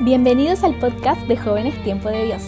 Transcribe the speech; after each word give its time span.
Bienvenidos 0.00 0.62
al 0.62 0.78
podcast 0.78 1.20
de 1.22 1.36
Jóvenes 1.36 1.82
Tiempo 1.82 2.08
de 2.08 2.26
Dios. 2.26 2.42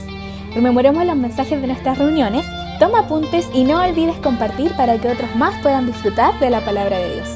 Rememoremos 0.54 1.04
los 1.04 1.16
mensajes 1.16 1.60
de 1.60 1.66
nuestras 1.66 1.98
reuniones, 1.98 2.46
toma 2.78 3.00
apuntes 3.00 3.48
y 3.52 3.64
no 3.64 3.82
olvides 3.82 4.16
compartir 4.18 4.72
para 4.76 5.00
que 5.00 5.08
otros 5.08 5.34
más 5.34 5.60
puedan 5.60 5.84
disfrutar 5.84 6.38
de 6.38 6.48
la 6.48 6.64
palabra 6.64 6.98
de 6.98 7.14
Dios. 7.14 7.28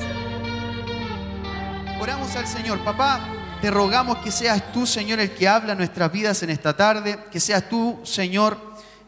Oramos 2.01 2.37
al 2.37 2.47
Señor. 2.47 2.79
Papá, 2.85 3.27
te 3.61 3.73
rogamos 3.73 4.19
que 4.19 4.31
seas 4.31 4.73
tú, 4.73 4.87
Señor, 4.87 5.19
el 5.19 5.33
que 5.33 5.49
habla 5.49 5.75
nuestras 5.75 6.13
vidas 6.13 6.41
en 6.45 6.51
esta 6.51 6.77
tarde, 6.77 7.19
que 7.33 7.41
seas 7.41 7.69
tú, 7.69 7.99
Señor, 8.05 8.57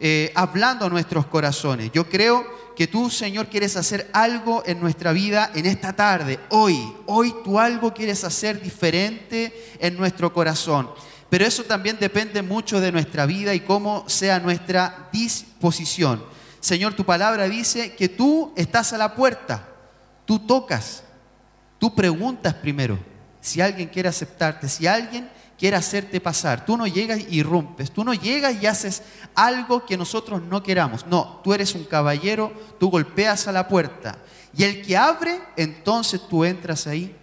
eh, 0.00 0.32
hablando 0.34 0.86
a 0.86 0.88
nuestros 0.88 1.26
corazones. 1.26 1.92
Yo 1.92 2.08
creo 2.08 2.44
que 2.76 2.86
tú, 2.86 3.08
Señor, 3.08 3.48
quieres 3.48 3.74
hacer 3.76 4.10
algo 4.12 4.62
en 4.66 4.78
nuestra 4.78 5.12
vida 5.12 5.50
en 5.54 5.64
esta 5.64 5.94
tarde, 5.94 6.38
hoy. 6.50 6.78
Hoy 7.06 7.34
tú 7.42 7.58
algo 7.58 7.94
quieres 7.94 8.22
hacer 8.22 8.60
diferente 8.60 9.74
en 9.80 9.96
nuestro 9.96 10.32
corazón. 10.32 10.90
Pero 11.30 11.46
eso 11.46 11.64
también 11.64 11.96
depende 11.98 12.42
mucho 12.42 12.78
de 12.78 12.92
nuestra 12.92 13.24
vida 13.24 13.54
y 13.54 13.60
cómo 13.60 14.04
sea 14.08 14.38
nuestra 14.38 15.08
disposición. 15.10 16.22
Señor, 16.60 16.94
tu 16.94 17.04
palabra 17.04 17.48
dice 17.48 17.94
que 17.94 18.10
tú 18.10 18.52
estás 18.56 18.92
a 18.92 18.98
la 18.98 19.14
puerta, 19.14 19.66
tú 20.26 20.38
tocas, 20.40 21.02
tú 21.78 21.94
preguntas 21.94 22.54
primero 22.54 22.98
si 23.40 23.60
alguien 23.60 23.88
quiere 23.88 24.08
aceptarte, 24.08 24.68
si 24.68 24.86
alguien 24.86 25.30
quiere 25.58 25.76
hacerte 25.76 26.20
pasar. 26.20 26.64
Tú 26.64 26.76
no 26.76 26.86
llegas 26.86 27.20
y 27.28 27.38
irrumpes, 27.38 27.90
tú 27.90 28.04
no 28.04 28.14
llegas 28.14 28.62
y 28.62 28.66
haces 28.66 29.02
algo 29.34 29.84
que 29.86 29.96
nosotros 29.96 30.42
no 30.42 30.62
queramos. 30.62 31.06
No, 31.06 31.40
tú 31.42 31.54
eres 31.54 31.74
un 31.74 31.84
caballero, 31.84 32.52
tú 32.78 32.90
golpeas 32.90 33.48
a 33.48 33.52
la 33.52 33.68
puerta. 33.68 34.18
Y 34.56 34.64
el 34.64 34.82
que 34.82 34.96
abre, 34.96 35.40
entonces 35.56 36.20
tú 36.28 36.44
entras 36.44 36.86
ahí 36.86 37.14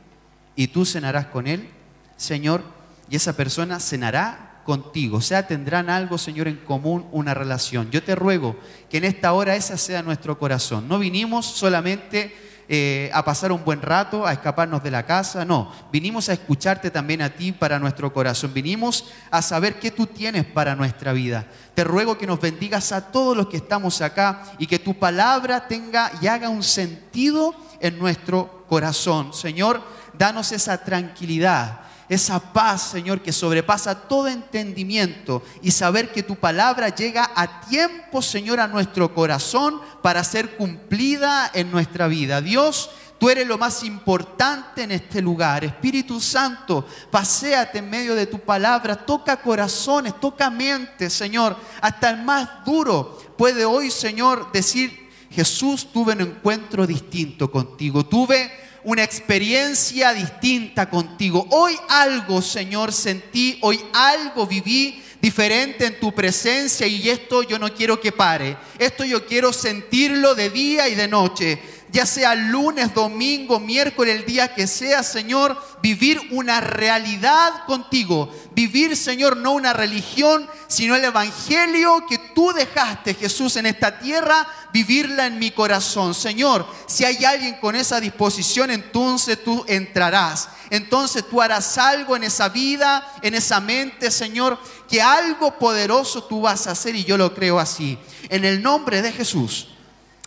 y 0.56 0.68
tú 0.68 0.86
cenarás 0.86 1.28
con 1.28 1.48
él, 1.48 1.70
Señor, 2.18 2.64
y 3.10 3.16
esa 3.16 3.36
persona 3.36 3.80
cenará 3.80 4.62
contigo. 4.66 5.18
O 5.18 5.22
sea, 5.22 5.48
tendrán 5.48 5.90
algo, 5.90 6.18
Señor, 6.18 6.48
en 6.48 6.58
común, 6.58 7.06
una 7.12 7.34
relación. 7.34 7.90
Yo 7.92 8.04
te 8.04 8.16
ruego 8.16 8.56
que 8.90 8.98
en 8.98 9.04
esta 9.06 9.34
hora 9.34 9.56
esa 9.56 9.78
sea 9.78 10.02
nuestro 10.02 10.40
corazón. 10.40 10.88
No 10.88 11.00
vinimos 11.00 11.46
solamente 11.46 12.36
eh, 12.68 13.10
a 13.14 13.26
pasar 13.26 13.52
un 13.52 13.64
buen 13.64 13.82
rato, 13.82 14.26
a 14.26 14.34
escaparnos 14.34 14.84
de 14.84 14.92
la 14.92 15.06
casa. 15.06 15.46
No, 15.46 15.72
vinimos 15.92 16.30
a 16.30 16.34
escucharte 16.34 16.92
también 16.92 17.22
a 17.22 17.30
ti 17.30 17.52
para 17.52 17.80
nuestro 17.80 18.14
corazón. 18.14 18.54
Vinimos 18.54 19.06
a 19.32 19.42
saber 19.42 19.80
qué 19.80 19.92
tú 19.92 20.08
tienes 20.08 20.46
para 20.46 20.76
nuestra 20.76 21.14
vida. 21.14 21.46
Te 21.74 21.84
ruego 21.84 22.18
que 22.18 22.28
nos 22.28 22.40
bendigas 22.40 22.92
a 22.92 23.12
todos 23.12 23.36
los 23.36 23.48
que 23.48 23.58
estamos 23.58 24.02
acá 24.02 24.44
y 24.58 24.68
que 24.68 24.80
tu 24.80 24.94
palabra 24.94 25.68
tenga 25.68 26.12
y 26.22 26.28
haga 26.28 26.50
un 26.50 26.64
sentido 26.64 27.54
en 27.80 28.00
nuestro 28.00 28.66
corazón. 28.68 29.34
Señor, 29.34 29.82
danos 30.18 30.52
esa 30.52 30.84
tranquilidad 30.84 31.82
esa 32.14 32.40
paz, 32.40 32.92
Señor, 32.92 33.22
que 33.22 33.32
sobrepasa 33.32 34.08
todo 34.08 34.28
entendimiento 34.28 35.44
y 35.62 35.72
saber 35.72 36.12
que 36.12 36.24
tu 36.24 36.36
palabra 36.36 36.90
llega 36.90 37.32
a 37.36 37.62
tiempo, 37.62 38.22
Señor, 38.22 38.60
a 38.60 38.68
nuestro 38.68 39.14
corazón 39.14 39.82
para 40.02 40.24
ser 40.24 40.56
cumplida 40.56 41.50
en 41.54 41.72
nuestra 41.72 42.08
vida. 42.08 42.42
Dios, 42.42 42.90
tú 43.20 43.30
eres 43.30 43.48
lo 43.48 43.58
más 43.58 43.84
importante 43.84 44.84
en 44.84 44.92
este 44.92 45.22
lugar. 45.22 45.64
Espíritu 45.64 46.20
Santo, 46.20 46.86
paséate 47.10 47.80
en 47.80 47.90
medio 47.90 48.16
de 48.16 48.28
tu 48.28 48.40
palabra, 48.40 48.96
toca 48.96 49.38
corazones, 49.38 50.20
toca 50.20 50.50
mentes, 50.50 51.14
Señor. 51.14 51.56
Hasta 51.82 52.10
el 52.10 52.24
más 52.24 52.66
duro 52.66 53.18
puede 53.38 53.66
hoy, 53.66 53.92
Señor, 53.92 54.52
decir, 54.52 55.10
Jesús, 55.30 55.92
tuve 55.92 56.14
un 56.14 56.22
encuentro 56.22 56.86
distinto 56.86 57.50
contigo. 57.50 58.06
Tuve 58.06 58.63
una 58.84 59.04
experiencia 59.04 60.14
distinta 60.14 60.90
contigo. 60.90 61.48
Hoy 61.52 61.76
algo, 61.90 62.42
Señor, 62.42 62.92
sentí, 62.92 63.58
hoy 63.62 63.80
algo 63.94 64.46
viví 64.46 65.02
diferente 65.22 65.86
en 65.86 66.00
tu 66.00 66.14
presencia 66.14 66.86
y 66.86 67.10
esto 67.10 67.44
yo 67.44 67.58
no 67.58 67.74
quiero 67.74 68.00
que 68.00 68.12
pare. 68.12 68.58
Esto 68.78 69.06
yo 69.06 69.26
quiero 69.26 69.54
sentirlo 69.54 70.36
de 70.36 70.50
día 70.50 70.90
y 70.90 70.96
de 70.96 71.08
noche 71.08 71.60
ya 71.94 72.08
sea 72.08 72.34
lunes, 72.34 72.92
domingo, 72.96 73.60
miércoles, 73.60 74.16
el 74.16 74.26
día 74.26 74.56
que 74.56 74.66
sea, 74.66 75.04
Señor, 75.04 75.56
vivir 75.84 76.20
una 76.32 76.60
realidad 76.60 77.66
contigo. 77.68 78.34
Vivir, 78.56 78.98
Señor, 78.98 79.38
no 79.38 79.52
una 79.52 79.74
religión, 79.74 80.50
sino 80.68 80.96
el 80.96 81.04
Evangelio 81.06 82.04
que 82.10 82.18
tú 82.18 82.52
dejaste, 82.52 83.14
Jesús, 83.14 83.58
en 83.58 83.68
esta 83.68 84.00
tierra, 84.00 84.48
vivirla 84.74 85.28
en 85.28 85.38
mi 85.38 85.52
corazón. 85.52 86.16
Señor, 86.16 86.66
si 86.88 87.06
hay 87.06 87.24
alguien 87.26 87.60
con 87.60 87.76
esa 87.76 88.00
disposición, 88.00 88.72
entonces 88.72 89.44
tú 89.44 89.64
entrarás. 89.68 90.50
Entonces 90.72 91.24
tú 91.30 91.44
harás 91.44 91.78
algo 91.78 92.16
en 92.16 92.24
esa 92.24 92.50
vida, 92.50 93.08
en 93.22 93.36
esa 93.36 93.60
mente, 93.60 94.10
Señor, 94.10 94.58
que 94.90 95.00
algo 95.00 95.60
poderoso 95.60 96.24
tú 96.24 96.42
vas 96.42 96.66
a 96.66 96.72
hacer 96.72 96.96
y 96.96 97.04
yo 97.04 97.20
lo 97.20 97.36
creo 97.36 97.60
así. 97.60 98.00
En 98.30 98.46
el 98.46 98.64
nombre 98.64 99.04
de 99.04 99.12
Jesús. 99.12 99.68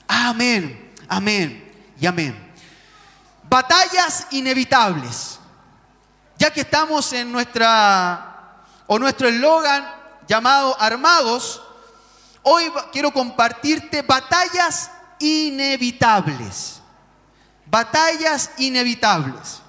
Amén. 0.07 0.86
Amén 1.09 1.95
y 2.01 2.07
amén. 2.07 2.47
Batallas 3.49 4.27
inevitables. 4.31 5.39
Ya 6.39 6.53
que 6.53 6.61
estamos 6.61 7.13
en 7.13 7.33
nuestra 7.33 8.63
o 8.87 8.99
nuestro 8.99 9.29
eslogan 9.29 9.87
llamado 10.29 10.79
Armados, 10.81 11.63
hoy 12.43 12.71
quiero 12.93 13.11
compartirte 13.11 14.03
batallas 14.03 14.91
inevitables. 15.19 16.81
Batallas 17.65 18.51
inevitables. 18.59 19.63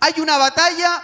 Hay 0.00 0.14
una 0.18 0.38
batalla 0.38 1.02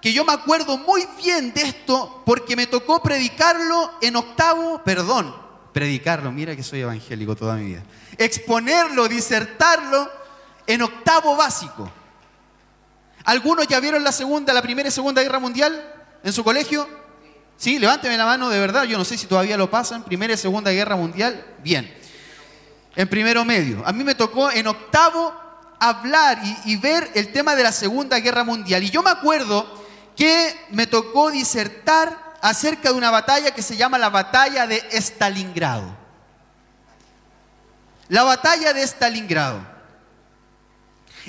que 0.00 0.12
yo 0.12 0.24
me 0.24 0.32
acuerdo 0.32 0.78
muy 0.78 1.06
bien 1.22 1.52
de 1.52 1.62
esto 1.62 2.22
porque 2.24 2.56
me 2.56 2.66
tocó 2.66 3.02
predicarlo 3.02 3.92
en 4.00 4.16
octavo, 4.16 4.82
perdón, 4.82 5.36
predicarlo, 5.72 6.32
mira 6.32 6.56
que 6.56 6.62
soy 6.62 6.80
evangélico 6.80 7.36
toda 7.36 7.56
mi 7.56 7.66
vida 7.66 7.82
exponerlo, 8.20 9.08
disertarlo 9.08 10.08
en 10.66 10.82
octavo 10.82 11.36
básico. 11.36 11.90
¿Algunos 13.24 13.66
ya 13.66 13.80
vieron 13.80 14.04
la 14.04 14.12
segunda, 14.12 14.52
la 14.52 14.60
primera 14.60 14.88
y 14.88 14.92
segunda 14.92 15.22
guerra 15.22 15.38
mundial 15.38 15.94
en 16.22 16.32
su 16.32 16.44
colegio? 16.44 16.86
Sí, 17.56 17.78
levánteme 17.78 18.18
la 18.18 18.26
mano 18.26 18.50
de 18.50 18.60
verdad, 18.60 18.84
yo 18.84 18.98
no 18.98 19.04
sé 19.06 19.16
si 19.16 19.26
todavía 19.26 19.56
lo 19.56 19.70
pasan, 19.70 20.04
primera 20.04 20.34
y 20.34 20.36
segunda 20.36 20.70
guerra 20.70 20.96
mundial, 20.96 21.44
bien. 21.62 21.94
En 22.94 23.08
primero 23.08 23.44
medio. 23.44 23.82
A 23.86 23.92
mí 23.92 24.04
me 24.04 24.14
tocó 24.14 24.50
en 24.50 24.66
octavo 24.66 25.34
hablar 25.78 26.40
y, 26.44 26.72
y 26.72 26.76
ver 26.76 27.10
el 27.14 27.32
tema 27.32 27.56
de 27.56 27.62
la 27.62 27.72
segunda 27.72 28.18
guerra 28.20 28.44
mundial. 28.44 28.82
Y 28.82 28.90
yo 28.90 29.02
me 29.02 29.10
acuerdo 29.10 29.82
que 30.14 30.54
me 30.72 30.86
tocó 30.86 31.30
disertar 31.30 32.34
acerca 32.42 32.90
de 32.90 32.98
una 32.98 33.10
batalla 33.10 33.54
que 33.54 33.62
se 33.62 33.78
llama 33.78 33.96
la 33.96 34.10
batalla 34.10 34.66
de 34.66 34.82
Stalingrado 34.92 35.99
la 38.10 38.24
batalla 38.24 38.72
de 38.72 38.82
Stalingrado. 38.82 39.60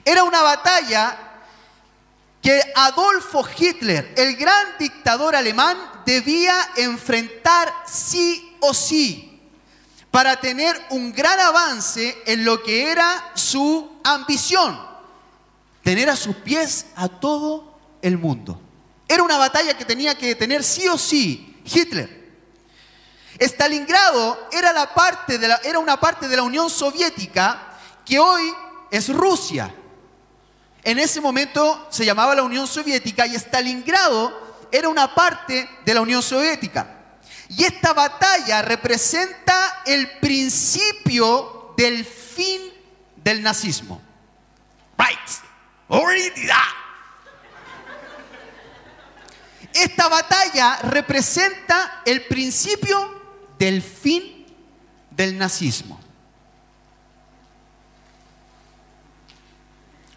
Era 0.03 0.23
una 0.23 0.41
batalla 0.41 1.17
que 2.41 2.59
Adolfo 2.75 3.47
Hitler, 3.57 4.13
el 4.17 4.35
gran 4.35 4.77
dictador 4.79 5.35
alemán, 5.35 5.77
debía 6.05 6.55
enfrentar 6.75 7.71
sí 7.85 8.57
o 8.59 8.73
sí 8.73 9.39
para 10.09 10.41
tener 10.41 10.79
un 10.89 11.13
gran 11.13 11.39
avance 11.39 12.17
en 12.25 12.43
lo 12.43 12.63
que 12.63 12.91
era 12.91 13.31
su 13.35 13.99
ambición, 14.03 14.79
tener 15.83 16.09
a 16.09 16.15
sus 16.15 16.35
pies 16.37 16.87
a 16.95 17.07
todo 17.07 17.79
el 18.01 18.17
mundo. 18.17 18.59
Era 19.07 19.21
una 19.21 19.37
batalla 19.37 19.77
que 19.77 19.85
tenía 19.85 20.15
que 20.15 20.33
tener 20.35 20.63
sí 20.63 20.87
o 20.87 20.97
sí 20.97 21.61
Hitler. 21.63 22.20
Stalingrado 23.41 24.49
era, 24.51 24.71
la 24.71 24.93
parte 24.93 25.39
de 25.39 25.47
la, 25.47 25.55
era 25.63 25.79
una 25.79 25.99
parte 25.99 26.27
de 26.27 26.35
la 26.35 26.43
Unión 26.43 26.69
Soviética 26.69 27.73
que 28.05 28.19
hoy 28.19 28.53
es 28.91 29.09
Rusia. 29.09 29.73
En 30.83 30.99
ese 30.99 31.19
momento 31.21 31.87
se 31.89 32.05
llamaba 32.05 32.35
la 32.35 32.43
Unión 32.43 32.67
Soviética 32.67 33.25
y 33.25 33.35
Stalingrado 33.35 34.67
era 34.71 34.89
una 34.89 35.13
parte 35.15 35.67
de 35.83 35.93
la 35.93 36.01
Unión 36.01 36.21
Soviética. 36.21 36.87
Y 37.49 37.63
esta 37.63 37.93
batalla 37.93 38.61
representa 38.61 39.81
el 39.85 40.19
principio 40.19 41.73
del 41.75 42.05
fin 42.05 42.61
del 43.15 43.41
nazismo. 43.41 44.01
Right. 44.97 45.17
Esta 49.73 50.07
batalla 50.09 50.77
representa 50.83 52.01
el 52.05 52.25
principio 52.27 53.20
del 53.61 53.83
fin 53.83 54.47
del 55.11 55.37
nazismo. 55.37 55.99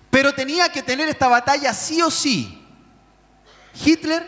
Pero 0.09 0.35
tenía 0.35 0.71
que 0.71 0.83
tener 0.83 1.11
esta 1.11 1.29
batalla 1.29 1.75
sí 1.75 2.01
o 2.01 2.11
sí. 2.11 2.67
Hitler, 3.85 4.27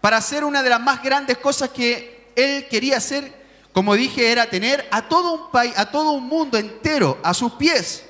para 0.00 0.16
hacer 0.16 0.42
una 0.42 0.60
de 0.64 0.70
las 0.70 0.80
más 0.80 1.00
grandes 1.04 1.38
cosas 1.38 1.68
que 1.70 2.32
él 2.34 2.66
quería 2.66 2.96
hacer, 2.96 3.32
como 3.72 3.94
dije, 3.94 4.32
era 4.32 4.50
tener 4.50 4.88
a 4.90 5.08
todo 5.08 5.34
un 5.34 5.50
país, 5.52 5.72
a 5.76 5.88
todo 5.88 6.10
un 6.10 6.26
mundo 6.26 6.58
entero 6.58 7.20
a 7.22 7.34
sus 7.34 7.52
pies. 7.52 8.06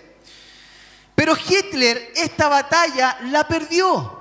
Pero 1.15 1.37
Hitler 1.37 2.11
esta 2.17 2.49
batalla 2.49 3.19
la 3.25 3.47
perdió. 3.47 4.19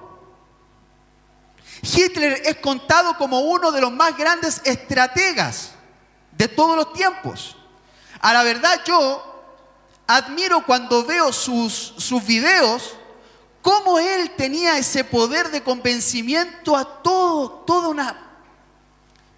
Hitler 1.81 2.41
es 2.43 2.57
contado 2.57 3.17
como 3.17 3.39
uno 3.39 3.71
de 3.71 3.79
los 3.79 3.93
más 3.93 4.17
grandes 4.17 4.59
estrategas 4.65 5.76
de 6.37 6.47
todos 6.47 6.75
los 6.75 6.93
tiempos. 6.93 7.55
A 8.19 8.33
la 8.33 8.43
verdad 8.43 8.81
yo 8.85 9.23
admiro 10.05 10.65
cuando 10.65 11.03
veo 11.03 11.33
sus, 11.33 11.93
sus 11.97 12.25
videos, 12.25 12.95
cómo 13.61 13.99
él 13.99 14.31
tenía 14.37 14.77
ese 14.77 15.03
poder 15.03 15.49
de 15.49 15.63
convencimiento 15.63 16.77
a 16.77 16.85
todo, 17.01 17.49
toda 17.65 17.89
una, 17.89 18.17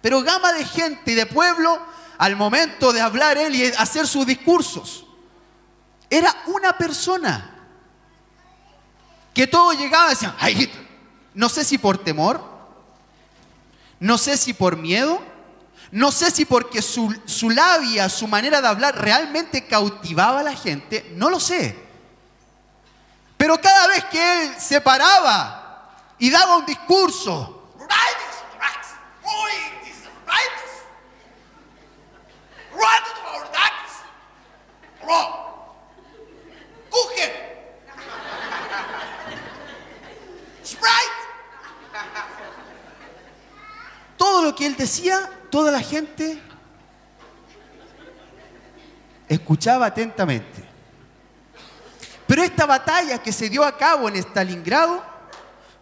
pero 0.00 0.22
gama 0.22 0.52
de 0.52 0.64
gente 0.64 1.12
y 1.12 1.14
de 1.14 1.26
pueblo 1.26 1.80
al 2.18 2.36
momento 2.36 2.92
de 2.92 3.00
hablar 3.00 3.38
él 3.38 3.54
y 3.54 3.64
hacer 3.64 4.06
sus 4.06 4.26
discursos. 4.26 5.06
Era 6.08 6.34
una 6.46 6.76
persona 6.76 7.50
que 9.32 9.46
todo 9.46 9.72
llegaba 9.72 10.08
y 10.08 10.10
decían, 10.10 10.34
ay 10.38 10.70
no 11.32 11.48
sé 11.48 11.64
si 11.64 11.78
por 11.78 11.98
temor, 11.98 12.42
no 14.00 14.18
sé 14.18 14.36
si 14.36 14.52
por 14.52 14.76
miedo, 14.76 15.22
no 15.92 16.12
sé 16.12 16.30
si 16.30 16.44
porque 16.44 16.82
su, 16.82 17.14
su, 17.24 17.50
labia, 17.50 18.08
su 18.08 18.28
manera 18.28 18.60
de 18.60 18.68
hablar 18.68 18.96
realmente 18.96 19.66
cautivaba 19.66 20.40
a 20.40 20.44
la 20.44 20.54
gente, 20.54 21.10
no 21.16 21.28
lo 21.30 21.40
sé. 21.40 21.76
Pero 23.36 23.60
cada 23.60 23.88
vez 23.88 24.04
que 24.04 24.42
él 24.42 24.54
se 24.60 24.80
paraba 24.80 25.90
y 26.18 26.30
daba 26.30 26.58
un 26.58 26.66
discurso, 26.66 27.56
Todo 44.16 44.42
lo 44.42 44.54
que 44.54 44.66
él 44.66 44.76
decía 44.76 45.39
toda 45.50 45.70
la 45.70 45.80
gente 45.80 46.40
escuchaba 49.28 49.86
atentamente. 49.86 50.64
Pero 52.26 52.42
esta 52.42 52.66
batalla 52.66 53.22
que 53.22 53.32
se 53.32 53.48
dio 53.48 53.64
a 53.64 53.76
cabo 53.76 54.08
en 54.08 54.16
Stalingrado 54.16 55.02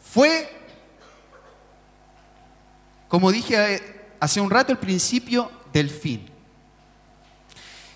fue, 0.01 0.51
como 3.09 3.31
dije 3.31 4.07
hace 4.19 4.41
un 4.41 4.51
rato, 4.51 4.73
el 4.73 4.79
principio 4.79 5.51
del 5.73 5.91
fin. 5.91 6.31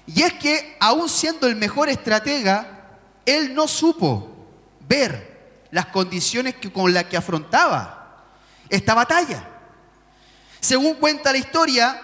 Y 0.07 0.23
es 0.23 0.35
que, 0.35 0.77
aún 0.81 1.09
siendo 1.09 1.47
el 1.47 1.57
mejor 1.57 1.89
estratega, 1.89 2.99
él 3.25 3.55
no 3.55 3.69
supo 3.69 4.47
ver 4.81 5.67
las 5.71 5.87
condiciones 5.87 6.57
que, 6.57 6.73
con 6.73 6.93
las 6.93 7.05
que 7.05 7.17
afrontaba 7.17 8.27
esta 8.69 8.95
batalla. 8.95 9.49
Según 10.63 10.95
cuenta 10.95 11.33
la 11.33 11.39
historia 11.39 12.01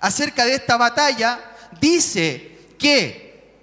acerca 0.00 0.44
de 0.44 0.56
esta 0.56 0.76
batalla, 0.76 1.38
dice 1.80 2.74
que 2.76 3.54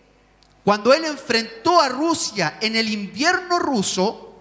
cuando 0.63 0.93
él 0.93 1.03
enfrentó 1.03 1.81
a 1.81 1.89
Rusia 1.89 2.57
en 2.61 2.77
el 2.77 2.87
invierno 2.87 3.59
ruso, 3.59 4.33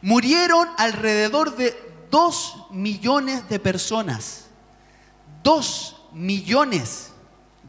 murieron 0.00 0.70
alrededor 0.78 1.54
de 1.54 1.76
dos 2.10 2.66
millones 2.70 3.46
de 3.50 3.60
personas. 3.60 4.46
Dos 5.42 5.96
millones 6.12 7.12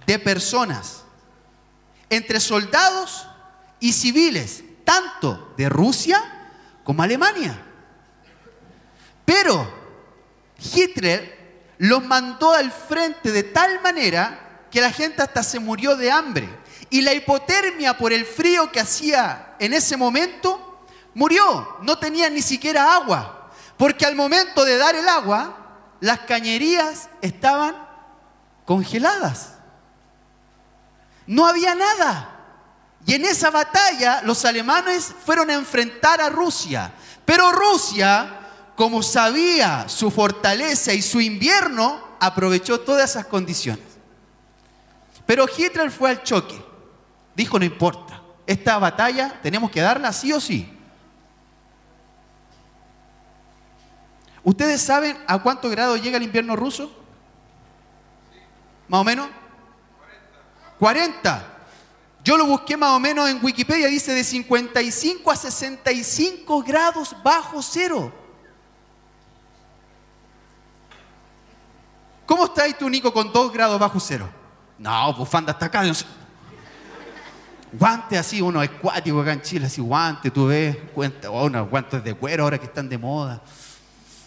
de 0.07 0.19
personas. 0.19 1.03
Entre 2.09 2.39
soldados 2.39 3.27
y 3.81 3.91
civiles, 3.91 4.63
tanto 4.85 5.53
de 5.57 5.67
Rusia 5.67 6.23
como 6.85 7.03
Alemania. 7.03 7.61
Pero 9.25 9.82
Hitler 10.57 11.43
los 11.77 12.03
mandó 12.03 12.53
al 12.53 12.71
frente 12.71 13.31
de 13.31 13.43
tal 13.43 13.81
manera 13.81 14.67
que 14.71 14.81
la 14.81 14.91
gente 14.91 15.21
hasta 15.21 15.43
se 15.43 15.59
murió 15.59 15.95
de 15.95 16.11
hambre. 16.11 16.49
Y 16.89 17.01
la 17.01 17.13
hipotermia 17.13 17.97
por 17.97 18.13
el 18.13 18.25
frío 18.25 18.71
que 18.71 18.79
hacía 18.79 19.55
en 19.59 19.73
ese 19.73 19.97
momento, 19.97 20.85
murió. 21.13 21.77
No 21.81 21.97
tenía 21.97 22.29
ni 22.29 22.41
siquiera 22.41 22.95
agua. 22.95 23.51
Porque 23.77 24.05
al 24.05 24.15
momento 24.15 24.63
de 24.65 24.77
dar 24.77 24.95
el 24.95 25.07
agua, 25.07 25.57
las 25.99 26.19
cañerías 26.21 27.09
estaban 27.21 27.75
congeladas. 28.65 29.53
No 31.27 31.45
había 31.45 31.75
nada. 31.75 32.29
Y 33.05 33.15
en 33.15 33.25
esa 33.25 33.49
batalla 33.49 34.21
los 34.23 34.45
alemanes 34.45 35.13
fueron 35.25 35.49
a 35.49 35.53
enfrentar 35.53 36.21
a 36.21 36.29
Rusia. 36.29 36.93
Pero 37.25 37.51
Rusia 37.51 38.39
como 38.75 39.03
sabía 39.03 39.87
su 39.87 40.09
fortaleza 40.09 40.93
y 40.93 41.01
su 41.01 41.21
invierno, 41.21 42.01
aprovechó 42.19 42.79
todas 42.79 43.11
esas 43.11 43.25
condiciones. 43.25 43.85
Pero 45.25 45.45
Hitler 45.57 45.91
fue 45.91 46.09
al 46.09 46.23
choque. 46.23 46.63
Dijo, 47.35 47.57
no 47.59 47.65
importa, 47.65 48.21
esta 48.45 48.77
batalla 48.77 49.39
tenemos 49.41 49.71
que 49.71 49.81
darla 49.81 50.11
sí 50.11 50.33
o 50.33 50.39
sí. 50.39 50.69
¿Ustedes 54.43 54.81
saben 54.81 55.17
a 55.25 55.41
cuánto 55.41 55.69
grado 55.69 55.95
llega 55.95 56.17
el 56.17 56.23
invierno 56.23 56.55
ruso? 56.55 56.91
¿Más 58.89 59.01
o 59.01 59.03
menos? 59.03 59.29
40. 60.79 61.49
Yo 62.23 62.37
lo 62.37 62.45
busqué 62.45 62.75
más 62.75 62.91
o 62.91 62.99
menos 62.99 63.29
en 63.29 63.43
Wikipedia, 63.43 63.87
dice 63.87 64.13
de 64.13 64.23
55 64.23 65.31
a 65.31 65.35
65 65.35 66.63
grados 66.63 67.15
bajo 67.23 67.61
cero. 67.61 68.22
¿Cómo 72.25 72.45
estáis 72.45 72.77
tú, 72.77 72.89
Nico, 72.89 73.13
con 73.13 73.31
dos 73.31 73.51
grados 73.51 73.79
bajo 73.79 73.99
cero? 73.99 74.29
No, 74.77 75.13
bufanda 75.13 75.51
hasta 75.51 75.65
acá. 75.65 75.83
Guante 77.73 78.17
así, 78.17 78.41
uno 78.41 78.61
escuático 78.61 79.21
acá 79.21 79.33
en 79.33 79.41
Chile, 79.41 79.65
así 79.65 79.81
guante, 79.81 80.29
tú 80.29 80.47
ves, 80.47 80.77
cuenta, 80.93 81.31
oh, 81.31 81.45
unos 81.45 81.69
guantes 81.69 82.03
de 82.03 82.13
cuero 82.13 82.43
ahora 82.43 82.59
que 82.59 82.65
están 82.65 82.87
de 82.87 82.97
moda. 82.97 83.41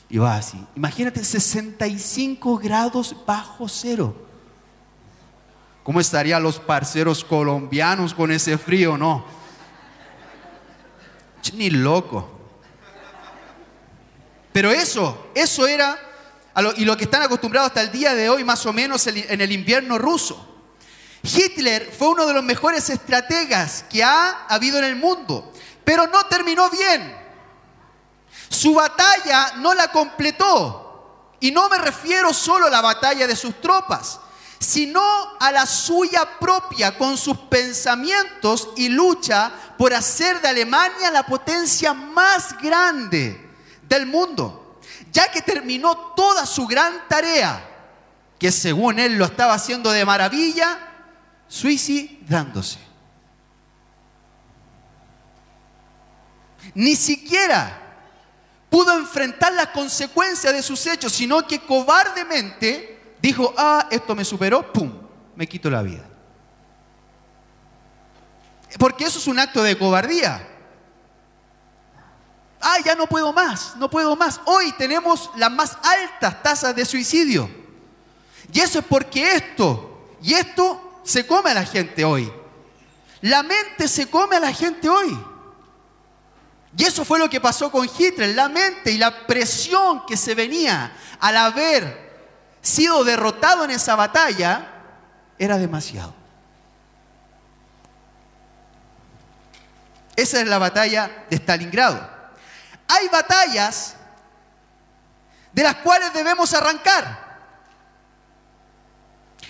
Y 0.08 0.18
va 0.18 0.36
así. 0.36 0.64
Imagínate 0.74 1.22
65 1.22 2.58
grados 2.58 3.14
bajo 3.26 3.68
cero. 3.68 4.26
¿Cómo 5.82 6.00
estarían 6.00 6.42
los 6.42 6.58
parceros 6.58 7.24
colombianos 7.24 8.12
con 8.12 8.32
ese 8.32 8.58
frío? 8.58 8.98
No. 8.98 9.24
Ni 11.54 11.70
loco. 11.70 12.28
Pero 14.52 14.72
eso, 14.72 15.28
eso 15.34 15.66
era 15.66 15.96
y 16.76 16.84
lo 16.84 16.96
que 16.96 17.04
están 17.04 17.22
acostumbrados 17.22 17.68
hasta 17.68 17.82
el 17.82 17.92
día 17.92 18.14
de 18.14 18.30
hoy, 18.30 18.42
más 18.42 18.64
o 18.64 18.72
menos 18.72 19.06
en 19.06 19.40
el 19.40 19.52
invierno 19.52 19.98
ruso. 19.98 20.54
Hitler 21.22 21.92
fue 21.96 22.08
uno 22.08 22.26
de 22.26 22.32
los 22.32 22.42
mejores 22.42 22.88
estrategas 22.88 23.84
que 23.90 24.02
ha 24.02 24.46
habido 24.48 24.78
en 24.78 24.84
el 24.84 24.96
mundo, 24.96 25.52
pero 25.84 26.06
no 26.06 26.24
terminó 26.26 26.70
bien. 26.70 27.14
Su 28.48 28.74
batalla 28.74 29.54
no 29.56 29.74
la 29.74 29.88
completó. 29.88 30.82
Y 31.40 31.50
no 31.50 31.68
me 31.68 31.76
refiero 31.76 32.32
solo 32.32 32.66
a 32.66 32.70
la 32.70 32.80
batalla 32.80 33.26
de 33.26 33.36
sus 33.36 33.60
tropas, 33.60 34.20
sino 34.58 35.02
a 35.38 35.52
la 35.52 35.66
suya 35.66 36.26
propia 36.40 36.96
con 36.96 37.18
sus 37.18 37.36
pensamientos 37.36 38.70
y 38.76 38.88
lucha 38.88 39.52
por 39.76 39.92
hacer 39.92 40.40
de 40.40 40.48
Alemania 40.48 41.10
la 41.10 41.26
potencia 41.26 41.92
más 41.92 42.56
grande 42.58 43.50
del 43.82 44.06
mundo 44.06 44.65
ya 45.16 45.30
que 45.30 45.40
terminó 45.40 45.96
toda 46.14 46.44
su 46.44 46.66
gran 46.66 47.08
tarea, 47.08 47.66
que 48.38 48.52
según 48.52 48.98
él 48.98 49.16
lo 49.16 49.24
estaba 49.24 49.54
haciendo 49.54 49.90
de 49.90 50.04
maravilla, 50.04 50.78
suicidándose. 51.48 52.78
Ni 56.74 56.94
siquiera 56.96 57.80
pudo 58.68 58.92
enfrentar 58.98 59.54
las 59.54 59.68
consecuencias 59.68 60.52
de 60.52 60.62
sus 60.62 60.86
hechos, 60.86 61.14
sino 61.14 61.46
que 61.46 61.60
cobardemente 61.60 63.14
dijo, 63.22 63.54
ah, 63.56 63.88
esto 63.90 64.14
me 64.14 64.22
superó, 64.22 64.70
¡pum!, 64.70 64.92
me 65.34 65.46
quito 65.46 65.70
la 65.70 65.80
vida. 65.80 66.04
Porque 68.78 69.04
eso 69.04 69.18
es 69.18 69.26
un 69.26 69.38
acto 69.38 69.62
de 69.62 69.78
cobardía 69.78 70.55
ah, 72.66 72.78
ya 72.84 72.96
no 72.96 73.06
puedo 73.06 73.32
más, 73.32 73.76
no 73.76 73.88
puedo 73.88 74.16
más. 74.16 74.40
Hoy 74.44 74.72
tenemos 74.72 75.30
las 75.36 75.50
más 75.52 75.78
altas 75.82 76.42
tasas 76.42 76.74
de 76.74 76.84
suicidio. 76.84 77.48
Y 78.52 78.60
eso 78.60 78.80
es 78.80 78.84
porque 78.84 79.34
esto, 79.34 80.08
y 80.20 80.34
esto 80.34 81.00
se 81.04 81.26
come 81.26 81.50
a 81.50 81.54
la 81.54 81.64
gente 81.64 82.04
hoy. 82.04 82.30
La 83.20 83.44
mente 83.44 83.86
se 83.86 84.10
come 84.10 84.36
a 84.36 84.40
la 84.40 84.52
gente 84.52 84.88
hoy. 84.88 85.16
Y 86.76 86.84
eso 86.84 87.04
fue 87.04 87.18
lo 87.18 87.30
que 87.30 87.40
pasó 87.40 87.70
con 87.70 87.88
Hitler. 87.88 88.34
La 88.34 88.48
mente 88.48 88.90
y 88.90 88.98
la 88.98 89.26
presión 89.26 90.04
que 90.04 90.16
se 90.16 90.34
venía 90.34 90.92
al 91.20 91.36
haber 91.36 92.06
sido 92.60 93.04
derrotado 93.04 93.64
en 93.64 93.70
esa 93.70 93.94
batalla 93.94 94.72
era 95.38 95.56
demasiado. 95.56 96.14
Esa 100.16 100.40
es 100.40 100.48
la 100.48 100.58
batalla 100.58 101.26
de 101.30 101.36
Stalingrado. 101.36 102.15
Hay 102.88 103.08
batallas 103.08 103.94
de 105.52 105.62
las 105.62 105.76
cuales 105.76 106.12
debemos 106.12 106.52
arrancar. 106.52 107.26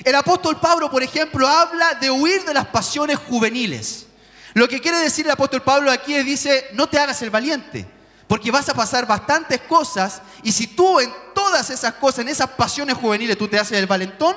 El 0.05 0.15
apóstol 0.15 0.61
Pablo, 0.61 0.91
por 0.91 1.03
ejemplo, 1.03 1.49
habla 1.49 1.95
de 1.95 2.11
huir 2.11 2.45
de 2.45 2.55
las 2.55 2.67
pasiones 2.67 3.19
juveniles. 3.19 4.07
Lo 4.55 4.69
que 4.69 4.81
quiere 4.81 4.99
decir 4.99 5.27
el 5.27 5.33
apóstol 5.33 5.63
Pablo 5.63 5.91
aquí 5.91 6.15
es, 6.15 6.25
dice, 6.25 6.69
no 6.73 6.89
te 6.89 6.99
hagas 6.99 7.21
el 7.23 7.31
valiente, 7.31 7.87
porque 8.27 8.51
vas 8.51 8.69
a 8.69 8.75
pasar 8.75 9.07
bastantes 9.07 9.61
cosas 9.63 10.23
y 10.43 10.53
si 10.53 10.69
tú 10.69 11.01
en 11.01 11.13
todas 11.35 11.71
esas 11.71 11.95
cosas, 11.95 12.21
en 12.21 12.29
esas 12.29 12.51
pasiones 12.51 12.97
juveniles, 12.97 13.37
tú 13.37 13.49
te 13.49 13.59
haces 13.59 13.79
el 13.79 13.87
valentón, 13.87 14.37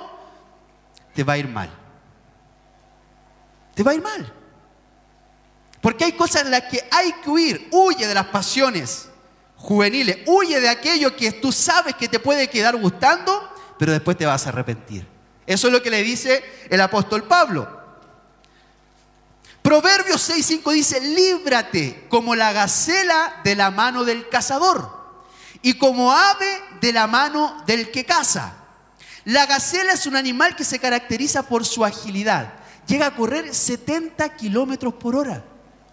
te 1.13 1.23
va 1.23 1.33
a 1.33 1.37
ir 1.37 1.47
mal. 1.47 1.69
Te 3.75 3.83
va 3.83 3.91
a 3.91 3.93
ir 3.93 4.01
mal. 4.01 4.33
Porque 5.81 6.05
hay 6.05 6.11
cosas 6.13 6.43
en 6.43 6.51
las 6.51 6.63
que 6.63 6.87
hay 6.91 7.13
que 7.23 7.29
huir. 7.29 7.69
Huye 7.71 8.07
de 8.07 8.13
las 8.13 8.27
pasiones 8.27 9.09
juveniles. 9.55 10.17
Huye 10.25 10.59
de 10.59 10.69
aquello 10.69 11.15
que 11.15 11.31
tú 11.31 11.51
sabes 11.51 11.95
que 11.95 12.07
te 12.07 12.19
puede 12.19 12.49
quedar 12.49 12.75
gustando, 12.77 13.53
pero 13.77 13.91
después 13.91 14.17
te 14.17 14.25
vas 14.25 14.45
a 14.45 14.49
arrepentir. 14.49 15.07
Eso 15.45 15.67
es 15.67 15.73
lo 15.73 15.81
que 15.81 15.89
le 15.89 16.03
dice 16.03 16.43
el 16.69 16.81
apóstol 16.81 17.23
Pablo. 17.23 17.79
Proverbios 19.61 20.29
6.5 20.29 20.71
dice, 20.71 21.01
líbrate 21.01 22.05
como 22.09 22.35
la 22.35 22.51
gacela 22.53 23.41
de 23.43 23.55
la 23.55 23.71
mano 23.71 24.03
del 24.05 24.29
cazador 24.29 24.97
y 25.61 25.73
como 25.73 26.11
ave 26.11 26.61
de 26.81 26.93
la 26.93 27.07
mano 27.07 27.63
del 27.65 27.91
que 27.91 28.05
caza. 28.05 28.53
La 29.25 29.45
gacela 29.45 29.93
es 29.93 30.07
un 30.07 30.15
animal 30.15 30.55
que 30.55 30.63
se 30.63 30.79
caracteriza 30.79 31.43
por 31.43 31.65
su 31.65 31.83
agilidad. 31.85 32.53
Llega 32.87 33.07
a 33.07 33.15
correr 33.15 33.53
70 33.53 34.35
kilómetros 34.35 34.93
por 34.95 35.15
hora. 35.15 35.43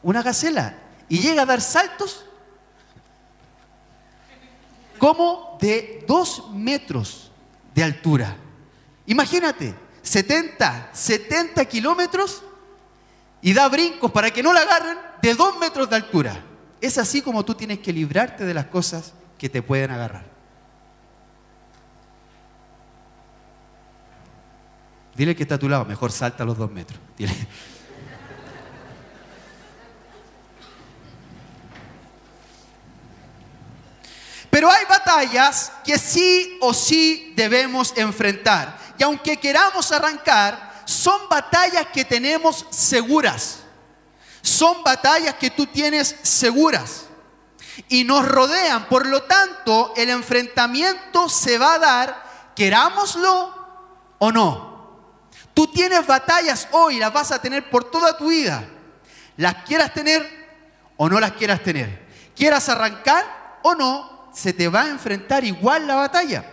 Una 0.07 0.23
gacela. 0.23 0.73
Y 1.09 1.19
llega 1.19 1.43
a 1.43 1.47
dar 1.47 1.61
saltos 1.61 2.25
como 4.99 5.59
de 5.61 6.05
2 6.07 6.53
metros 6.55 7.33
de 7.75 7.83
altura. 7.83 8.37
Imagínate, 9.07 9.75
70, 10.03 10.91
70 10.93 11.65
kilómetros 11.65 12.45
y 13.43 13.53
da 13.53 13.69
brincos 13.69 14.13
para 14.13 14.31
que 14.31 14.45
no 14.45 14.53
la 14.53 14.61
agarren 14.61 14.97
de 15.21 15.35
dos 15.35 15.59
metros 15.59 15.91
de 15.91 15.97
altura. 15.97 16.41
Es 16.81 16.99
así 16.99 17.21
como 17.21 17.45
tú 17.45 17.57
tienes 17.57 17.81
que 17.81 17.93
librarte 17.93 18.45
de 18.45 18.55
las 18.55 18.67
cosas 18.67 19.13
que 19.37 19.49
te 19.49 19.61
pueden 19.61 19.91
agarrar. 19.91 20.25
Dile 25.17 25.35
que 25.35 25.43
está 25.43 25.57
a 25.57 25.59
tu 25.59 25.69
lado, 25.69 25.85
mejor 25.85 26.13
salta 26.13 26.45
los 26.45 26.57
dos 26.57 26.71
metros. 26.71 27.01
Dile. 27.19 27.35
Pero 34.51 34.71
hay 34.71 34.85
batallas 34.87 35.73
que 35.85 35.99
sí 35.99 36.59
o 36.61 36.73
sí 36.73 37.33
debemos 37.37 37.93
enfrentar. 37.97 38.79
Y 38.99 39.03
aunque 39.03 39.39
queramos 39.39 39.93
arrancar, 39.93 40.83
son 40.87 41.29
batallas 41.29 41.87
que 41.93 42.05
tenemos 42.05 42.65
seguras. 42.71 43.59
Son 44.41 44.83
batallas 44.85 45.35
que 45.35 45.51
tú 45.51 45.67
tienes 45.67 46.17
seguras. 46.23 47.07
Y 47.89 48.05
nos 48.05 48.27
rodean. 48.27 48.89
Por 48.89 49.07
lo 49.07 49.25
tanto, 49.25 49.93
el 49.97 50.09
enfrentamiento 50.09 51.29
se 51.29 51.59
va 51.59 51.75
a 51.75 51.79
dar, 51.79 52.53
querámoslo 52.55 53.55
o 54.19 54.33
no. 54.33 54.77
Tú 55.53 55.67
tienes 55.67 56.07
batallas 56.07 56.69
hoy, 56.71 56.99
las 56.99 57.13
vas 57.13 57.33
a 57.33 57.41
tener 57.41 57.69
por 57.69 57.85
toda 57.91 58.17
tu 58.17 58.29
vida. 58.29 58.65
Las 59.37 59.65
quieras 59.65 59.93
tener 59.93 60.47
o 60.97 61.09
no 61.09 61.21
las 61.21 61.33
quieras 61.33 61.63
tener. 61.63 62.07
Quieras 62.35 62.69
arrancar 62.69 63.59
o 63.63 63.75
no, 63.75 64.16
se 64.37 64.53
te 64.53 64.69
va 64.69 64.83
a 64.83 64.91
enfrentar 64.91 65.45
igual 65.45 65.87
la 65.87 65.95
batalla. 65.95 66.45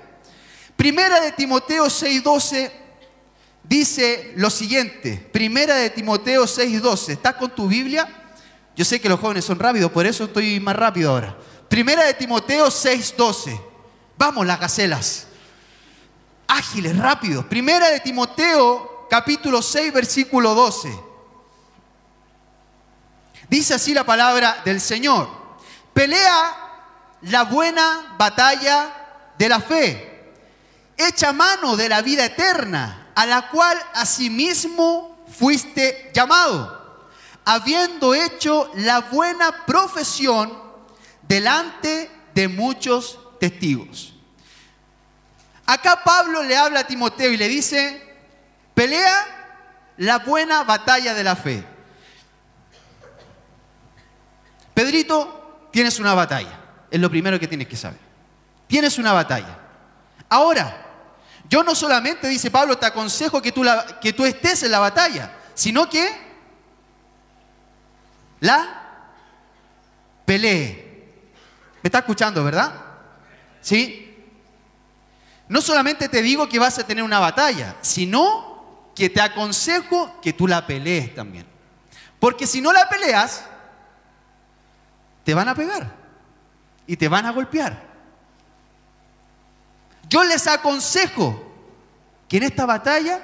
Primera 0.78 1.20
de 1.20 1.34
Timoteo 1.34 1.88
6:12 1.88 2.72
dice 3.62 4.32
lo 4.38 4.50
siguiente. 4.50 5.18
Primera 5.34 5.76
de 5.76 5.90
Timoteo 5.90 6.48
6:12. 6.48 7.12
¿Estás 7.12 7.36
con 7.36 7.54
tu 7.54 7.68
Biblia? 7.68 8.08
Yo 8.74 8.86
sé 8.86 9.02
que 9.02 9.10
los 9.10 9.20
jóvenes 9.20 9.44
son 9.44 9.60
rápidos, 9.60 9.92
por 9.92 10.06
eso 10.06 10.24
estoy 10.24 10.62
más 10.62 10.78
rápido 10.78 11.12
ahora. 11.12 11.38
Primera 11.68 12.06
de 12.06 12.14
Timoteo 12.14 12.72
6:12. 12.72 13.60
Vamos, 14.18 14.46
las 14.46 14.62
gacelas. 14.62 15.28
Ágiles, 16.48 16.98
rápidos. 16.98 17.44
Primera 17.46 17.90
de 17.90 18.00
Timoteo 18.00 19.08
capítulo 19.10 19.62
6, 19.62 19.92
versículo 19.92 20.56
12. 20.56 20.90
Dice 23.50 23.74
así 23.74 23.94
la 23.94 24.06
palabra 24.06 24.62
del 24.64 24.80
Señor. 24.80 25.28
Pelea 25.94 26.63
la 27.24 27.44
buena 27.44 28.16
batalla 28.18 28.94
de 29.38 29.50
la 29.50 29.60
fe 29.60 30.14
echa 30.98 31.34
mano 31.34 31.76
de 31.76 31.90
la 31.90 32.02
vida 32.02 32.26
eterna, 32.26 33.12
a 33.16 33.26
la 33.26 33.50
cual 33.50 33.78
asimismo 33.94 35.26
fuiste 35.28 36.12
llamado, 36.14 37.08
habiendo 37.46 38.14
hecho 38.14 38.72
la 38.76 39.02
buena 39.02 39.66
profesión 39.66 40.54
delante 41.22 42.12
de 42.34 42.48
muchos 42.48 43.20
testigos. 43.40 44.14
Acá 45.66 46.04
Pablo 46.04 46.44
le 46.44 46.58
habla 46.58 46.82
a 46.82 46.88
Timoteo 46.88 47.32
y 47.32 47.38
le 47.38 47.48
dice, 47.48 48.16
pelea 48.74 49.94
la 49.98 50.20
buena 50.20 50.64
batalla 50.64 51.14
de 51.14 51.24
la 51.24 51.36
fe. 51.36 51.64
Pedrito, 54.74 55.70
tienes 55.72 56.00
una 56.00 56.14
batalla. 56.14 56.63
Es 56.94 57.00
lo 57.00 57.10
primero 57.10 57.40
que 57.40 57.48
tienes 57.48 57.68
que 57.68 57.76
saber. 57.76 57.98
Tienes 58.68 59.00
una 59.00 59.14
batalla. 59.14 59.58
Ahora, 60.30 60.78
yo 61.50 61.64
no 61.64 61.74
solamente, 61.74 62.28
dice 62.28 62.52
Pablo, 62.52 62.78
te 62.78 62.86
aconsejo 62.86 63.42
que 63.42 63.52
tú, 63.52 63.66
que 64.00 64.14
tú 64.14 64.24
estés 64.24 64.62
en 64.62 64.70
la 64.70 64.78
batalla, 64.78 65.34
sino 65.56 65.90
que 65.90 66.08
la 68.42 68.92
pelee. 70.24 71.24
¿Me 71.82 71.88
está 71.88 71.98
escuchando, 71.98 72.44
verdad? 72.44 72.72
¿Sí? 73.60 74.16
No 75.48 75.62
solamente 75.62 76.10
te 76.10 76.22
digo 76.22 76.48
que 76.48 76.60
vas 76.60 76.78
a 76.78 76.86
tener 76.86 77.04
una 77.04 77.18
batalla, 77.18 77.76
sino 77.82 78.92
que 78.96 79.10
te 79.10 79.20
aconsejo 79.20 80.22
que 80.22 80.34
tú 80.34 80.48
la 80.48 80.68
pelees 80.68 81.16
también. 81.16 81.48
Porque 82.20 82.46
si 82.46 82.62
no 82.62 82.72
la 82.72 82.88
peleas, 82.88 83.46
te 85.24 85.34
van 85.34 85.48
a 85.48 85.56
pegar 85.56 86.03
y 86.88 86.98
te 86.98 87.08
van 87.08 87.26
a 87.26 87.32
golpear. 87.32 87.94
Yo 90.10 90.24
les 90.24 90.48
aconsejo 90.48 91.52
que 92.28 92.38
en 92.38 92.44
esta 92.44 92.66
batalla 92.66 93.22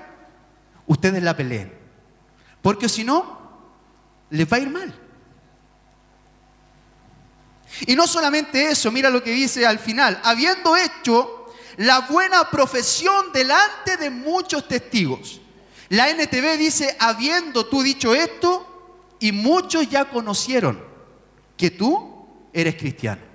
ustedes 0.88 1.22
la 1.22 1.36
peleen. 1.36 1.74
Porque 2.62 2.90
si 2.90 3.04
no, 3.04 3.40
les 4.30 4.52
va 4.52 4.58
a 4.58 4.60
ir 4.60 4.70
mal. 4.70 4.94
Y 7.86 7.96
no 7.96 8.08
solamente 8.08 8.70
eso, 8.70 8.92
mira 8.92 9.10
lo 9.10 9.24
que 9.24 9.32
dice 9.32 9.66
al 9.66 9.80
final, 9.80 10.20
habiendo 10.24 10.76
hecho 10.76 11.46
la 11.78 12.02
buena 12.02 12.50
profesión 12.50 13.32
delante 13.32 13.98
de 13.98 14.10
muchos 14.10 14.68
testigos. 14.68 15.40
La 15.90 16.10
NTV 16.10 16.58
dice, 16.58 16.96
habiendo 17.00 17.68
tú 17.68 17.82
dicho 17.82 18.14
esto, 18.14 18.66
y 19.20 19.32
muchos 19.32 19.90
ya 19.90 20.06
conocieron 20.06 20.84
que 21.58 21.72
tú 21.72 22.28
eres 22.54 22.76
cristiano. 22.76 23.29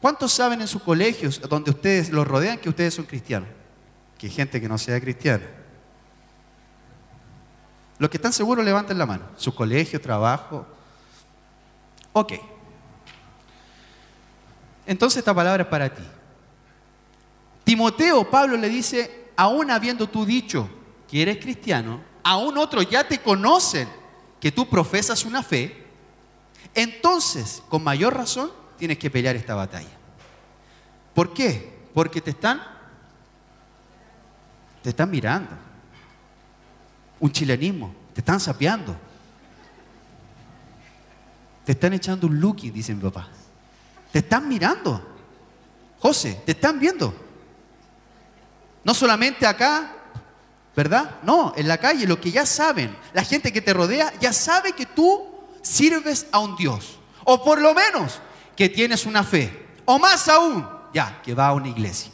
¿Cuántos 0.00 0.32
saben 0.32 0.60
en 0.60 0.68
sus 0.68 0.82
colegios, 0.82 1.40
donde 1.48 1.70
ustedes 1.70 2.10
los 2.10 2.26
rodean, 2.26 2.58
que 2.58 2.68
ustedes 2.68 2.94
son 2.94 3.04
cristianos? 3.04 3.48
Que 4.16 4.26
hay 4.26 4.32
gente 4.32 4.60
que 4.60 4.68
no 4.68 4.78
sea 4.78 5.00
cristiana. 5.00 5.44
Los 7.98 8.08
que 8.10 8.16
están 8.16 8.32
seguros 8.32 8.64
levanten 8.64 8.96
la 8.96 9.06
mano. 9.06 9.24
Su 9.36 9.54
colegio, 9.54 10.00
trabajo. 10.00 10.66
Ok. 12.12 12.34
Entonces 14.86 15.18
esta 15.18 15.34
palabra 15.34 15.64
es 15.64 15.68
para 15.68 15.92
ti. 15.92 16.02
Timoteo, 17.64 18.30
Pablo 18.30 18.56
le 18.56 18.68
dice, 18.68 19.30
aún 19.36 19.70
habiendo 19.70 20.08
tú 20.08 20.24
dicho 20.24 20.68
que 21.08 21.22
eres 21.22 21.38
cristiano, 21.38 22.00
aún 22.22 22.56
otros 22.56 22.88
ya 22.88 23.06
te 23.06 23.18
conocen 23.18 23.88
que 24.40 24.52
tú 24.52 24.68
profesas 24.68 25.24
una 25.24 25.42
fe, 25.42 25.84
entonces, 26.74 27.62
con 27.68 27.82
mayor 27.82 28.16
razón, 28.16 28.50
tienes 28.78 28.98
que 28.98 29.10
pelear 29.10 29.36
esta 29.36 29.54
batalla. 29.54 29.88
¿Por 31.12 31.34
qué? 31.34 31.76
Porque 31.92 32.20
te 32.20 32.30
están, 32.30 32.62
te 34.82 34.90
están 34.90 35.10
mirando. 35.10 35.50
Un 37.20 37.32
chilenismo, 37.32 37.94
te 38.14 38.20
están 38.20 38.38
sapeando. 38.38 38.96
Te 41.64 41.72
están 41.72 41.92
echando 41.92 42.28
un 42.28 42.40
lookie, 42.40 42.70
dice 42.70 42.94
mi 42.94 43.02
papá. 43.02 43.28
Te 44.12 44.20
están 44.20 44.48
mirando. 44.48 45.16
José, 45.98 46.40
te 46.46 46.52
están 46.52 46.78
viendo. 46.78 47.12
No 48.84 48.94
solamente 48.94 49.46
acá, 49.46 49.92
¿verdad? 50.74 51.16
No, 51.24 51.52
en 51.56 51.66
la 51.66 51.78
calle, 51.78 52.06
lo 52.06 52.20
que 52.20 52.30
ya 52.30 52.46
saben, 52.46 52.96
la 53.12 53.24
gente 53.24 53.52
que 53.52 53.60
te 53.60 53.74
rodea 53.74 54.12
ya 54.20 54.32
sabe 54.32 54.72
que 54.72 54.86
tú 54.86 55.26
sirves 55.60 56.26
a 56.30 56.38
un 56.38 56.56
Dios. 56.56 56.98
O 57.24 57.42
por 57.44 57.60
lo 57.60 57.74
menos 57.74 58.20
que 58.58 58.68
tienes 58.68 59.06
una 59.06 59.22
fe. 59.22 59.66
O 59.84 60.00
más 60.00 60.28
aún, 60.28 60.68
Ya, 60.92 61.22
que 61.22 61.32
va 61.32 61.46
a 61.46 61.52
una 61.52 61.68
iglesia. 61.68 62.10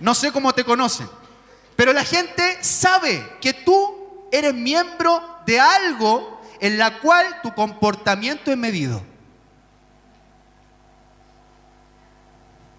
No 0.00 0.14
sé 0.14 0.32
cómo 0.32 0.54
te 0.54 0.64
conocen, 0.64 1.06
pero 1.74 1.92
la 1.92 2.02
gente 2.02 2.62
sabe 2.62 3.36
que 3.40 3.52
tú 3.52 4.28
eres 4.32 4.54
miembro 4.54 5.22
de 5.44 5.60
algo 5.60 6.40
en 6.60 6.78
la 6.78 6.98
cual 7.00 7.42
tu 7.42 7.52
comportamiento 7.52 8.50
es 8.50 8.56
medido. 8.56 9.02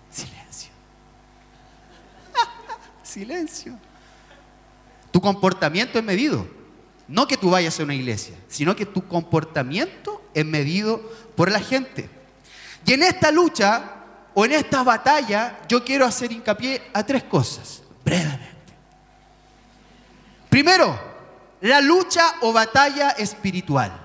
Silencio. 0.10 0.72
Silencio. 3.04 3.78
Tu 5.12 5.22
comportamiento 5.22 6.00
es 6.00 6.06
medido. 6.06 6.48
No 7.08 7.28
que 7.28 7.38
tú 7.38 7.52
vayas 7.52 7.80
a 7.80 7.84
una 7.84 7.94
iglesia, 7.94 8.36
sino 8.48 8.76
que 8.76 8.88
tu 8.88 9.08
comportamiento 9.08 10.17
es 10.40 10.46
medido 10.46 11.02
por 11.36 11.52
la 11.52 11.60
gente. 11.60 12.08
Y 12.86 12.94
en 12.94 13.02
esta 13.02 13.32
lucha 13.32 13.92
o 14.36 14.46
en 14.46 14.52
esta 14.52 14.84
batalla 14.84 15.62
yo 15.68 15.84
quiero 15.84 16.06
hacer 16.06 16.32
hincapié 16.32 16.92
a 16.94 17.04
tres 17.04 17.24
cosas, 17.24 17.82
brevemente. 18.06 18.74
Primero, 20.48 21.00
la 21.62 21.82
lucha 21.82 22.36
o 22.42 22.54
batalla 22.54 23.12
espiritual. 23.12 24.00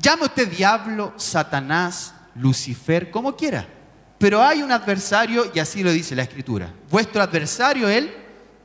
Llame 0.00 0.24
usted 0.24 0.48
diablo, 0.48 1.12
Satanás, 1.18 2.14
Lucifer, 2.34 3.10
como 3.10 3.36
quiera. 3.36 3.68
Pero 4.16 4.42
hay 4.42 4.62
un 4.62 4.72
adversario 4.72 5.52
y 5.54 5.58
así 5.58 5.82
lo 5.82 5.92
dice 5.92 6.16
la 6.16 6.22
escritura. 6.22 6.72
Vuestro 6.90 7.20
adversario 7.20 7.90
el 7.90 8.10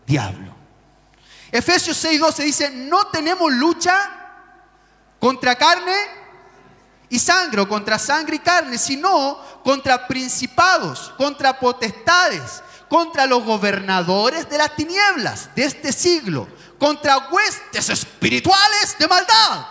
diablo. 0.05 0.55
Efesios 1.51 2.01
6:12 2.03 2.43
dice, 2.43 2.71
no 2.71 3.07
tenemos 3.07 3.51
lucha 3.51 4.16
contra 5.19 5.55
carne 5.55 5.95
y 7.09 7.19
sangre 7.19 7.61
o 7.61 7.67
contra 7.67 7.97
sangre 7.97 8.35
y 8.35 8.39
carne, 8.39 8.77
sino 8.77 9.39
contra 9.63 10.07
principados, 10.07 11.13
contra 11.17 11.59
potestades, 11.59 12.63
contra 12.89 13.25
los 13.25 13.43
gobernadores 13.43 14.49
de 14.49 14.57
las 14.57 14.75
tinieblas 14.75 15.53
de 15.55 15.65
este 15.65 15.91
siglo, 15.91 16.47
contra 16.79 17.29
huestes 17.29 17.89
espirituales 17.89 18.97
de 18.97 19.07
maldad 19.07 19.67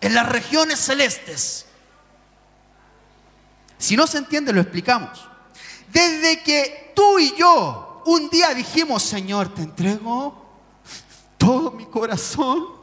en 0.00 0.14
las 0.14 0.28
regiones 0.28 0.78
celestes. 0.78 1.66
Si 3.78 3.96
no 3.96 4.06
se 4.06 4.18
entiende, 4.18 4.52
lo 4.52 4.60
explicamos. 4.60 5.28
Desde 5.88 6.42
que 6.42 6.92
tú 6.94 7.18
y 7.18 7.34
yo 7.36 8.02
un 8.06 8.28
día 8.30 8.54
dijimos, 8.54 9.02
Señor, 9.02 9.54
te 9.54 9.62
entrego 9.62 10.42
todo 11.38 11.72
mi 11.72 11.86
corazón. 11.86 12.81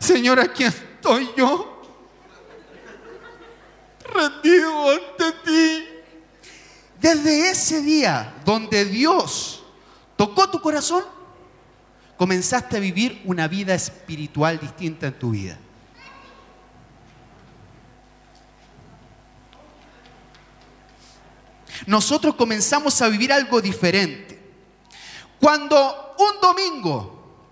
Señor, 0.00 0.40
aquí 0.40 0.64
estoy 0.64 1.30
yo, 1.36 1.82
rendido 4.04 4.90
ante 4.90 5.32
ti. 5.44 5.84
Desde 7.00 7.50
ese 7.50 7.80
día 7.82 8.34
donde 8.44 8.84
Dios 8.84 9.62
tocó 10.16 10.50
tu 10.50 10.60
corazón, 10.60 11.04
comenzaste 12.16 12.76
a 12.76 12.80
vivir 12.80 13.22
una 13.24 13.46
vida 13.46 13.74
espiritual 13.74 14.58
distinta 14.58 15.06
en 15.06 15.18
tu 15.18 15.30
vida. 15.30 15.58
nosotros 21.88 22.34
comenzamos 22.34 23.00
a 23.00 23.08
vivir 23.08 23.32
algo 23.32 23.60
diferente. 23.60 24.38
Cuando 25.40 26.14
un 26.18 26.40
domingo 26.40 27.42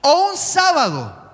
o 0.00 0.30
un 0.30 0.36
sábado 0.36 1.27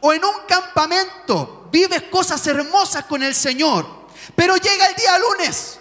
o 0.00 0.12
en 0.12 0.24
un 0.24 0.34
campamento 0.46 1.68
vives 1.70 2.04
cosas 2.04 2.44
hermosas 2.46 3.04
con 3.04 3.22
el 3.22 3.34
Señor, 3.34 3.86
pero 4.34 4.56
llega 4.56 4.86
el 4.86 4.94
día 4.94 5.18
lunes 5.18 5.78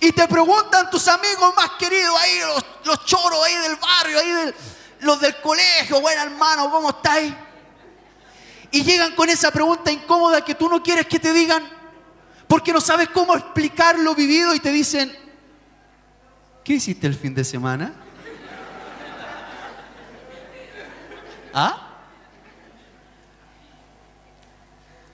y 0.00 0.12
te 0.12 0.26
preguntan 0.26 0.90
tus 0.90 1.06
amigos 1.08 1.54
más 1.54 1.70
queridos 1.78 2.18
ahí, 2.18 2.40
los, 2.84 3.04
choros 3.04 3.44
ahí 3.44 3.56
del 3.56 3.76
barrio, 3.76 4.18
ahí 4.18 4.54
los 5.00 5.20
del 5.20 5.36
colegio, 5.40 6.00
bueno 6.00 6.22
hermano, 6.22 6.70
¿cómo 6.70 6.90
estáis? 6.90 7.32
Y 8.70 8.82
llegan 8.82 9.14
con 9.14 9.28
esa 9.28 9.50
pregunta 9.50 9.92
incómoda 9.92 10.42
que 10.42 10.54
tú 10.54 10.68
no 10.68 10.82
quieres 10.82 11.06
que 11.06 11.18
te 11.18 11.32
digan, 11.32 11.68
porque 12.48 12.72
no 12.72 12.80
sabes 12.80 13.10
cómo 13.10 13.34
explicar 13.34 13.98
lo 13.98 14.14
vivido 14.14 14.54
y 14.54 14.60
te 14.60 14.70
dicen, 14.70 15.14
¿qué 16.64 16.74
hiciste 16.74 17.06
el 17.06 17.14
fin 17.14 17.34
de 17.34 17.44
semana? 17.44 17.92
¿Ah? 21.52 21.81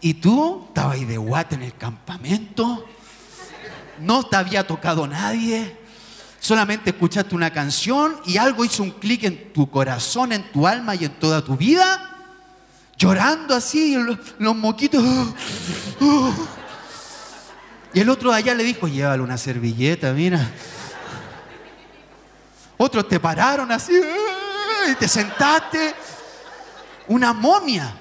Y 0.00 0.14
tú 0.14 0.66
estabas 0.68 0.94
ahí 0.94 1.04
de 1.04 1.18
guata 1.18 1.54
en 1.54 1.62
el 1.62 1.74
campamento, 1.74 2.87
no 4.00 4.24
te 4.26 4.37
había 4.37 4.66
tocado 4.66 5.06
nadie, 5.06 5.76
solamente 6.40 6.90
escuchaste 6.90 7.34
una 7.34 7.52
canción 7.52 8.16
y 8.24 8.37
algo 8.37 8.64
hizo 8.64 8.82
un 8.82 8.92
clic 8.92 9.24
en 9.24 9.52
tu 9.52 9.68
corazón, 9.70 10.32
en 10.32 10.52
tu 10.52 10.66
alma 10.66 10.94
y 10.94 11.04
en 11.04 11.18
toda 11.18 11.44
tu 11.44 11.56
vida, 11.56 12.16
llorando 12.96 13.54
así, 13.54 13.96
los, 14.38 14.56
moquitos. 14.56 15.02
Y 17.94 18.00
el 18.00 18.11
otro 18.11 18.30
de 18.30 18.37
allá 18.37 18.54
le 18.54 18.64
dijo, 18.64 18.87
llévale 18.87 19.22
una 19.22 19.38
servilleta, 19.38 20.12
mira. 20.12 20.48
Otros 22.76 23.08
te 23.08 23.18
pararon 23.18 23.72
así 23.72 23.98
y 24.90 24.94
te 24.94 25.08
sentaste. 25.08 25.94
Una 27.08 27.32
momia. 27.32 27.92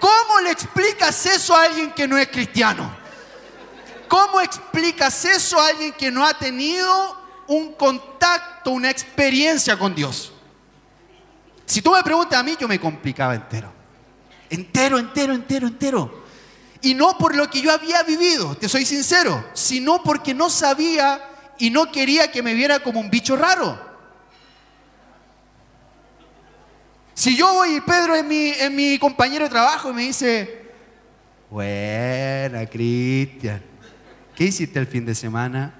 ¿Cómo 0.00 0.40
le 0.40 0.50
explicas 0.50 1.26
eso 1.26 1.56
a 1.56 1.64
alguien 1.64 1.92
que 1.92 2.06
no 2.06 2.18
es 2.18 2.28
cristiano? 2.28 2.96
¿Cómo 4.08 4.40
explicas 4.40 5.24
eso 5.24 5.58
a 5.58 5.68
alguien 5.68 5.92
que 5.92 6.10
no 6.10 6.24
ha 6.24 6.38
tenido 6.38 7.16
un 7.48 7.72
contacto, 7.72 8.70
una 8.70 8.90
experiencia 8.90 9.78
con 9.78 9.94
Dios? 9.94 10.32
Si 11.64 11.82
tú 11.82 11.90
me 11.92 12.02
preguntas 12.02 12.38
a 12.38 12.42
mí, 12.42 12.56
yo 12.58 12.68
me 12.68 12.78
complicaba 12.78 13.34
entero. 13.34 13.72
Entero, 14.48 14.98
entero, 14.98 15.34
entero, 15.34 15.66
entero. 15.66 16.24
Y 16.82 16.94
no 16.94 17.18
por 17.18 17.34
lo 17.34 17.50
que 17.50 17.60
yo 17.60 17.72
había 17.72 18.02
vivido, 18.04 18.56
te 18.56 18.68
soy 18.68 18.84
sincero, 18.84 19.44
sino 19.54 20.02
porque 20.02 20.34
no 20.34 20.48
sabía 20.50 21.20
y 21.58 21.70
no 21.70 21.90
quería 21.90 22.30
que 22.30 22.42
me 22.42 22.54
viera 22.54 22.80
como 22.80 23.00
un 23.00 23.10
bicho 23.10 23.34
raro. 23.36 23.95
Si 27.26 27.36
yo 27.36 27.54
voy 27.54 27.74
y 27.74 27.80
Pedro 27.80 28.14
es 28.14 28.24
mi, 28.24 28.50
es 28.50 28.70
mi 28.70 29.00
compañero 29.00 29.42
de 29.42 29.50
trabajo 29.50 29.90
y 29.90 29.94
me 29.94 30.02
dice, 30.02 30.62
buena 31.50 32.64
Cristian, 32.66 33.60
¿qué 34.36 34.44
hiciste 34.44 34.78
el 34.78 34.86
fin 34.86 35.04
de 35.04 35.12
semana? 35.12 35.74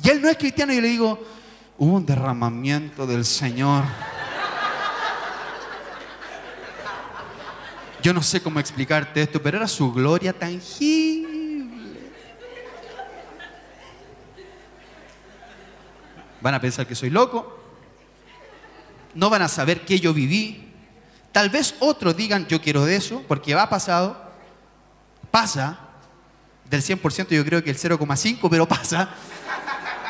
Y 0.00 0.10
él 0.10 0.22
no 0.22 0.28
es 0.28 0.36
cristiano 0.36 0.72
y 0.72 0.76
yo 0.76 0.82
le 0.82 0.88
digo, 0.90 1.26
hubo 1.76 1.96
un 1.96 2.06
derramamiento 2.06 3.04
del 3.04 3.24
Señor. 3.24 3.82
Yo 8.00 8.14
no 8.14 8.22
sé 8.22 8.40
cómo 8.40 8.60
explicarte 8.60 9.22
esto, 9.22 9.42
pero 9.42 9.56
era 9.56 9.66
su 9.66 9.92
gloria 9.92 10.32
tangible. 10.32 11.66
Van 16.40 16.54
a 16.54 16.60
pensar 16.60 16.86
que 16.86 16.94
soy 16.94 17.10
loco. 17.10 17.58
No 19.16 19.28
van 19.28 19.42
a 19.42 19.48
saber 19.48 19.80
qué 19.80 19.98
yo 19.98 20.14
viví. 20.14 20.65
Tal 21.36 21.50
vez 21.50 21.74
otros 21.80 22.16
digan, 22.16 22.46
yo 22.46 22.62
quiero 22.62 22.86
de 22.86 22.96
eso, 22.96 23.22
porque 23.28 23.54
va 23.54 23.68
pasado. 23.68 24.16
Pasa. 25.30 25.78
Del 26.64 26.80
100% 26.80 27.28
yo 27.28 27.44
creo 27.44 27.62
que 27.62 27.68
el 27.68 27.76
0,5, 27.76 28.48
pero 28.48 28.66
pasa. 28.66 29.10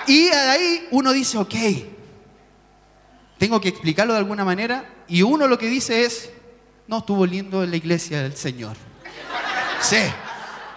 Y 0.07 0.29
ahí 0.29 0.87
uno 0.93 1.13
dice, 1.13 1.37
ok, 1.37 1.55
tengo 3.39 3.61
que 3.61 3.71
explicarlo 3.71 4.13
de 4.13 4.21
alguna 4.21 4.45
manera. 4.45 4.89
Y 5.09 5.23
uno 5.23 5.49
lo 5.49 5.59
que 5.59 5.67
dice 5.67 6.05
es, 6.05 6.31
no, 6.87 6.99
estuvo 6.99 7.27
lindo 7.27 7.65
en 7.65 7.73
la 7.73 7.77
iglesia 7.77 8.23
del 8.23 8.37
Señor. 8.37 8.77
Sí, 9.81 9.97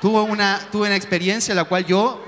tuve 0.02 0.22
una, 0.22 0.68
tuve 0.72 0.88
una 0.88 0.96
experiencia 0.96 1.52
en 1.52 1.58
la 1.58 1.66
cual 1.66 1.86
yo, 1.86 2.26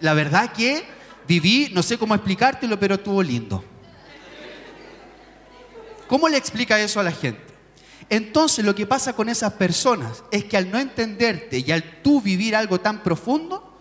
la 0.00 0.12
verdad 0.12 0.52
que 0.52 0.84
viví, 1.26 1.70
no 1.72 1.82
sé 1.82 1.96
cómo 1.96 2.14
explicártelo, 2.14 2.78
pero 2.78 2.96
estuvo 2.96 3.22
lindo. 3.22 3.64
¿Cómo 6.06 6.28
le 6.28 6.36
explica 6.36 6.78
eso 6.78 7.00
a 7.00 7.02
la 7.02 7.12
gente? 7.12 7.51
Entonces 8.12 8.64
lo 8.64 8.74
que 8.74 8.86
pasa 8.86 9.14
con 9.14 9.28
esas 9.28 9.54
personas 9.54 10.22
es 10.30 10.44
que 10.44 10.56
al 10.56 10.70
no 10.70 10.78
entenderte 10.78 11.58
y 11.58 11.72
al 11.72 12.02
tú 12.02 12.20
vivir 12.20 12.54
algo 12.54 12.78
tan 12.78 13.02
profundo, 13.02 13.78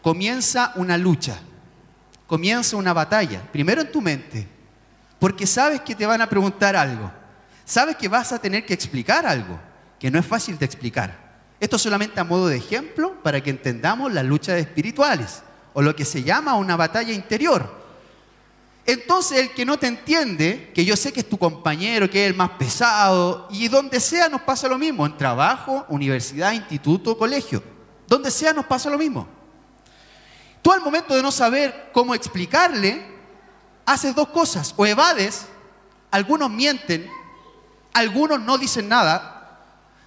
comienza 0.00 0.72
una 0.76 0.96
lucha, 0.96 1.38
comienza 2.26 2.76
una 2.76 2.92
batalla, 2.92 3.42
primero 3.52 3.82
en 3.82 3.92
tu 3.92 4.00
mente, 4.00 4.48
porque 5.18 5.46
sabes 5.46 5.82
que 5.82 5.94
te 5.94 6.06
van 6.06 6.22
a 6.22 6.28
preguntar 6.28 6.74
algo 6.74 7.10
sabes 7.64 7.96
que 7.96 8.08
vas 8.08 8.32
a 8.32 8.38
tener 8.38 8.64
que 8.64 8.74
explicar 8.74 9.26
algo 9.26 9.58
que 9.98 10.10
no 10.10 10.18
es 10.18 10.26
fácil 10.26 10.58
de 10.58 10.66
explicar. 10.66 11.24
Esto 11.60 11.78
solamente 11.78 12.20
a 12.20 12.24
modo 12.24 12.48
de 12.48 12.56
ejemplo 12.56 13.22
para 13.22 13.40
que 13.42 13.50
entendamos 13.50 14.12
las 14.12 14.24
luchas 14.24 14.60
espirituales 14.60 15.42
o 15.72 15.82
lo 15.82 15.96
que 15.96 16.04
se 16.04 16.22
llama 16.22 16.56
una 16.56 16.76
batalla 16.76 17.12
interior. 17.12 17.83
Entonces 18.86 19.38
el 19.38 19.50
que 19.50 19.64
no 19.64 19.78
te 19.78 19.86
entiende, 19.86 20.70
que 20.74 20.84
yo 20.84 20.96
sé 20.96 21.12
que 21.12 21.20
es 21.20 21.28
tu 21.28 21.38
compañero, 21.38 22.10
que 22.10 22.24
es 22.24 22.30
el 22.30 22.36
más 22.36 22.50
pesado, 22.50 23.48
y 23.50 23.68
donde 23.68 23.98
sea 23.98 24.28
nos 24.28 24.42
pasa 24.42 24.68
lo 24.68 24.76
mismo, 24.76 25.06
en 25.06 25.16
trabajo, 25.16 25.86
universidad, 25.88 26.52
instituto, 26.52 27.16
colegio, 27.16 27.62
donde 28.06 28.30
sea 28.30 28.52
nos 28.52 28.66
pasa 28.66 28.90
lo 28.90 28.98
mismo. 28.98 29.26
Tú 30.60 30.70
al 30.70 30.82
momento 30.82 31.14
de 31.14 31.22
no 31.22 31.30
saber 31.30 31.90
cómo 31.92 32.14
explicarle, 32.14 33.06
haces 33.86 34.14
dos 34.14 34.28
cosas, 34.28 34.74
o 34.76 34.86
evades, 34.86 35.46
algunos 36.10 36.50
mienten, 36.50 37.08
algunos 37.94 38.40
no 38.40 38.58
dicen 38.58 38.88
nada, 38.88 39.60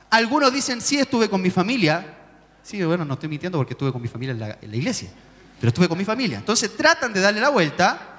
algunos 0.09 0.53
dicen, 0.53 0.81
sí 0.81 0.99
estuve 0.99 1.29
con 1.29 1.41
mi 1.41 1.49
familia, 1.49 2.15
sí, 2.61 2.83
bueno, 2.83 3.05
no 3.05 3.15
estoy 3.15 3.29
mintiendo 3.29 3.57
porque 3.57 3.73
estuve 3.73 3.91
con 3.91 4.01
mi 4.01 4.07
familia 4.07 4.57
en 4.61 4.71
la, 4.71 4.77
iglesia, 4.77 5.09
pero 5.59 5.69
estuve 5.69 5.87
con 5.87 5.97
mi 5.97 6.05
familia. 6.05 6.37
Entonces 6.37 6.75
tratan 6.77 7.11
de 7.11 7.21
darle 7.21 7.41
la 7.41 7.49
vuelta 7.49 8.16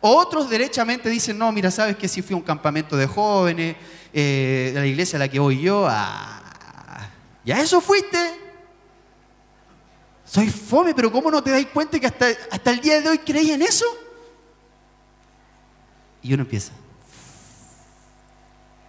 otros 0.00 0.48
derechamente 0.50 1.08
dicen, 1.08 1.38
no, 1.38 1.50
mira, 1.52 1.70
sabes 1.70 1.96
que 1.96 2.08
si 2.08 2.22
fui 2.22 2.34
a 2.34 2.36
un 2.36 2.42
campamento 2.42 2.96
de 2.96 3.06
jóvenes, 3.06 3.76
eh, 4.12 4.70
de 4.74 4.80
la 4.80 4.86
iglesia 4.86 5.16
a 5.16 5.20
la 5.20 5.28
que 5.28 5.38
voy 5.38 5.60
yo, 5.60 5.86
ah, 5.88 6.42
¿ya 7.44 7.60
eso 7.60 7.80
fuiste? 7.80 8.18
Soy 10.24 10.50
fome, 10.50 10.94
pero 10.94 11.10
¿cómo 11.10 11.30
no 11.30 11.42
te 11.42 11.50
das 11.50 11.64
cuenta 11.66 12.00
que 12.00 12.06
hasta, 12.06 12.26
hasta 12.50 12.70
el 12.70 12.80
día 12.80 13.00
de 13.00 13.08
hoy 13.08 13.18
creí 13.18 13.52
en 13.52 13.62
eso? 13.62 13.86
Y 16.22 16.34
uno 16.34 16.42
empieza. 16.42 16.72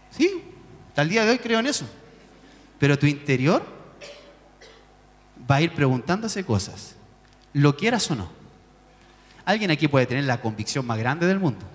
Sí, 0.10 0.44
hasta 0.90 1.04
el 1.04 1.10
día 1.10 1.26
de 1.26 1.32
hoy 1.32 1.40
creo 1.40 1.60
en 1.60 1.68
eso. 1.68 1.86
Pero 2.80 2.98
tu 2.98 3.06
interior 3.06 3.64
va 5.50 5.58
a 5.58 5.62
ir 5.62 5.74
preguntándose 5.74 6.44
cosas, 6.44 6.96
lo 7.54 7.78
quieras 7.78 8.10
o 8.12 8.16
no. 8.16 8.37
Alguien 9.48 9.72
aquí 9.72 9.88
puede 9.88 10.06
tener 10.06 10.26
la 10.26 10.42
convicción 10.42 10.86
más 10.86 11.00
grande 11.00 11.26
del 11.26 11.40
mundo. 11.40 11.66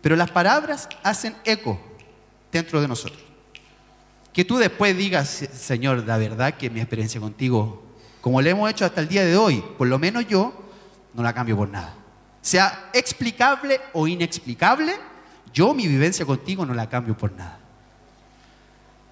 Pero 0.00 0.16
las 0.16 0.30
palabras 0.30 0.88
hacen 1.02 1.36
eco 1.44 1.78
dentro 2.50 2.80
de 2.80 2.88
nosotros. 2.88 3.22
Que 4.32 4.46
tú 4.46 4.56
después 4.56 4.96
digas, 4.96 5.28
Señor, 5.28 6.06
la 6.06 6.16
verdad 6.16 6.54
que 6.54 6.70
mi 6.70 6.80
experiencia 6.80 7.20
contigo, 7.20 7.82
como 8.22 8.40
le 8.40 8.48
hemos 8.48 8.70
hecho 8.70 8.86
hasta 8.86 9.02
el 9.02 9.08
día 9.08 9.26
de 9.26 9.36
hoy, 9.36 9.62
por 9.76 9.88
lo 9.88 9.98
menos 9.98 10.26
yo, 10.26 10.54
no 11.12 11.22
la 11.22 11.34
cambio 11.34 11.54
por 11.54 11.68
nada. 11.68 11.92
Sea 12.40 12.88
explicable 12.94 13.78
o 13.92 14.08
inexplicable, 14.08 14.94
yo 15.52 15.74
mi 15.74 15.86
vivencia 15.86 16.24
contigo 16.24 16.64
no 16.64 16.72
la 16.72 16.88
cambio 16.88 17.14
por 17.14 17.30
nada. 17.32 17.58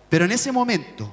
Pero 0.08 0.24
en 0.24 0.32
ese 0.32 0.52
momento 0.52 1.12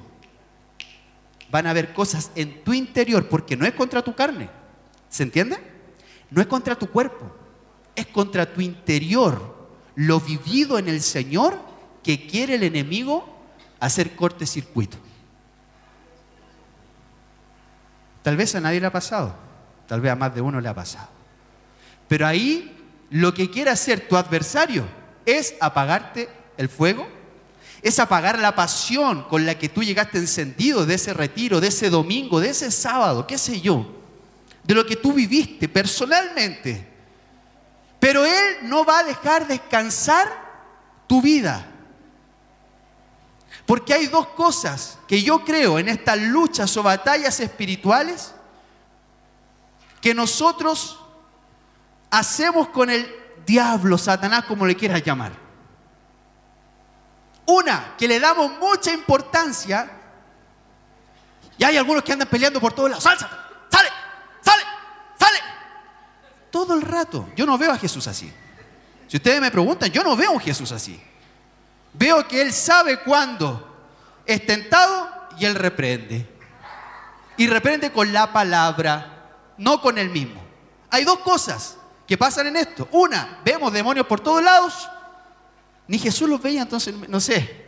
van 1.50 1.66
a 1.66 1.70
haber 1.70 1.92
cosas 1.92 2.30
en 2.34 2.64
tu 2.64 2.72
interior, 2.72 3.28
porque 3.28 3.58
no 3.58 3.66
es 3.66 3.74
contra 3.74 4.00
tu 4.00 4.14
carne. 4.14 4.48
¿Se 5.10 5.22
entiende? 5.22 5.75
No 6.30 6.40
es 6.40 6.46
contra 6.46 6.76
tu 6.76 6.88
cuerpo, 6.88 7.30
es 7.94 8.06
contra 8.06 8.52
tu 8.52 8.60
interior, 8.60 9.56
lo 9.94 10.20
vivido 10.20 10.78
en 10.78 10.88
el 10.88 11.00
Señor 11.00 11.58
que 12.02 12.26
quiere 12.26 12.56
el 12.56 12.62
enemigo 12.62 13.26
hacer 13.80 14.14
corte-circuito. 14.14 14.98
Tal 18.22 18.36
vez 18.36 18.54
a 18.54 18.60
nadie 18.60 18.80
le 18.80 18.86
ha 18.86 18.92
pasado, 18.92 19.34
tal 19.86 20.00
vez 20.00 20.12
a 20.12 20.16
más 20.16 20.34
de 20.34 20.40
uno 20.40 20.60
le 20.60 20.68
ha 20.68 20.74
pasado. 20.74 21.08
Pero 22.08 22.26
ahí 22.26 22.76
lo 23.10 23.32
que 23.32 23.50
quiere 23.50 23.70
hacer 23.70 24.08
tu 24.08 24.16
adversario 24.16 24.84
es 25.24 25.54
apagarte 25.60 26.28
el 26.56 26.68
fuego, 26.68 27.06
es 27.82 27.98
apagar 28.00 28.38
la 28.38 28.56
pasión 28.56 29.22
con 29.24 29.46
la 29.46 29.56
que 29.58 29.68
tú 29.68 29.82
llegaste 29.82 30.18
encendido 30.18 30.86
de 30.86 30.94
ese 30.94 31.14
retiro, 31.14 31.60
de 31.60 31.68
ese 31.68 31.88
domingo, 31.88 32.40
de 32.40 32.50
ese 32.50 32.72
sábado, 32.72 33.26
qué 33.26 33.38
sé 33.38 33.60
yo 33.60 33.96
de 34.66 34.74
lo 34.74 34.84
que 34.84 34.96
tú 34.96 35.12
viviste 35.12 35.68
personalmente. 35.68 36.94
Pero 38.00 38.24
Él 38.24 38.58
no 38.62 38.84
va 38.84 38.98
a 38.98 39.04
dejar 39.04 39.46
descansar 39.46 40.28
tu 41.06 41.22
vida. 41.22 41.66
Porque 43.64 43.94
hay 43.94 44.06
dos 44.06 44.28
cosas 44.28 44.98
que 45.08 45.22
yo 45.22 45.44
creo 45.44 45.78
en 45.78 45.88
estas 45.88 46.18
luchas 46.18 46.76
o 46.76 46.82
batallas 46.82 47.40
espirituales 47.40 48.32
que 50.00 50.14
nosotros 50.14 51.00
hacemos 52.10 52.68
con 52.68 52.90
el 52.90 53.12
diablo, 53.44 53.98
Satanás, 53.98 54.44
como 54.44 54.66
le 54.66 54.76
quieras 54.76 55.02
llamar. 55.02 55.32
Una, 57.46 57.94
que 57.96 58.08
le 58.08 58.18
damos 58.18 58.52
mucha 58.58 58.92
importancia 58.92 59.90
y 61.58 61.64
hay 61.64 61.76
algunos 61.76 62.02
que 62.02 62.12
andan 62.12 62.28
peleando 62.28 62.60
por 62.60 62.72
todos 62.72 62.90
lados. 62.90 63.04
¡Sale! 63.04 63.45
Todo 66.56 66.72
el 66.72 66.80
rato. 66.80 67.28
Yo 67.36 67.44
no 67.44 67.58
veo 67.58 67.70
a 67.70 67.76
Jesús 67.76 68.06
así. 68.06 68.32
Si 69.06 69.18
ustedes 69.18 69.42
me 69.42 69.50
preguntan, 69.50 69.90
yo 69.90 70.02
no 70.02 70.16
veo 70.16 70.38
a 70.38 70.40
Jesús 70.40 70.72
así. 70.72 70.98
Veo 71.92 72.26
que 72.26 72.40
Él 72.40 72.50
sabe 72.50 73.00
cuándo 73.00 73.76
es 74.24 74.46
tentado 74.46 75.06
y 75.38 75.44
Él 75.44 75.54
reprende. 75.54 76.26
Y 77.36 77.46
reprende 77.46 77.92
con 77.92 78.10
la 78.10 78.32
palabra, 78.32 79.34
no 79.58 79.82
con 79.82 79.98
Él 79.98 80.08
mismo. 80.08 80.42
Hay 80.88 81.04
dos 81.04 81.18
cosas 81.18 81.76
que 82.06 82.16
pasan 82.16 82.46
en 82.46 82.56
esto. 82.56 82.88
Una, 82.90 83.40
vemos 83.44 83.70
demonios 83.70 84.06
por 84.06 84.20
todos 84.20 84.42
lados. 84.42 84.88
Ni 85.88 85.98
Jesús 85.98 86.26
los 86.26 86.40
veía, 86.40 86.62
entonces, 86.62 86.94
no 87.06 87.20
sé. 87.20 87.66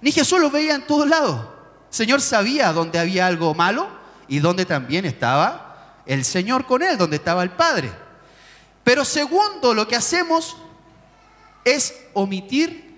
Ni 0.00 0.10
Jesús 0.10 0.40
los 0.40 0.50
veía 0.50 0.74
en 0.74 0.84
todos 0.88 1.06
lados. 1.06 1.40
El 1.88 1.94
Señor 1.94 2.20
sabía 2.20 2.72
dónde 2.72 2.98
había 2.98 3.28
algo 3.28 3.54
malo 3.54 3.86
y 4.26 4.40
dónde 4.40 4.66
también 4.66 5.04
estaba 5.04 6.00
el 6.04 6.24
Señor 6.24 6.66
con 6.66 6.82
Él, 6.82 6.98
donde 6.98 7.14
estaba 7.14 7.44
el 7.44 7.50
Padre. 7.50 8.02
Pero 8.84 9.04
segundo, 9.04 9.72
lo 9.72 9.88
que 9.88 9.96
hacemos 9.96 10.56
es 11.64 11.94
omitir 12.12 12.94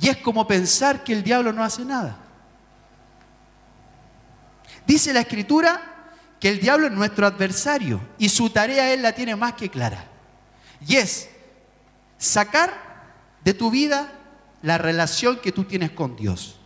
y 0.00 0.08
es 0.08 0.16
como 0.16 0.46
pensar 0.46 1.04
que 1.04 1.12
el 1.12 1.22
diablo 1.22 1.52
no 1.52 1.62
hace 1.62 1.84
nada. 1.84 2.16
Dice 4.86 5.12
la 5.12 5.20
escritura 5.20 5.82
que 6.40 6.48
el 6.48 6.60
diablo 6.60 6.86
es 6.86 6.92
nuestro 6.92 7.26
adversario 7.26 8.00
y 8.16 8.30
su 8.30 8.48
tarea 8.48 8.92
él 8.92 9.02
la 9.02 9.12
tiene 9.12 9.36
más 9.36 9.52
que 9.52 9.68
clara. 9.68 10.06
Y 10.86 10.96
es 10.96 11.28
sacar 12.16 12.72
de 13.44 13.52
tu 13.52 13.70
vida 13.70 14.12
la 14.62 14.78
relación 14.78 15.40
que 15.40 15.52
tú 15.52 15.64
tienes 15.64 15.90
con 15.90 16.16
Dios. 16.16 16.58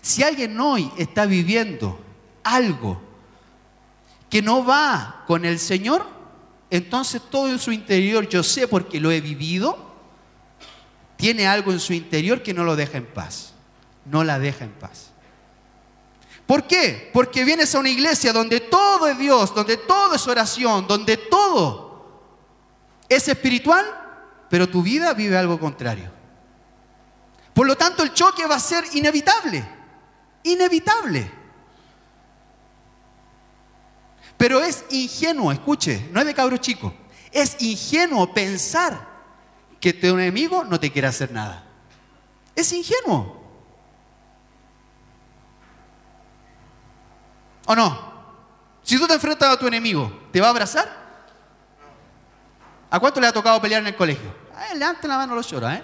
Si 0.00 0.24
alguien 0.24 0.58
hoy 0.58 0.90
está 0.98 1.26
viviendo 1.26 2.02
algo 2.42 3.00
que 4.28 4.42
no 4.42 4.64
va 4.64 5.22
con 5.26 5.44
el 5.44 5.58
Señor, 5.58 6.21
entonces 6.72 7.20
todo 7.30 7.50
en 7.50 7.58
su 7.58 7.70
interior, 7.70 8.26
yo 8.26 8.42
sé 8.42 8.66
porque 8.66 8.98
lo 8.98 9.10
he 9.10 9.20
vivido, 9.20 9.92
tiene 11.18 11.46
algo 11.46 11.70
en 11.70 11.78
su 11.78 11.92
interior 11.92 12.42
que 12.42 12.54
no 12.54 12.64
lo 12.64 12.76
deja 12.76 12.96
en 12.96 13.04
paz. 13.04 13.52
No 14.06 14.24
la 14.24 14.38
deja 14.38 14.64
en 14.64 14.72
paz. 14.72 15.10
¿Por 16.46 16.66
qué? 16.66 17.10
Porque 17.12 17.44
vienes 17.44 17.74
a 17.74 17.78
una 17.78 17.90
iglesia 17.90 18.32
donde 18.32 18.60
todo 18.60 19.06
es 19.06 19.18
Dios, 19.18 19.54
donde 19.54 19.76
todo 19.76 20.14
es 20.14 20.26
oración, 20.26 20.86
donde 20.88 21.18
todo 21.18 22.22
es 23.06 23.28
espiritual, 23.28 23.84
pero 24.48 24.66
tu 24.66 24.82
vida 24.82 25.12
vive 25.12 25.36
algo 25.36 25.60
contrario. 25.60 26.10
Por 27.52 27.66
lo 27.66 27.76
tanto, 27.76 28.02
el 28.02 28.14
choque 28.14 28.46
va 28.46 28.54
a 28.54 28.60
ser 28.60 28.84
inevitable. 28.94 29.62
Inevitable. 30.44 31.41
Pero 34.42 34.60
es 34.60 34.84
ingenuo, 34.90 35.52
escuche, 35.52 36.08
no 36.10 36.18
es 36.18 36.26
de 36.26 36.34
cabro 36.34 36.56
chico. 36.56 36.92
Es 37.30 37.62
ingenuo 37.62 38.34
pensar 38.34 39.06
que 39.78 39.92
tu 39.92 40.08
enemigo 40.08 40.64
no 40.64 40.80
te 40.80 40.90
quiere 40.90 41.06
hacer 41.06 41.30
nada. 41.30 41.62
Es 42.56 42.72
ingenuo. 42.72 43.40
¿O 47.66 47.76
no? 47.76 48.12
Si 48.82 48.98
tú 48.98 49.06
te 49.06 49.14
enfrentas 49.14 49.48
a 49.48 49.56
tu 49.56 49.68
enemigo, 49.68 50.26
¿te 50.32 50.40
va 50.40 50.48
a 50.48 50.50
abrazar? 50.50 50.90
¿A 52.90 52.98
cuánto 52.98 53.20
le 53.20 53.28
ha 53.28 53.32
tocado 53.32 53.62
pelear 53.62 53.82
en 53.82 53.86
el 53.86 53.94
colegio? 53.94 54.34
A 54.56 54.72
él, 54.72 54.80
levanta 54.80 55.06
la 55.06 55.18
mano, 55.18 55.36
lo 55.36 55.42
llora, 55.42 55.76
¿eh? 55.76 55.82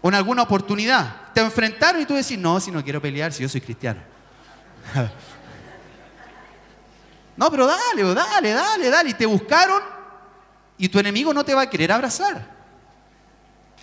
O 0.00 0.08
en 0.08 0.14
alguna 0.14 0.40
oportunidad. 0.40 1.30
Te 1.34 1.42
enfrentaron 1.42 2.00
y 2.00 2.06
tú 2.06 2.14
decís, 2.14 2.38
no, 2.38 2.58
si 2.58 2.70
no 2.70 2.82
quiero 2.82 3.02
pelear, 3.02 3.34
si 3.34 3.42
yo 3.42 3.50
soy 3.50 3.60
cristiano. 3.60 4.00
No, 7.42 7.50
pero 7.50 7.66
dale, 7.66 8.14
dale, 8.14 8.52
dale, 8.52 8.88
dale. 8.88 9.10
Y 9.10 9.14
te 9.14 9.26
buscaron 9.26 9.82
y 10.78 10.88
tu 10.88 11.00
enemigo 11.00 11.34
no 11.34 11.44
te 11.44 11.56
va 11.56 11.62
a 11.62 11.68
querer 11.68 11.90
abrazar. 11.90 12.40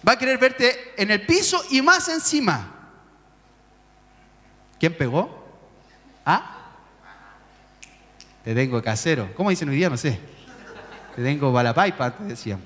Va 0.07 0.13
a 0.13 0.17
querer 0.17 0.37
verte 0.37 0.93
en 0.95 1.11
el 1.11 1.25
piso 1.25 1.61
y 1.69 1.81
más 1.81 2.07
encima. 2.07 2.73
¿Quién 4.79 4.95
pegó? 4.95 5.45
¿Ah? 6.25 6.55
Te 8.45 8.55
tengo 8.55 8.81
casero. 8.81 9.29
¿Cómo 9.35 9.49
dicen 9.49 9.67
hoy 9.67 9.75
día? 9.75 9.89
No 9.89 9.97
sé. 9.97 10.17
Te 11.17 11.21
tengo 11.21 11.51
balapaipa, 11.51 12.11
te 12.15 12.23
decíamos. 12.23 12.65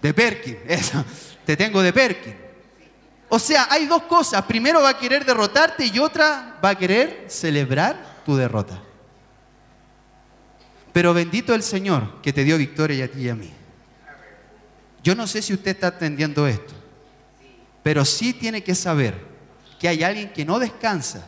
De 0.00 0.14
Perkin, 0.14 0.58
eso. 0.68 1.04
Te 1.44 1.56
tengo 1.56 1.82
de 1.82 1.92
Perkin. 1.92 2.36
O 3.30 3.40
sea, 3.40 3.66
hay 3.68 3.86
dos 3.86 4.04
cosas. 4.04 4.44
Primero 4.44 4.80
va 4.80 4.90
a 4.90 4.98
querer 4.98 5.24
derrotarte 5.24 5.86
y 5.86 5.98
otra 5.98 6.56
va 6.64 6.68
a 6.68 6.78
querer 6.78 7.24
celebrar 7.26 8.22
tu 8.24 8.36
derrota. 8.36 8.80
Pero 10.94 11.12
bendito 11.12 11.54
el 11.54 11.64
Señor 11.64 12.22
que 12.22 12.32
te 12.32 12.44
dio 12.44 12.56
victoria 12.56 13.06
a 13.06 13.08
ti 13.08 13.22
y 13.22 13.28
a 13.28 13.34
mí. 13.34 13.50
Yo 15.02 15.16
no 15.16 15.26
sé 15.26 15.42
si 15.42 15.52
usted 15.52 15.72
está 15.72 15.88
atendiendo 15.88 16.46
esto, 16.46 16.72
pero 17.82 18.04
sí 18.04 18.32
tiene 18.32 18.62
que 18.62 18.76
saber 18.76 19.18
que 19.80 19.88
hay 19.88 20.04
alguien 20.04 20.32
que 20.32 20.44
no 20.44 20.60
descansa 20.60 21.26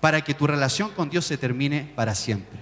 para 0.00 0.20
que 0.22 0.34
tu 0.34 0.48
relación 0.48 0.90
con 0.90 1.10
Dios 1.10 1.24
se 1.24 1.38
termine 1.38 1.92
para 1.94 2.16
siempre. 2.16 2.58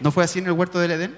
¿No 0.00 0.10
fue 0.10 0.24
así 0.24 0.40
en 0.40 0.46
el 0.46 0.52
huerto 0.52 0.80
del 0.80 0.90
Edén? 0.90 1.16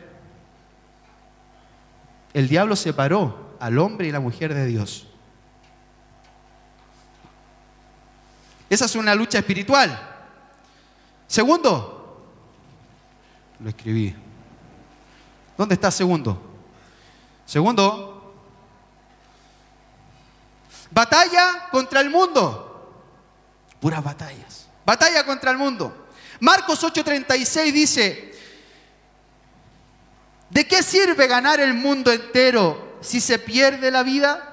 El 2.35 2.49
diablo 2.49 2.77
separó 2.77 3.57
al 3.61 3.79
hombre 3.79 4.09
y 4.09 4.13
la 4.13 4.21
mujer 4.21 4.53
de 4.53 4.67
Dios. 4.67 5.07
Esa 8.69 8.85
es 8.85 8.95
una 8.95 9.15
lucha 9.15 9.39
espiritual. 9.39 10.17
Segundo, 11.29 12.25
lo 13.61 13.69
escribí. 13.69 14.17
¿Dónde 15.59 15.75
está 15.75 15.91
segundo? 15.91 16.41
Segundo, 17.45 18.35
batalla 20.91 21.69
contra 21.71 22.01
el 22.01 22.09
mundo. 22.09 22.65
Puras 23.79 24.03
batallas. 24.03 24.69
Batalla 24.87 25.25
contra 25.25 25.51
el 25.51 25.59
mundo. 25.59 26.09
Marcos 26.41 26.83
8:36 26.83 27.73
dice, 27.73 28.35
¿de 30.49 30.67
qué 30.67 30.83
sirve 30.83 31.27
ganar 31.27 31.61
el 31.61 31.75
mundo 31.75 32.11
entero 32.11 32.97
si 33.03 33.21
se 33.21 33.39
pierde 33.39 33.91
la 33.91 34.03
vida? 34.03 34.48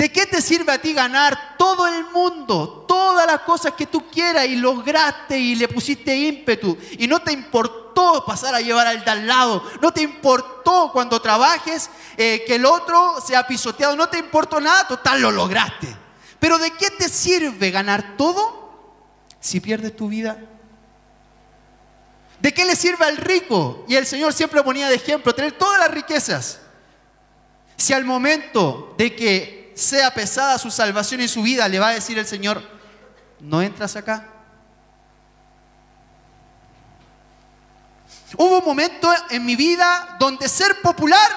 ¿De 0.00 0.10
qué 0.10 0.24
te 0.24 0.40
sirve 0.40 0.72
a 0.72 0.80
ti 0.80 0.94
ganar 0.94 1.58
todo 1.58 1.86
el 1.86 2.06
mundo, 2.06 2.86
todas 2.88 3.26
las 3.26 3.40
cosas 3.40 3.74
que 3.74 3.84
tú 3.84 4.08
quieras 4.08 4.46
y 4.46 4.56
lograste 4.56 5.38
y 5.38 5.54
le 5.54 5.68
pusiste 5.68 6.16
ímpetu 6.16 6.74
y 6.92 7.06
no 7.06 7.20
te 7.20 7.32
importó 7.32 8.24
pasar 8.24 8.54
a 8.54 8.62
llevar 8.62 8.86
al 8.86 9.04
de 9.04 9.10
al 9.10 9.26
lado, 9.26 9.62
no 9.82 9.92
te 9.92 10.00
importó 10.00 10.88
cuando 10.90 11.20
trabajes 11.20 11.90
eh, 12.16 12.42
que 12.46 12.54
el 12.54 12.64
otro 12.64 13.16
sea 13.20 13.46
pisoteado, 13.46 13.94
no 13.94 14.08
te 14.08 14.16
importó 14.16 14.58
nada, 14.58 14.88
total 14.88 15.20
lo 15.20 15.30
lograste. 15.30 15.94
Pero 16.38 16.56
¿de 16.56 16.70
qué 16.70 16.88
te 16.92 17.06
sirve 17.06 17.70
ganar 17.70 18.16
todo 18.16 18.72
si 19.38 19.60
pierdes 19.60 19.94
tu 19.94 20.08
vida? 20.08 20.38
¿De 22.40 22.54
qué 22.54 22.64
le 22.64 22.74
sirve 22.74 23.04
al 23.04 23.18
rico? 23.18 23.84
Y 23.86 23.96
el 23.96 24.06
Señor 24.06 24.32
siempre 24.32 24.62
ponía 24.62 24.88
de 24.88 24.94
ejemplo, 24.94 25.34
tener 25.34 25.52
todas 25.52 25.78
las 25.78 25.90
riquezas. 25.90 26.60
Si 27.76 27.92
al 27.92 28.06
momento 28.06 28.94
de 28.96 29.14
que 29.14 29.59
sea 29.80 30.12
pesada 30.12 30.58
su 30.58 30.70
salvación 30.70 31.20
y 31.22 31.28
su 31.28 31.42
vida, 31.42 31.68
le 31.68 31.78
va 31.78 31.88
a 31.88 31.94
decir 31.94 32.18
el 32.18 32.26
Señor, 32.26 32.62
no 33.40 33.62
entras 33.62 33.96
acá. 33.96 34.26
Hubo 38.36 38.58
un 38.58 38.64
momento 38.64 39.10
en 39.30 39.44
mi 39.44 39.56
vida 39.56 40.16
donde 40.20 40.48
ser 40.48 40.80
popular 40.80 41.30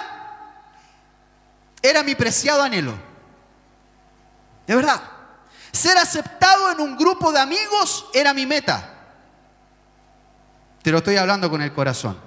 era 1.82 2.04
mi 2.04 2.16
preciado 2.16 2.62
anhelo. 2.62 2.94
De 4.68 4.76
verdad. 4.76 5.02
Ser 5.72 5.98
aceptado 5.98 6.72
en 6.72 6.80
un 6.80 6.96
grupo 6.96 7.32
de 7.32 7.40
amigos 7.40 8.06
era 8.14 8.34
mi 8.34 8.46
meta. 8.46 8.90
Te 10.84 10.92
lo 10.92 11.00
estoy 11.00 11.16
hablando 11.16 11.50
con 11.50 11.62
el 11.62 11.74
corazón. 11.74 12.20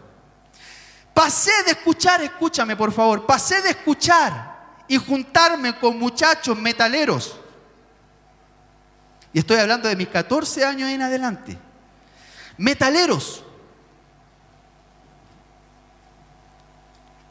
Pasé 1.14 1.52
de 1.64 1.72
escuchar, 1.72 2.22
escúchame 2.22 2.74
por 2.74 2.92
favor, 2.92 3.24
pasé 3.24 3.62
de 3.62 3.70
escuchar 3.70 4.55
y 4.88 4.96
juntarme 4.96 5.78
con 5.78 5.98
muchachos 5.98 6.56
metaleros. 6.58 7.36
Y 9.32 9.40
estoy 9.40 9.58
hablando 9.58 9.88
de 9.88 9.96
mis 9.96 10.08
14 10.08 10.64
años 10.64 10.88
en 10.90 11.02
adelante. 11.02 11.58
Metaleros. 12.56 13.44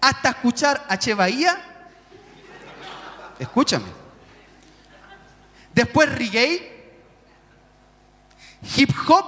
Hasta 0.01 0.29
escuchar 0.29 0.85
a 0.87 0.99
Che 0.99 1.13
Bahía. 1.13 1.59
Escúchame. 3.39 3.87
Después 5.73 6.13
reggae, 6.13 6.93
hip 8.77 8.91
hop 9.07 9.25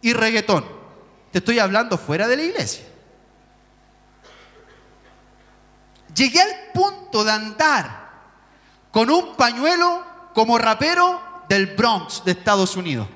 y 0.00 0.12
reggaetón. 0.12 0.64
Te 1.30 1.38
estoy 1.38 1.58
hablando 1.58 1.98
fuera 1.98 2.26
de 2.26 2.36
la 2.36 2.42
iglesia. 2.44 2.85
Llegué 6.16 6.40
al 6.40 6.72
punto 6.72 7.24
de 7.24 7.30
andar 7.30 8.10
con 8.90 9.10
un 9.10 9.36
pañuelo 9.36 10.02
como 10.34 10.56
rapero 10.56 11.20
del 11.48 11.66
Bronx 11.76 12.24
de 12.24 12.32
Estados 12.32 12.76
Unidos. 12.76 13.06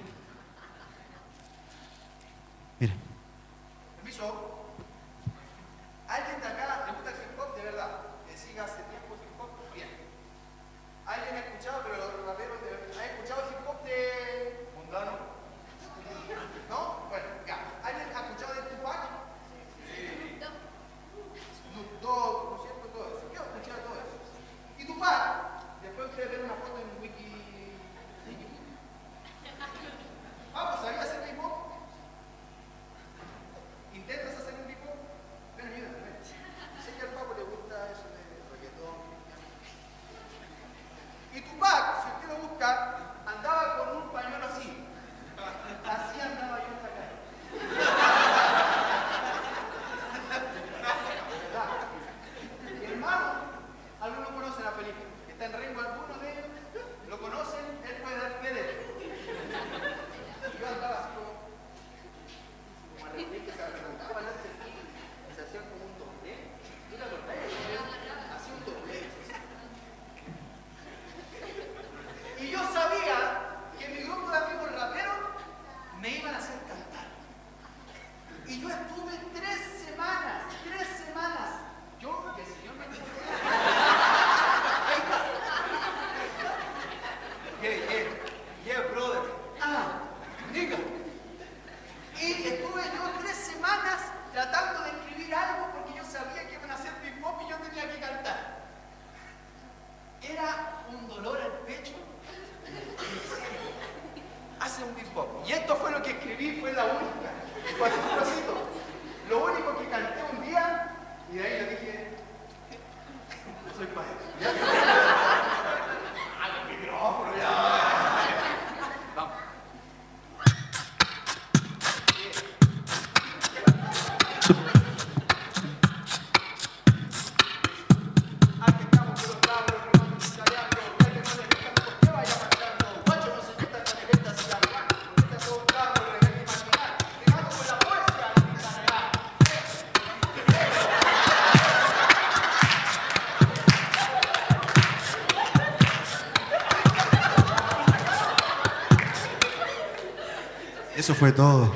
Fue 151.15 151.33
todo. 151.33 151.75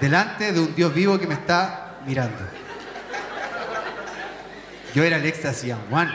Delante 0.00 0.52
de 0.52 0.60
un 0.60 0.74
Dios 0.74 0.94
vivo 0.94 1.18
que 1.18 1.26
me 1.26 1.34
está 1.34 1.96
mirando. 2.06 2.38
Yo 4.94 5.02
era 5.02 5.16
el 5.16 5.26
éxtasis 5.26 5.72
and 5.72 5.92
one. 5.92 6.12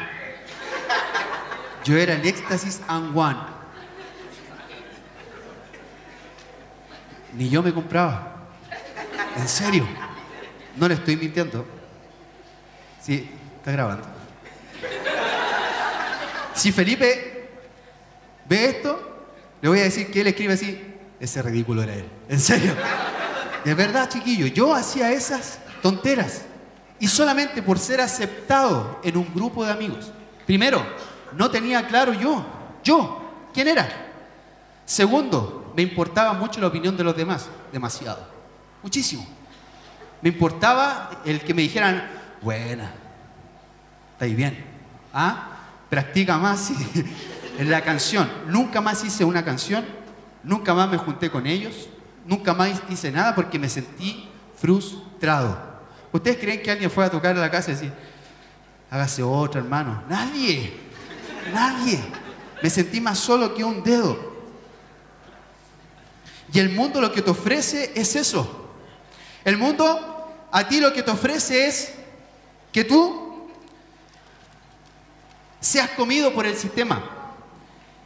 Yo 1.84 1.98
era 1.98 2.14
el 2.14 2.26
éxtasis 2.26 2.82
and 2.88 3.16
one. 3.16 3.40
Ni 7.34 7.50
yo 7.50 7.62
me 7.62 7.74
compraba. 7.74 8.48
En 9.38 9.48
serio. 9.48 9.86
No 10.76 10.88
le 10.88 10.94
estoy 10.96 11.18
mintiendo. 11.18 11.66
Sí, 13.02 13.30
está 13.58 13.72
grabando. 13.72 14.08
Si 16.56 16.72
Felipe 16.72 17.50
ve 18.46 18.66
esto, 18.66 19.09
le 19.62 19.70
voy 19.70 19.80
a 19.80 19.84
decir 19.84 20.10
que 20.12 20.22
él 20.22 20.28
escribe 20.28 20.54
así. 20.54 20.82
Ese 21.20 21.42
ridículo 21.42 21.84
era 21.84 21.94
él. 21.94 22.06
En 22.30 22.40
serio. 22.40 22.74
De 23.66 23.74
verdad, 23.74 24.10
chiquillo, 24.10 24.48
yo 24.48 24.74
hacía 24.74 25.12
esas 25.12 25.60
tonteras. 25.82 26.44
Y 27.00 27.08
solamente 27.08 27.62
por 27.62 27.80
ser 27.80 28.02
aceptado 28.02 29.00
en 29.04 29.18
un 29.18 29.34
grupo 29.34 29.66
de 29.66 29.72
amigos. 29.72 30.12
Primero, 30.46 30.86
no 31.34 31.50
tenía 31.50 31.88
claro 31.88 32.14
yo. 32.14 32.46
Yo, 32.84 33.50
¿quién 33.54 33.68
era? 33.68 33.88
Segundo, 34.86 35.72
me 35.76 35.82
importaba 35.82 36.34
mucho 36.34 36.60
la 36.60 36.68
opinión 36.68 36.96
de 36.96 37.04
los 37.04 37.16
demás. 37.16 37.48
Demasiado. 37.72 38.28
Muchísimo. 38.82 39.26
Me 40.22 40.30
importaba 40.30 41.22
el 41.26 41.42
que 41.42 41.54
me 41.54 41.62
dijeran, 41.62 42.10
buena, 42.42 42.92
estáis 44.14 44.36
bien. 44.36 44.66
¿Ah? 45.14 45.50
Practica 45.90 46.38
más 46.38 46.72
en 47.60 47.70
la 47.70 47.82
canción. 47.82 48.32
Nunca 48.48 48.80
más 48.80 49.04
hice 49.04 49.26
una 49.26 49.44
canción, 49.44 49.86
nunca 50.44 50.74
más 50.74 50.90
me 50.90 50.98
junté 50.98 51.30
con 51.30 51.46
ellos, 51.46 51.90
nunca 52.26 52.54
más 52.54 52.82
hice 52.90 53.12
nada 53.12 53.36
porque 53.36 53.60
me 53.60 53.68
sentí 53.68 54.30
frustrado. 54.58 55.60
¿Ustedes 56.14 56.38
creen 56.38 56.64
que 56.64 56.72
alguien 56.72 56.90
fue 56.90 57.04
a 57.04 57.12
tocar 57.12 57.36
a 57.36 57.40
la 57.42 57.52
casa 57.52 57.72
y 57.72 57.74
decir, 57.74 57.92
hágase 58.90 59.22
otra, 59.22 59.60
hermano? 59.60 60.02
Nadie, 60.08 60.74
nadie. 61.54 62.00
Me 62.64 62.70
sentí 62.70 63.02
más 63.02 63.20
solo 63.20 63.54
que 63.54 63.66
un 63.66 63.84
dedo. 63.84 64.18
Y 66.54 66.60
el 66.60 66.70
mundo 66.70 67.02
lo 67.02 67.12
que 67.12 67.22
te 67.22 67.30
ofrece 67.30 67.92
es 67.94 68.16
eso. 68.16 68.74
El 69.44 69.58
mundo 69.58 70.48
a 70.50 70.66
ti 70.66 70.80
lo 70.80 70.94
que 70.94 71.04
te 71.04 71.12
ofrece 71.12 71.68
es 71.68 71.94
que 72.72 72.86
tú 72.86 73.50
seas 75.60 75.90
comido 75.90 76.34
por 76.34 76.46
el 76.46 76.56
sistema. 76.56 77.19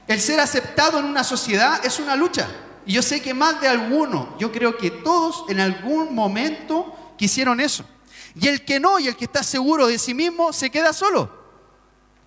El 0.08 0.20
ser 0.20 0.40
aceptado 0.40 1.00
en 1.00 1.06
una 1.06 1.24
sociedad 1.24 1.86
es 1.86 2.00
una 2.00 2.16
lucha. 2.16 2.48
Y 2.86 2.94
yo 2.94 3.02
sé 3.02 3.22
que 3.22 3.34
más 3.34 3.62
de 3.62 3.68
alguno, 3.68 4.36
yo 4.38 4.52
creo 4.52 4.78
que 4.78 4.92
todos 4.92 5.46
en 5.50 5.60
algún 5.60 6.14
momento 6.14 7.14
quisieron 7.18 7.60
eso. 7.60 7.86
Y 8.36 8.48
el 8.48 8.66
que 8.66 8.80
no 8.80 9.00
y 9.00 9.08
el 9.08 9.16
que 9.16 9.26
está 9.26 9.44
seguro 9.44 9.88
de 9.88 9.98
sí 9.98 10.14
mismo 10.14 10.52
se 10.52 10.70
queda 10.70 10.92
solo. 10.92 11.44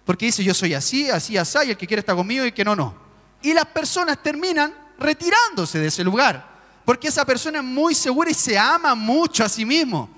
Porque 0.04 0.26
dice, 0.26 0.44
yo 0.44 0.54
soy 0.54 0.72
así, 0.72 1.10
así, 1.10 1.36
así, 1.36 1.58
y 1.66 1.70
el 1.70 1.76
que 1.76 1.86
quiere 1.86 2.00
estar 2.00 2.14
conmigo 2.14 2.44
y 2.44 2.48
el 2.48 2.54
que 2.54 2.64
no, 2.64 2.76
no. 2.76 2.94
Y 3.42 3.52
las 3.52 3.66
personas 3.66 4.22
terminan 4.22 4.74
retirándose 4.98 5.78
de 5.78 5.88
ese 5.88 6.04
lugar. 6.04 6.56
Porque 6.84 7.08
esa 7.08 7.24
persona 7.24 7.58
es 7.58 7.64
muy 7.64 7.94
segura 7.94 8.30
y 8.30 8.34
se 8.34 8.56
ama 8.56 8.94
mucho 8.94 9.44
a 9.44 9.48
sí 9.48 9.64
mismo. 9.64 10.08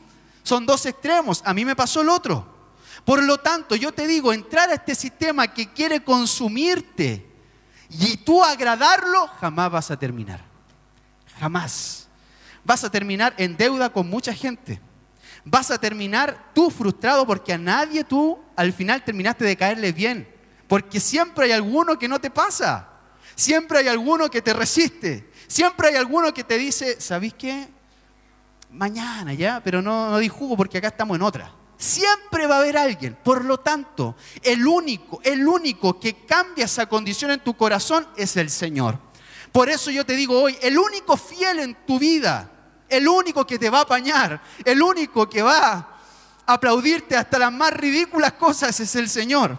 Son 0.42 0.66
dos 0.66 0.84
extremos. 0.86 1.42
A 1.44 1.54
mí 1.54 1.64
me 1.64 1.74
pasó 1.74 2.02
el 2.02 2.10
otro. 2.10 2.46
Por 3.04 3.22
lo 3.22 3.38
tanto, 3.38 3.74
yo 3.74 3.90
te 3.90 4.06
digo, 4.06 4.32
entrar 4.32 4.68
a 4.68 4.74
este 4.74 4.94
sistema 4.94 5.48
que 5.48 5.72
quiere 5.72 6.04
consumirte 6.04 7.27
y 7.90 8.16
tú 8.18 8.44
agradarlo, 8.44 9.28
jamás 9.40 9.70
vas 9.70 9.90
a 9.90 9.98
terminar. 9.98 10.40
Jamás. 11.38 12.08
Vas 12.64 12.84
a 12.84 12.90
terminar 12.90 13.34
en 13.38 13.56
deuda 13.56 13.90
con 13.90 14.08
mucha 14.08 14.34
gente. 14.34 14.80
Vas 15.44 15.70
a 15.70 15.78
terminar 15.78 16.50
tú 16.54 16.70
frustrado 16.70 17.26
porque 17.26 17.52
a 17.52 17.58
nadie 17.58 18.04
tú 18.04 18.38
al 18.56 18.72
final 18.72 19.02
terminaste 19.02 19.44
de 19.44 19.56
caerle 19.56 19.92
bien. 19.92 20.28
Porque 20.66 21.00
siempre 21.00 21.46
hay 21.46 21.52
alguno 21.52 21.98
que 21.98 22.08
no 22.08 22.20
te 22.20 22.30
pasa. 22.30 22.88
Siempre 23.34 23.78
hay 23.78 23.88
alguno 23.88 24.30
que 24.30 24.42
te 24.42 24.52
resiste. 24.52 25.30
Siempre 25.46 25.88
hay 25.88 25.96
alguno 25.96 26.34
que 26.34 26.44
te 26.44 26.58
dice, 26.58 27.00
¿sabéis 27.00 27.34
qué? 27.34 27.68
Mañana 28.70 29.32
ya, 29.32 29.62
pero 29.64 29.80
no, 29.80 30.10
no 30.10 30.18
di 30.18 30.28
jugo 30.28 30.56
porque 30.56 30.76
acá 30.76 30.88
estamos 30.88 31.16
en 31.16 31.22
otra. 31.22 31.57
Siempre 31.78 32.48
va 32.48 32.56
a 32.56 32.58
haber 32.58 32.76
alguien. 32.76 33.16
Por 33.22 33.44
lo 33.44 33.58
tanto, 33.58 34.16
el 34.42 34.66
único, 34.66 35.20
el 35.22 35.46
único 35.46 35.98
que 36.00 36.26
cambia 36.26 36.64
esa 36.64 36.86
condición 36.86 37.30
en 37.30 37.40
tu 37.40 37.56
corazón 37.56 38.06
es 38.16 38.36
el 38.36 38.50
Señor. 38.50 38.98
Por 39.52 39.70
eso 39.70 39.90
yo 39.92 40.04
te 40.04 40.16
digo 40.16 40.42
hoy, 40.42 40.58
el 40.60 40.76
único 40.76 41.16
fiel 41.16 41.60
en 41.60 41.76
tu 41.86 41.98
vida, 42.00 42.50
el 42.88 43.06
único 43.06 43.46
que 43.46 43.60
te 43.60 43.70
va 43.70 43.78
a 43.78 43.82
apañar, 43.82 44.42
el 44.64 44.82
único 44.82 45.30
que 45.30 45.40
va 45.40 45.68
a 45.68 46.52
aplaudirte 46.52 47.16
hasta 47.16 47.38
las 47.38 47.52
más 47.52 47.72
ridículas 47.72 48.32
cosas 48.32 48.78
es 48.80 48.96
el 48.96 49.08
Señor. 49.08 49.56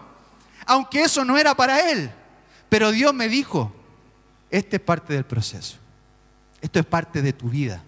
Aunque 0.66 1.02
eso 1.02 1.24
no 1.24 1.38
era 1.38 1.54
para 1.54 1.90
Él. 1.90 2.12
Pero 2.68 2.90
Dios 2.92 3.14
me 3.14 3.28
dijo, 3.28 3.72
este 4.50 4.76
es 4.76 4.82
parte 4.82 5.14
del 5.14 5.24
proceso. 5.24 5.78
Esto 6.60 6.78
es 6.78 6.84
parte 6.84 7.22
de 7.22 7.32
tu 7.32 7.48
vida. 7.48 7.82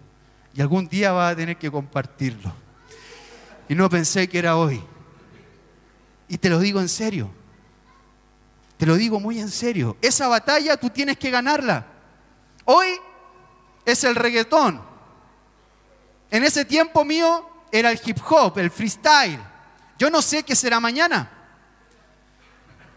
Y 0.54 0.62
algún 0.62 0.88
día 0.88 1.12
vas 1.12 1.32
a 1.32 1.36
tener 1.36 1.58
que 1.58 1.70
compartirlo. 1.70 2.61
Y 3.68 3.74
no 3.74 3.88
pensé 3.88 4.28
que 4.28 4.38
era 4.38 4.56
hoy. 4.56 4.82
Y 6.28 6.38
te 6.38 6.48
lo 6.48 6.58
digo 6.58 6.80
en 6.80 6.88
serio. 6.88 7.30
Te 8.76 8.86
lo 8.86 8.96
digo 8.96 9.20
muy 9.20 9.38
en 9.38 9.50
serio. 9.50 9.96
Esa 10.02 10.28
batalla 10.28 10.76
tú 10.76 10.90
tienes 10.90 11.16
que 11.18 11.30
ganarla. 11.30 11.86
Hoy 12.64 12.88
es 13.84 14.04
el 14.04 14.14
reggaetón. 14.14 14.82
En 16.30 16.44
ese 16.44 16.64
tiempo 16.64 17.04
mío 17.04 17.48
era 17.70 17.90
el 17.90 18.00
hip 18.04 18.18
hop, 18.28 18.58
el 18.58 18.70
freestyle. 18.70 19.38
Yo 19.98 20.10
no 20.10 20.22
sé 20.22 20.42
qué 20.42 20.56
será 20.56 20.80
mañana. 20.80 21.30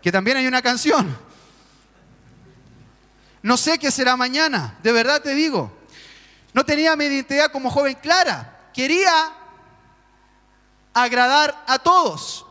Que 0.01 0.11
también 0.11 0.37
hay 0.37 0.47
una 0.47 0.61
canción. 0.61 1.15
No 3.41 3.57
sé 3.57 3.77
qué 3.77 3.91
será 3.91 4.15
mañana, 4.15 4.79
de 4.81 4.91
verdad 4.91 5.21
te 5.21 5.35
digo. 5.35 5.71
No 6.53 6.65
tenía 6.65 6.95
mi 6.95 7.05
identidad 7.05 7.51
como 7.51 7.69
joven 7.69 7.97
clara. 8.01 8.71
Quería 8.73 9.11
agradar 10.95 11.63
a 11.67 11.77
todos. 11.77 12.45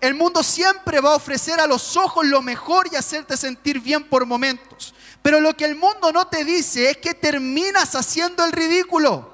El 0.00 0.14
mundo 0.14 0.42
siempre 0.42 1.00
va 1.00 1.12
a 1.12 1.16
ofrecer 1.16 1.60
a 1.60 1.66
los 1.66 1.96
ojos 1.96 2.26
lo 2.26 2.42
mejor 2.42 2.88
y 2.90 2.96
hacerte 2.96 3.36
sentir 3.36 3.80
bien 3.80 4.08
por 4.08 4.26
momentos. 4.26 4.94
Pero 5.22 5.40
lo 5.40 5.56
que 5.56 5.64
el 5.64 5.76
mundo 5.76 6.10
no 6.10 6.26
te 6.26 6.44
dice 6.44 6.90
es 6.90 6.96
que 6.96 7.14
terminas 7.14 7.94
haciendo 7.94 8.44
el 8.44 8.52
ridículo. 8.52 9.32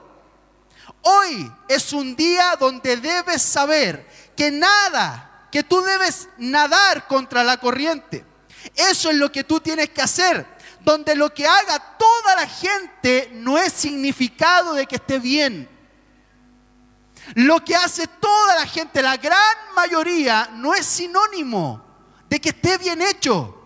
Hoy 1.01 1.51
es 1.69 1.93
un 1.93 2.15
día 2.15 2.57
donde 2.61 2.97
debes 2.97 3.43
saber 3.43 4.07
que 4.37 4.51
nada, 4.51 5.49
que 5.51 5.63
tú 5.63 5.81
debes 5.81 6.29
nadar 6.37 7.07
contra 7.07 7.43
la 7.43 7.57
corriente. 7.57 8.25
Eso 8.77 9.11
es 9.11 9.17
lo 9.17 9.33
que 9.33 9.45
tú 9.45 9.61
tienes 9.61 9.89
que 9.91 10.03
hacer 10.03 10.47
donde 10.85 11.15
lo 11.15 11.33
que 11.33 11.47
haga 11.47 11.97
toda 11.97 12.37
la 12.37 12.47
gente 12.47 13.31
no 13.35 13.59
es 13.59 13.73
significado 13.73 14.75
de 14.75 14.87
que 14.87 14.97
esté 14.97 15.19
bien. 15.19 15.69
Lo 17.35 17.65
que 17.65 17.75
hace 17.75 18.07
toda 18.07 18.57
la 18.57 18.67
gente, 18.67 19.03
la 19.03 19.17
gran 19.17 19.57
mayoría, 19.75 20.51
no 20.55 20.75
es 20.75 20.87
sinónimo 20.87 21.83
de 22.29 22.41
que 22.41 22.51
esté 22.51 22.79
bien 22.79 23.01
hecho. 23.03 23.59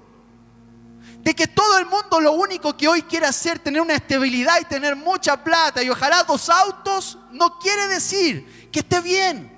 De 1.21 1.35
que 1.35 1.49
todo 1.49 1.79
el 1.79 1.87
mundo 1.87 2.21
lo 2.21 2.33
único 2.33 2.77
que 2.77 2.87
hoy 2.87 3.03
quiere 3.03 3.27
hacer, 3.27 3.59
tener 3.59 3.81
una 3.81 3.95
estabilidad 3.95 4.61
y 4.61 4.65
tener 4.65 4.95
mucha 4.95 5.43
plata 5.43 5.83
y 5.83 5.91
ojalá 5.91 6.23
dos 6.23 6.49
autos, 6.49 7.19
no 7.33 7.59
quiere 7.59 7.89
decir 7.89 8.69
que 8.71 8.81
esté 8.81 9.01
bien. 9.01 9.53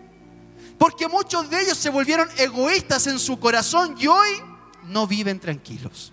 Porque 0.79 1.09
muchos 1.09 1.51
de 1.51 1.61
ellos 1.61 1.77
se 1.77 1.91
volvieron 1.91 2.29
egoístas 2.39 3.07
en 3.07 3.19
su 3.19 3.39
corazón 3.39 3.97
y 3.99 4.07
hoy 4.07 4.31
no 4.85 5.07
viven 5.07 5.39
tranquilos 5.39 6.13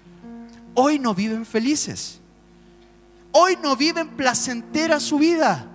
hoy 0.75 0.99
no 0.99 1.15
viven 1.15 1.45
felices. 1.45 2.19
Hoy 3.31 3.57
no 3.61 3.75
viven 3.75 4.09
placentera 4.09 4.99
su 4.99 5.17
vida. 5.17 5.65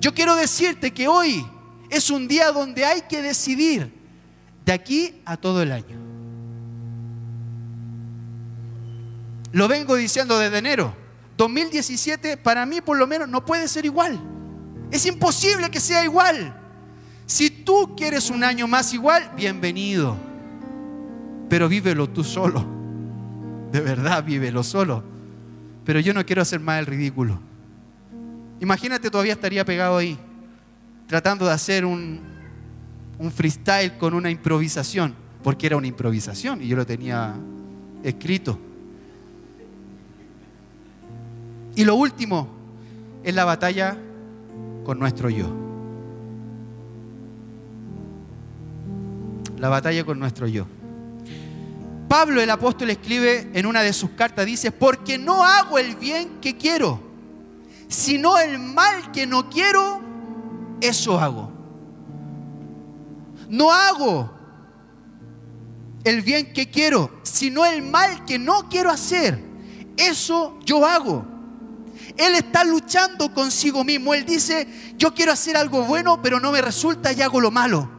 Yo 0.00 0.14
quiero 0.14 0.34
decirte 0.34 0.92
que 0.92 1.08
hoy 1.08 1.46
es 1.88 2.10
un 2.10 2.26
día 2.26 2.50
donde 2.52 2.84
hay 2.84 3.02
que 3.02 3.22
decidir 3.22 3.92
de 4.64 4.72
aquí 4.72 5.20
a 5.24 5.36
todo 5.36 5.62
el 5.62 5.72
año. 5.72 5.98
Lo 9.52 9.68
vengo 9.68 9.96
diciendo 9.96 10.38
desde 10.38 10.58
enero. 10.58 10.94
2017 11.36 12.36
para 12.36 12.66
mí 12.66 12.80
por 12.80 12.98
lo 12.98 13.06
menos 13.06 13.28
no 13.28 13.44
puede 13.44 13.68
ser 13.68 13.84
igual. 13.84 14.18
Es 14.90 15.06
imposible 15.06 15.70
que 15.70 15.80
sea 15.80 16.04
igual. 16.04 16.56
Si 17.26 17.50
tú 17.50 17.94
quieres 17.96 18.30
un 18.30 18.42
año 18.42 18.66
más 18.66 18.92
igual, 18.92 19.30
bienvenido 19.36 20.30
pero 21.50 21.68
vívelo 21.68 22.08
tú 22.08 22.24
solo. 22.24 22.64
De 23.72 23.80
verdad, 23.80 24.24
vívelo 24.24 24.62
solo. 24.62 25.02
Pero 25.84 25.98
yo 25.98 26.14
no 26.14 26.24
quiero 26.24 26.40
hacer 26.40 26.60
más 26.60 26.78
el 26.78 26.86
ridículo. 26.86 27.40
Imagínate, 28.60 29.10
todavía 29.10 29.32
estaría 29.32 29.64
pegado 29.64 29.96
ahí, 29.96 30.18
tratando 31.06 31.46
de 31.46 31.52
hacer 31.52 31.84
un, 31.84 32.20
un 33.18 33.32
freestyle 33.32 33.96
con 33.98 34.14
una 34.14 34.30
improvisación, 34.30 35.14
porque 35.42 35.66
era 35.66 35.76
una 35.76 35.86
improvisación 35.86 36.62
y 36.62 36.68
yo 36.68 36.76
lo 36.76 36.86
tenía 36.86 37.34
escrito. 38.02 38.58
Y 41.74 41.84
lo 41.84 41.94
último 41.94 42.48
es 43.22 43.34
la 43.34 43.44
batalla 43.44 43.96
con 44.84 44.98
nuestro 44.98 45.30
yo. 45.30 45.46
La 49.58 49.68
batalla 49.68 50.04
con 50.04 50.18
nuestro 50.18 50.46
yo. 50.46 50.66
Pablo 52.08 52.40
el 52.40 52.50
apóstol 52.50 52.90
escribe 52.90 53.50
en 53.52 53.66
una 53.66 53.82
de 53.82 53.92
sus 53.92 54.10
cartas, 54.10 54.44
dice, 54.44 54.72
porque 54.72 55.16
no 55.16 55.44
hago 55.44 55.78
el 55.78 55.94
bien 55.96 56.40
que 56.40 56.56
quiero, 56.56 57.00
sino 57.90 58.38
el 58.38 58.58
mal 58.58 59.12
que 59.12 59.26
no 59.26 59.50
quiero, 59.50 60.00
eso 60.80 61.20
hago. 61.20 61.52
No 63.50 63.72
hago 63.72 64.30
el 66.04 66.22
bien 66.22 66.52
que 66.52 66.70
quiero, 66.70 67.10
sino 67.22 67.66
el 67.66 67.82
mal 67.82 68.24
que 68.24 68.38
no 68.38 68.68
quiero 68.68 68.90
hacer. 68.90 69.42
Eso 69.96 70.58
yo 70.64 70.86
hago. 70.86 71.26
Él 72.16 72.34
está 72.34 72.64
luchando 72.64 73.34
consigo 73.34 73.84
mismo. 73.84 74.14
Él 74.14 74.24
dice, 74.24 74.94
yo 74.96 75.12
quiero 75.12 75.32
hacer 75.32 75.56
algo 75.56 75.82
bueno, 75.82 76.22
pero 76.22 76.40
no 76.40 76.52
me 76.52 76.62
resulta 76.62 77.12
y 77.12 77.20
hago 77.20 77.40
lo 77.40 77.50
malo. 77.50 77.90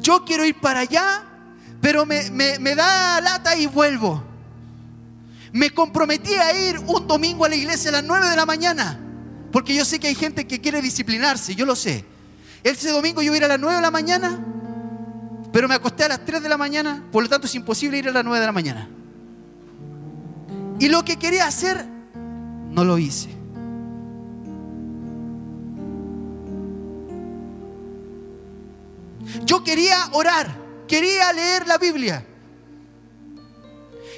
Yo 0.00 0.24
quiero 0.24 0.44
ir 0.44 0.60
para 0.60 0.80
allá, 0.80 1.24
pero 1.80 2.06
me, 2.06 2.74
da 2.74 3.20
lata 3.20 3.56
y 3.56 3.66
vuelvo. 3.66 4.29
Me 5.52 5.70
comprometí 5.70 6.32
a 6.34 6.68
ir 6.68 6.78
un 6.86 7.06
domingo 7.06 7.44
a 7.44 7.48
la 7.48 7.56
iglesia 7.56 7.90
a 7.90 7.92
las 7.92 8.04
9 8.04 8.28
de 8.28 8.36
la 8.36 8.46
mañana, 8.46 9.00
porque 9.50 9.74
yo 9.74 9.84
sé 9.84 9.98
que 9.98 10.08
hay 10.08 10.14
gente 10.14 10.46
que 10.46 10.60
quiere 10.60 10.80
disciplinarse, 10.80 11.54
yo 11.54 11.66
lo 11.66 11.74
sé. 11.74 12.04
Ese 12.62 12.90
domingo 12.90 13.20
yo 13.22 13.26
iba 13.26 13.34
a 13.34 13.38
ir 13.38 13.44
a 13.44 13.48
las 13.48 13.58
9 13.58 13.76
de 13.76 13.82
la 13.82 13.90
mañana, 13.90 14.38
pero 15.52 15.66
me 15.66 15.74
acosté 15.74 16.04
a 16.04 16.08
las 16.08 16.24
3 16.24 16.42
de 16.42 16.48
la 16.48 16.56
mañana, 16.56 17.04
por 17.10 17.22
lo 17.22 17.28
tanto 17.28 17.46
es 17.46 17.54
imposible 17.54 17.98
ir 17.98 18.08
a 18.08 18.12
las 18.12 18.24
9 18.24 18.38
de 18.38 18.46
la 18.46 18.52
mañana. 18.52 18.88
Y 20.78 20.88
lo 20.88 21.04
que 21.04 21.16
quería 21.18 21.46
hacer, 21.46 21.84
no 22.70 22.84
lo 22.84 22.96
hice. 22.98 23.28
Yo 29.44 29.62
quería 29.64 29.96
orar, 30.12 30.56
quería 30.88 31.32
leer 31.32 31.66
la 31.66 31.78
Biblia. 31.78 32.24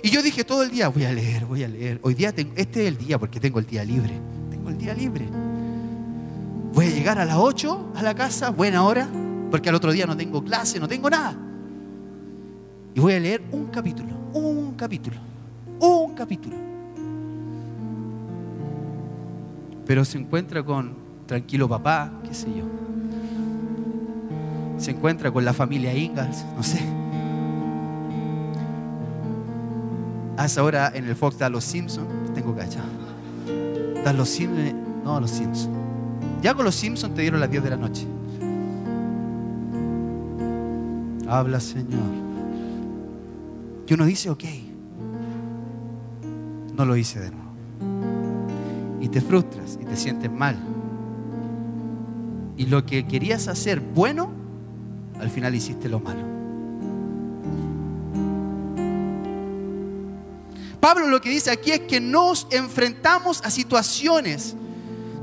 Y 0.03 0.11
yo 0.11 0.23
dije 0.23 0.45
todo 0.45 0.63
el 0.63 0.71
día, 0.71 0.89
voy 0.89 1.05
a 1.05 1.13
leer, 1.13 1.47
voy 1.47 1.63
a 1.63 1.69
leer. 1.69 2.01
Hoy 2.03 2.15
día, 2.15 2.33
tengo, 2.33 2.53
este 2.57 2.83
es 2.83 2.89
el 2.89 2.99
día 2.99 3.19
porque 3.19 3.39
tengo 3.39 3.59
el 3.59 3.67
día 3.67 3.85
libre. 3.85 4.13
Tengo 4.51 4.69
el 4.69 4.79
día 4.79 4.95
libre. 4.95 5.29
Voy 6.73 6.87
a 6.87 6.91
llegar 6.91 7.19
a 7.19 7.25
las 7.25 7.37
8 7.37 7.93
a 7.95 8.03
la 8.03 8.15
casa, 8.15 8.51
buena 8.51 8.85
hora, 8.85 9.09
porque 9.51 9.69
al 9.69 9.75
otro 9.75 9.93
día 9.93 10.07
no 10.07 10.17
tengo 10.17 10.43
clase, 10.43 10.81
no 10.81 10.89
tengo 10.89 11.09
nada. 11.09 11.37
Y 12.95 13.01
voy 13.01 13.13
a 13.15 13.21
leer 13.21 13.43
un 13.53 13.67
capítulo, 13.67 14.15
un 14.33 14.75
capítulo 14.75 15.17
un 15.89 16.15
capítulo. 16.15 16.57
Pero 19.87 20.05
se 20.05 20.19
encuentra 20.19 20.63
con 20.63 20.95
tranquilo 21.27 21.69
papá, 21.69 22.13
qué 22.25 22.35
sé 22.35 22.47
yo. 22.47 22.65
Se 24.79 24.93
encuentra 24.93 25.31
con 25.31 25.45
la 25.45 25.53
familia 25.53 25.95
Ingalls, 25.95 26.45
no 26.57 26.63
sé. 26.63 26.81
A 30.37 30.47
esa 30.47 30.63
hora 30.63 30.91
en 30.95 31.07
el 31.07 31.15
Fox 31.15 31.39
da 31.39 31.49
los 31.49 31.65
Simpsons, 31.65 32.09
tengo 32.35 32.55
cachado. 32.57 32.89
Da 34.05 34.13
los 34.13 34.29
Simpsons, 34.29 34.75
no 35.05 35.21
los 35.21 35.31
Simpsons. 35.31 35.77
Ya 36.43 36.55
con 36.55 36.65
los 36.65 36.75
Simpsons 36.75 37.15
te 37.15 37.23
dieron 37.23 37.41
las 37.41 37.51
10 37.51 37.65
de 37.65 37.71
la 37.71 37.77
noche. 37.77 38.07
Habla 41.29 41.61
Señor. 41.61 42.23
Y 43.87 43.95
uno 43.95 44.07
dice, 44.07 44.31
ok, 44.31 44.45
no 46.75 46.87
lo 46.87 46.97
hice 46.97 47.21
de 47.21 47.31
nuevo. 47.31 47.53
Y 49.03 49.09
te 49.09 49.21
frustras 49.21 49.79
y 49.81 49.85
te 49.85 49.97
sientes 49.97 50.31
mal. 50.31 50.57
Y 52.57 52.67
lo 52.67 52.87
que 52.87 53.07
querías 53.07 53.49
hacer 53.49 53.81
bueno, 53.81 54.31
al 55.21 55.29
final 55.29 55.55
hiciste 55.55 55.91
lo 55.91 56.01
malo. 56.01 56.32
Pablo 60.83 61.07
lo 61.07 61.21
que 61.21 61.31
dice 61.31 61.53
aquí 61.53 61.71
es 61.71 61.83
que 61.83 62.01
nos 62.01 62.49
enfrentamos 62.51 63.41
a 63.45 63.53
situaciones 63.53 64.57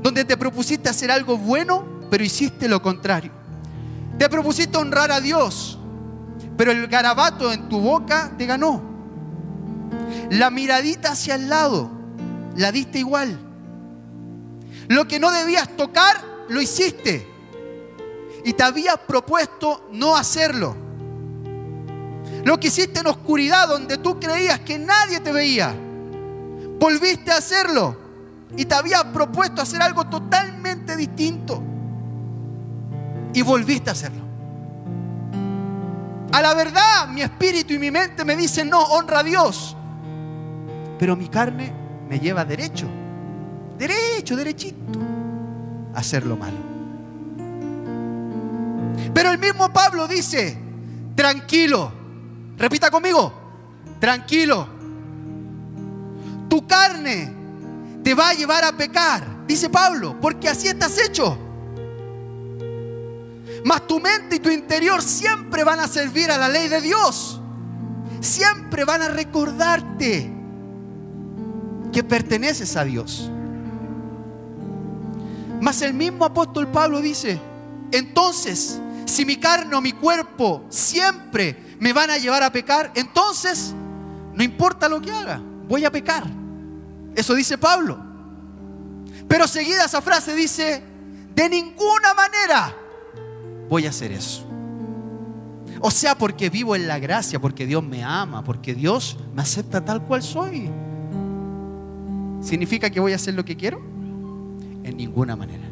donde 0.00 0.24
te 0.24 0.38
propusiste 0.38 0.88
hacer 0.88 1.10
algo 1.10 1.36
bueno, 1.36 1.84
pero 2.10 2.24
hiciste 2.24 2.66
lo 2.66 2.80
contrario. 2.80 3.30
Te 4.18 4.26
propusiste 4.30 4.78
honrar 4.78 5.12
a 5.12 5.20
Dios, 5.20 5.78
pero 6.56 6.72
el 6.72 6.86
garabato 6.86 7.52
en 7.52 7.68
tu 7.68 7.78
boca 7.78 8.32
te 8.38 8.46
ganó. 8.46 8.80
La 10.30 10.48
miradita 10.48 11.12
hacia 11.12 11.34
el 11.34 11.50
lado, 11.50 11.90
la 12.56 12.72
diste 12.72 12.98
igual. 12.98 13.38
Lo 14.88 15.06
que 15.06 15.20
no 15.20 15.30
debías 15.30 15.76
tocar, 15.76 16.24
lo 16.48 16.62
hiciste. 16.62 17.28
Y 18.46 18.54
te 18.54 18.62
habías 18.62 18.96
propuesto 19.00 19.90
no 19.92 20.16
hacerlo. 20.16 20.74
Lo 22.44 22.58
que 22.58 22.68
hiciste 22.68 23.00
en 23.00 23.06
oscuridad, 23.06 23.68
donde 23.68 23.98
tú 23.98 24.18
creías 24.18 24.60
que 24.60 24.78
nadie 24.78 25.20
te 25.20 25.32
veía, 25.32 25.74
volviste 26.78 27.30
a 27.30 27.36
hacerlo. 27.36 27.96
Y 28.56 28.64
te 28.64 28.74
habías 28.74 29.04
propuesto 29.04 29.62
hacer 29.62 29.80
algo 29.82 30.06
totalmente 30.06 30.96
distinto. 30.96 31.62
Y 33.32 33.42
volviste 33.42 33.90
a 33.90 33.92
hacerlo. 33.92 34.22
A 36.32 36.42
la 36.42 36.54
verdad, 36.54 37.08
mi 37.08 37.22
espíritu 37.22 37.74
y 37.74 37.78
mi 37.78 37.90
mente 37.90 38.24
me 38.24 38.36
dicen, 38.36 38.70
no, 38.70 38.80
honra 38.80 39.20
a 39.20 39.22
Dios. 39.22 39.76
Pero 40.98 41.16
mi 41.16 41.28
carne 41.28 41.72
me 42.08 42.18
lleva 42.18 42.44
derecho, 42.44 42.86
derecho, 43.78 44.36
derechito, 44.36 44.98
a 45.94 45.98
hacer 45.98 46.26
lo 46.26 46.36
malo. 46.36 46.58
Pero 49.12 49.30
el 49.30 49.38
mismo 49.38 49.72
Pablo 49.72 50.06
dice, 50.06 50.56
tranquilo, 51.14 51.99
repita 52.60 52.90
conmigo, 52.90 53.32
tranquilo. 53.98 54.68
Tu 56.48 56.66
carne 56.66 57.32
te 58.04 58.14
va 58.14 58.28
a 58.28 58.34
llevar 58.34 58.64
a 58.64 58.76
pecar, 58.76 59.46
dice 59.46 59.70
Pablo, 59.70 60.16
porque 60.20 60.48
así 60.48 60.68
estás 60.68 60.98
hecho. 60.98 61.38
Mas 63.64 63.86
tu 63.86 63.98
mente 63.98 64.36
y 64.36 64.40
tu 64.40 64.50
interior 64.50 65.02
siempre 65.02 65.64
van 65.64 65.80
a 65.80 65.88
servir 65.88 66.30
a 66.30 66.36
la 66.38 66.48
ley 66.48 66.68
de 66.68 66.80
Dios. 66.80 67.40
Siempre 68.20 68.84
van 68.84 69.02
a 69.02 69.08
recordarte 69.08 70.30
que 71.92 72.04
perteneces 72.04 72.76
a 72.76 72.84
Dios. 72.84 73.30
Mas 75.60 75.82
el 75.82 75.94
mismo 75.94 76.24
apóstol 76.24 76.68
Pablo 76.68 77.00
dice, 77.00 77.40
entonces, 77.92 78.80
si 79.06 79.24
mi 79.24 79.36
carne 79.36 79.74
o 79.76 79.80
mi 79.80 79.92
cuerpo 79.92 80.64
siempre 80.68 81.69
me 81.80 81.92
van 81.92 82.10
a 82.10 82.18
llevar 82.18 82.42
a 82.42 82.52
pecar, 82.52 82.92
entonces, 82.94 83.74
no 84.34 84.42
importa 84.44 84.88
lo 84.88 85.00
que 85.00 85.10
haga, 85.10 85.42
voy 85.66 85.84
a 85.84 85.90
pecar. 85.90 86.24
Eso 87.16 87.34
dice 87.34 87.58
Pablo. 87.58 87.98
Pero 89.26 89.48
seguida 89.48 89.86
esa 89.86 90.02
frase 90.02 90.34
dice, 90.34 90.82
de 91.34 91.48
ninguna 91.48 92.14
manera 92.14 92.76
voy 93.68 93.86
a 93.86 93.90
hacer 93.90 94.12
eso. 94.12 94.46
O 95.80 95.90
sea, 95.90 96.14
porque 96.16 96.50
vivo 96.50 96.76
en 96.76 96.86
la 96.86 96.98
gracia, 96.98 97.40
porque 97.40 97.64
Dios 97.64 97.82
me 97.82 98.04
ama, 98.04 98.44
porque 98.44 98.74
Dios 98.74 99.16
me 99.34 99.40
acepta 99.40 99.82
tal 99.82 100.02
cual 100.02 100.22
soy. 100.22 100.68
¿Significa 102.42 102.90
que 102.90 103.00
voy 103.00 103.12
a 103.12 103.16
hacer 103.16 103.34
lo 103.34 103.44
que 103.44 103.56
quiero? 103.56 103.80
En 104.84 104.96
ninguna 104.98 105.36
manera. 105.36 105.64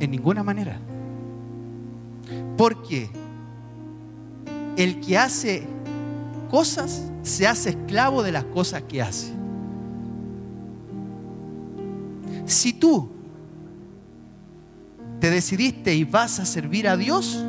En 0.00 0.10
ninguna 0.10 0.42
manera. 0.42 0.80
Porque 2.56 3.10
el 4.76 5.00
que 5.00 5.18
hace 5.18 5.66
cosas 6.50 7.10
se 7.22 7.46
hace 7.46 7.70
esclavo 7.70 8.22
de 8.22 8.32
las 8.32 8.44
cosas 8.44 8.82
que 8.82 9.02
hace. 9.02 9.32
Si 12.46 12.72
tú 12.72 13.08
te 15.20 15.30
decidiste 15.30 15.94
y 15.94 16.04
vas 16.04 16.38
a 16.38 16.46
servir 16.46 16.88
a 16.88 16.96
Dios, 16.96 17.44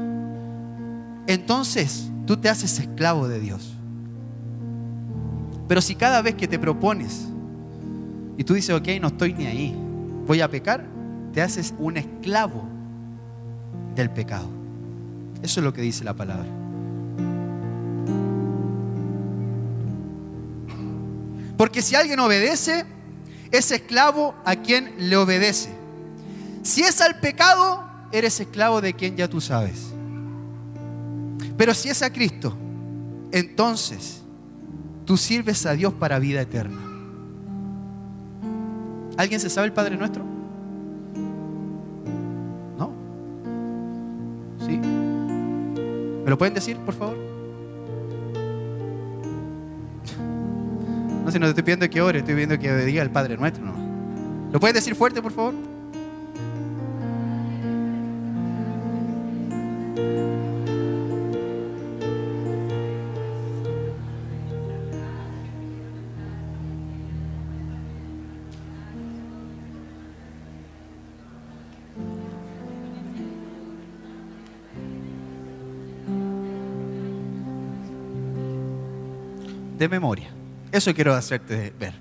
entonces 1.28 2.10
tú 2.26 2.38
te 2.38 2.50
haces 2.50 2.80
esclavo 2.80 3.28
de 3.28 3.40
Dios. 3.40 3.74
Pero 5.68 5.82
si 5.82 5.96
cada 5.96 6.22
vez 6.22 6.36
que 6.36 6.48
te 6.48 6.58
propones 6.58 7.28
y 8.38 8.44
tú 8.44 8.54
dices, 8.54 8.76
ok, 8.76 8.88
no 9.02 9.10
estoy 9.10 9.34
ni 9.34 9.46
ahí, 9.46 9.76
voy 10.26 10.42
a 10.42 10.50
pecar, 10.50 10.86
te 11.34 11.42
haces 11.42 11.74
un 11.78 11.98
esclavo 11.98 12.64
del 13.96 14.10
pecado. 14.10 14.57
Eso 15.48 15.62
es 15.62 15.64
lo 15.64 15.72
que 15.72 15.82
dice 15.82 16.04
la 16.04 16.14
palabra. 16.14 16.46
Porque 21.56 21.82
si 21.82 21.96
alguien 21.96 22.20
obedece, 22.20 22.86
es 23.50 23.72
esclavo 23.72 24.36
a 24.44 24.58
quien 24.58 24.94
le 25.10 25.16
obedece. 25.16 25.70
Si 26.64 26.82
es 26.82 27.00
al 27.00 27.22
pecado, 27.22 27.82
eres 28.12 28.38
esclavo 28.42 28.82
de 28.82 28.94
quien 28.94 29.16
ya 29.16 29.30
tú 29.30 29.40
sabes. 29.40 29.94
Pero 31.58 31.74
si 31.74 31.88
es 31.88 32.02
a 32.02 32.12
Cristo, 32.12 32.54
entonces 33.32 34.24
tú 35.06 35.16
sirves 35.16 35.66
a 35.66 35.72
Dios 35.72 35.94
para 35.94 36.20
vida 36.20 36.42
eterna. 36.42 36.82
¿Alguien 39.16 39.40
se 39.40 39.50
sabe 39.50 39.68
el 39.68 39.74
Padre 39.74 39.96
Nuestro? 39.96 40.37
¿Me 46.28 46.32
lo 46.32 46.38
pueden 46.38 46.54
decir, 46.54 46.76
por 46.80 46.94
favor? 46.94 47.16
No 51.24 51.32
sé, 51.32 51.40
no 51.40 51.46
te 51.46 51.52
estoy 51.52 51.64
pidiendo 51.64 51.90
que 51.90 52.02
ore, 52.02 52.20
estoy 52.20 52.34
pidiendo 52.34 52.60
que 52.60 52.70
diga 52.84 53.02
el 53.02 53.10
Padre 53.10 53.38
Nuestro. 53.38 53.64
¿no? 53.64 54.52
¿Lo 54.52 54.60
pueden 54.60 54.74
decir 54.74 54.94
fuerte, 54.94 55.22
por 55.22 55.32
favor? 55.32 55.54
Memoria. 79.90 80.30
Eso 80.72 80.94
quiero 80.94 81.14
hacerte 81.14 81.74
ver. 81.80 81.94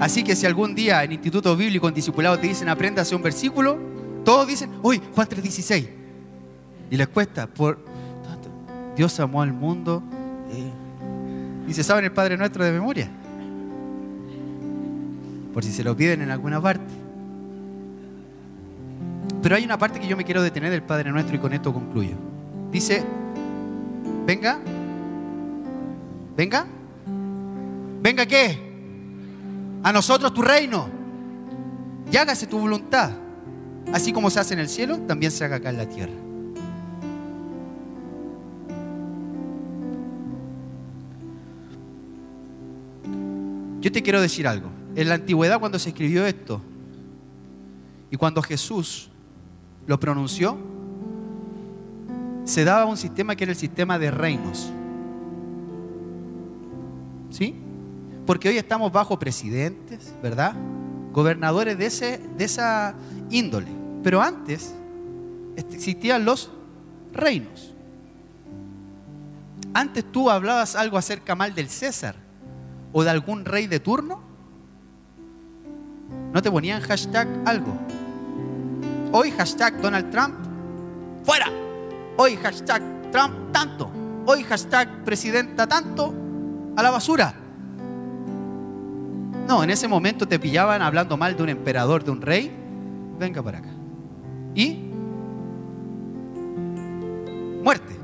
Así 0.00 0.22
que 0.22 0.36
si 0.36 0.46
algún 0.46 0.74
día 0.74 1.02
en 1.02 1.12
Instituto 1.12 1.56
Bíblico, 1.56 1.88
en 1.88 1.94
Discipulado, 1.94 2.38
te 2.38 2.46
dicen 2.46 2.68
apréndase 2.68 3.14
un 3.14 3.22
versículo, 3.22 3.78
todos 4.24 4.46
dicen, 4.46 4.70
uy, 4.82 5.00
Juan 5.14 5.28
3:16. 5.28 5.88
Y 6.90 6.96
les 6.96 7.08
cuesta, 7.08 7.46
por 7.46 7.78
Dios 8.98 9.18
amó 9.20 9.42
al 9.42 9.52
mundo. 9.52 10.02
Eh, 10.50 10.72
y 11.68 11.72
se 11.72 11.84
saben 11.84 12.04
el 12.04 12.12
Padre 12.12 12.36
Nuestro 12.36 12.64
de 12.64 12.72
memoria. 12.72 13.08
Por 15.54 15.64
si 15.64 15.70
se 15.70 15.84
lo 15.84 15.96
piden 15.96 16.22
en 16.22 16.30
alguna 16.30 16.60
parte. 16.60 16.94
Pero 19.40 19.54
hay 19.54 19.64
una 19.64 19.78
parte 19.78 20.00
que 20.00 20.08
yo 20.08 20.16
me 20.16 20.24
quiero 20.24 20.42
detener 20.42 20.70
del 20.70 20.82
Padre 20.82 21.12
Nuestro 21.12 21.36
y 21.36 21.38
con 21.38 21.52
esto 21.52 21.72
concluyo. 21.72 22.16
Dice, 22.72 23.04
venga, 24.26 24.58
venga, 26.36 26.66
venga 28.08 28.24
qué? 28.24 28.58
A 29.82 29.92
nosotros 29.92 30.32
tu 30.32 30.40
reino. 30.40 30.88
Y 32.10 32.46
tu 32.46 32.58
voluntad. 32.58 33.10
Así 33.92 34.12
como 34.12 34.30
se 34.30 34.40
hace 34.40 34.54
en 34.54 34.60
el 34.60 34.68
cielo, 34.68 34.98
también 35.00 35.30
se 35.30 35.44
haga 35.44 35.56
acá 35.56 35.68
en 35.68 35.76
la 35.76 35.86
tierra. 35.86 36.12
Yo 43.80 43.92
te 43.92 44.02
quiero 44.02 44.22
decir 44.22 44.48
algo. 44.48 44.70
En 44.96 45.08
la 45.08 45.16
antigüedad 45.16 45.60
cuando 45.60 45.78
se 45.78 45.90
escribió 45.90 46.26
esto 46.26 46.62
y 48.10 48.16
cuando 48.16 48.42
Jesús 48.42 49.10
lo 49.86 50.00
pronunció, 50.00 50.56
se 52.44 52.64
daba 52.64 52.86
un 52.86 52.96
sistema 52.96 53.36
que 53.36 53.44
era 53.44 53.52
el 53.52 53.58
sistema 53.58 53.98
de 53.98 54.10
reinos. 54.10 54.72
¿Sí? 57.30 57.67
Porque 58.28 58.50
hoy 58.50 58.58
estamos 58.58 58.92
bajo 58.92 59.18
presidentes, 59.18 60.12
¿verdad? 60.22 60.52
Gobernadores 61.12 61.78
de, 61.78 61.86
ese, 61.86 62.20
de 62.36 62.44
esa 62.44 62.94
índole. 63.30 63.68
Pero 64.02 64.20
antes 64.20 64.74
existían 65.56 66.26
los 66.26 66.50
reinos. 67.10 67.72
Antes 69.72 70.12
tú 70.12 70.28
hablabas 70.28 70.76
algo 70.76 70.98
acerca 70.98 71.34
mal 71.34 71.54
del 71.54 71.70
César 71.70 72.16
o 72.92 73.02
de 73.02 73.08
algún 73.08 73.46
rey 73.46 73.66
de 73.66 73.80
turno. 73.80 74.20
No 76.30 76.42
te 76.42 76.50
ponían 76.50 76.82
hashtag 76.82 77.26
algo. 77.46 77.72
Hoy 79.10 79.30
hashtag 79.30 79.80
Donald 79.80 80.10
Trump, 80.10 80.34
fuera. 81.24 81.46
Hoy 82.18 82.36
hashtag 82.36 82.82
Trump 83.10 83.52
tanto. 83.52 83.90
Hoy 84.26 84.42
hashtag 84.42 85.02
presidenta 85.02 85.66
tanto, 85.66 86.12
a 86.76 86.82
la 86.82 86.90
basura. 86.90 87.47
No, 89.48 89.64
en 89.64 89.70
ese 89.70 89.88
momento 89.88 90.28
te 90.28 90.38
pillaban 90.38 90.82
hablando 90.82 91.16
mal 91.16 91.34
de 91.34 91.42
un 91.42 91.48
emperador, 91.48 92.04
de 92.04 92.10
un 92.10 92.20
rey. 92.20 92.52
Venga 93.18 93.42
para 93.42 93.58
acá. 93.58 93.70
Y 94.54 94.74
muerte. 97.62 97.96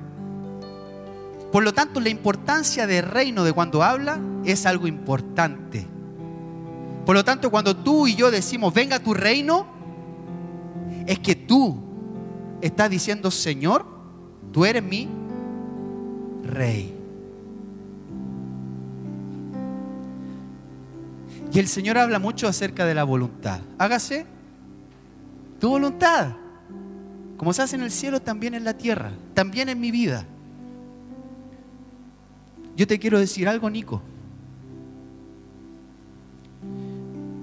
Por 1.53 1.63
lo 1.63 1.75
tanto, 1.75 2.01
la 2.01 2.09
importancia 2.09 2.87
de 2.87 3.03
reino 3.03 3.45
de 3.45 3.53
cuando 3.53 3.83
habla 3.83 4.19
es 4.47 4.65
algo 4.65 4.87
importante. 4.87 5.87
Por 7.05 7.15
lo 7.15 7.23
tanto, 7.23 7.51
cuando 7.51 7.77
tú 7.77 8.07
y 8.07 8.15
yo 8.15 8.31
decimos, 8.31 8.73
venga 8.73 8.99
tu 8.99 9.13
reino, 9.13 9.67
es 11.07 11.19
que 11.19 11.35
tú 11.35 11.77
estás 12.63 12.89
diciendo, 12.89 13.31
Señor, 13.31 13.85
tú 14.51 14.65
eres 14.65 14.83
mi 14.83 15.11
rey. 16.43 16.94
Y 21.55 21.61
el 21.61 21.69
Señor 21.69 21.97
habla 21.99 22.19
mucho 22.19 22.49
acerca 22.49 22.85
de 22.85 22.95
la 22.95 23.05
voluntad. 23.05 23.61
Hágase 23.79 24.27
tu 25.61 25.69
voluntad. 25.69 26.33
Como 27.37 27.53
se 27.53 27.63
hace 27.63 27.77
en 27.77 27.83
el 27.83 27.93
cielo, 27.93 28.21
también 28.21 28.55
en 28.55 28.65
la 28.65 28.77
tierra, 28.77 29.13
también 29.35 29.69
en 29.69 29.79
mi 29.79 29.93
vida. 29.93 30.27
Yo 32.77 32.89
te 32.89 32.99
quiero 32.99 33.21
decir 33.21 33.49
algo, 33.49 33.71
Nico. 33.71 34.03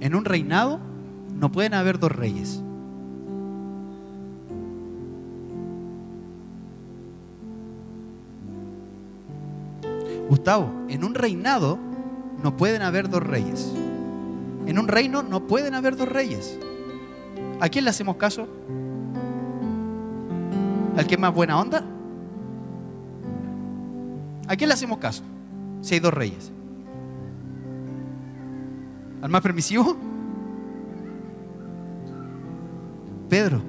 En 0.02 0.14
un 0.14 0.26
reinado 0.26 0.82
no 1.34 1.50
pueden 1.50 1.74
haber 1.74 1.98
dos 1.98 2.12
reyes. 2.12 2.62
Gustavo, 10.28 10.70
en 10.90 11.06
un 11.06 11.16
reinado 11.16 11.80
no 12.44 12.58
pueden 12.58 12.82
haber 12.82 13.10
dos 13.10 13.24
reyes. 13.24 13.72
En 14.72 14.80
un 14.80 14.88
reino 14.88 15.22
no 15.22 15.48
pueden 15.48 15.74
haber 15.74 15.98
dos 15.98 16.08
reyes. 16.08 16.58
¿A 17.60 17.68
quién 17.68 17.84
le 17.84 17.90
hacemos 17.90 18.16
caso? 18.16 18.48
¿Al 20.96 21.06
que 21.06 21.18
más 21.18 21.34
buena 21.34 21.60
onda? 21.60 21.84
¿A 24.48 24.56
quién 24.56 24.70
le 24.70 24.74
hacemos 24.74 25.00
caso? 25.00 25.24
Si 25.82 25.96
hay 25.96 26.00
dos 26.00 26.14
reyes. 26.14 26.54
¿Al 29.22 29.30
más 29.30 29.42
permisivo? 29.42 29.98
Pedro, 33.28 33.62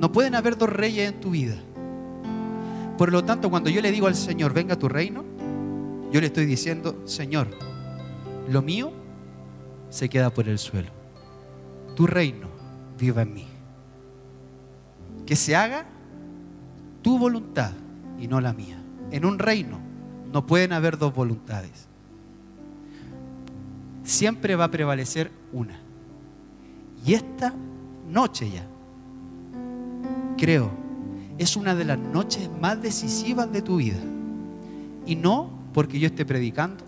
no 0.00 0.10
pueden 0.10 0.34
haber 0.34 0.58
dos 0.58 0.70
reyes 0.70 1.08
en 1.08 1.20
tu 1.20 1.30
vida. 1.30 1.54
Por 2.98 3.12
lo 3.12 3.22
tanto, 3.22 3.48
cuando 3.48 3.70
yo 3.70 3.80
le 3.80 3.92
digo 3.92 4.08
al 4.08 4.16
Señor, 4.16 4.52
venga 4.52 4.74
a 4.74 4.76
tu 4.76 4.88
reino, 4.88 5.22
yo 6.10 6.20
le 6.20 6.26
estoy 6.26 6.46
diciendo, 6.46 7.00
Señor, 7.04 7.46
lo 8.48 8.60
mío 8.60 9.05
se 9.96 10.10
queda 10.10 10.28
por 10.28 10.46
el 10.46 10.58
suelo. 10.58 10.90
Tu 11.94 12.06
reino 12.06 12.48
viva 12.98 13.22
en 13.22 13.32
mí. 13.32 13.46
Que 15.24 15.34
se 15.34 15.56
haga 15.56 15.86
tu 17.00 17.18
voluntad 17.18 17.72
y 18.20 18.28
no 18.28 18.42
la 18.42 18.52
mía. 18.52 18.76
En 19.10 19.24
un 19.24 19.38
reino 19.38 19.78
no 20.30 20.44
pueden 20.44 20.74
haber 20.74 20.98
dos 20.98 21.14
voluntades. 21.14 21.88
Siempre 24.04 24.54
va 24.54 24.64
a 24.64 24.70
prevalecer 24.70 25.32
una. 25.50 25.80
Y 27.06 27.14
esta 27.14 27.54
noche 28.06 28.50
ya, 28.50 28.66
creo, 30.36 30.70
es 31.38 31.56
una 31.56 31.74
de 31.74 31.86
las 31.86 31.98
noches 31.98 32.50
más 32.60 32.82
decisivas 32.82 33.50
de 33.50 33.62
tu 33.62 33.76
vida. 33.76 34.00
Y 35.06 35.16
no 35.16 35.48
porque 35.72 35.98
yo 35.98 36.06
esté 36.06 36.26
predicando, 36.26 36.84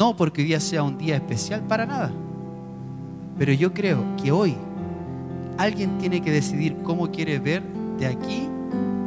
no 0.00 0.16
porque 0.16 0.40
hoy 0.40 0.48
día 0.48 0.60
sea 0.60 0.82
un 0.82 0.96
día 0.96 1.16
especial 1.16 1.60
para 1.60 1.84
nada. 1.84 2.10
Pero 3.38 3.52
yo 3.52 3.74
creo 3.74 4.02
que 4.16 4.32
hoy 4.32 4.56
alguien 5.58 5.98
tiene 5.98 6.22
que 6.22 6.30
decidir 6.30 6.78
cómo 6.82 7.10
quiere 7.10 7.38
ver 7.38 7.62
de 7.98 8.06
aquí, 8.06 8.48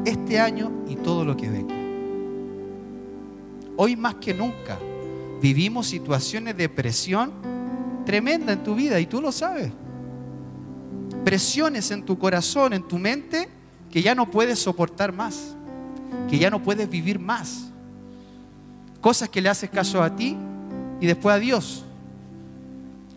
este 0.06 0.40
año 0.40 0.72
y 0.88 0.96
todo 0.96 1.26
lo 1.26 1.36
que 1.36 1.50
venga. 1.50 1.74
Hoy 3.76 3.96
más 3.96 4.16
que 4.16 4.36
nunca 4.36 4.78
vivimos 5.42 5.88
situaciones 5.88 6.56
de 6.56 6.70
presión 6.70 7.32
tremenda 8.06 8.54
en 8.54 8.64
tu 8.64 8.76
vida 8.76 9.00
y 9.00 9.08
tú 9.08 9.20
lo 9.20 9.32
sabes. 9.32 9.72
Presiones 11.26 11.90
en 11.90 12.04
tu 12.04 12.20
corazón, 12.20 12.72
en 12.72 12.88
tu 12.88 13.00
mente, 13.00 13.50
que 13.90 14.04
ya 14.04 14.14
no 14.14 14.30
puedes 14.30 14.60
soportar 14.60 15.12
más, 15.12 15.56
que 16.30 16.38
ya 16.38 16.52
no 16.52 16.62
puedes 16.62 16.88
vivir 16.88 17.18
más. 17.18 17.72
Cosas 19.02 19.28
que 19.30 19.42
le 19.42 19.50
haces 19.50 19.72
caso 19.72 20.04
a 20.04 20.16
ti 20.16 20.38
y 21.04 21.06
después 21.06 21.36
a 21.36 21.40
Dios. 21.40 21.84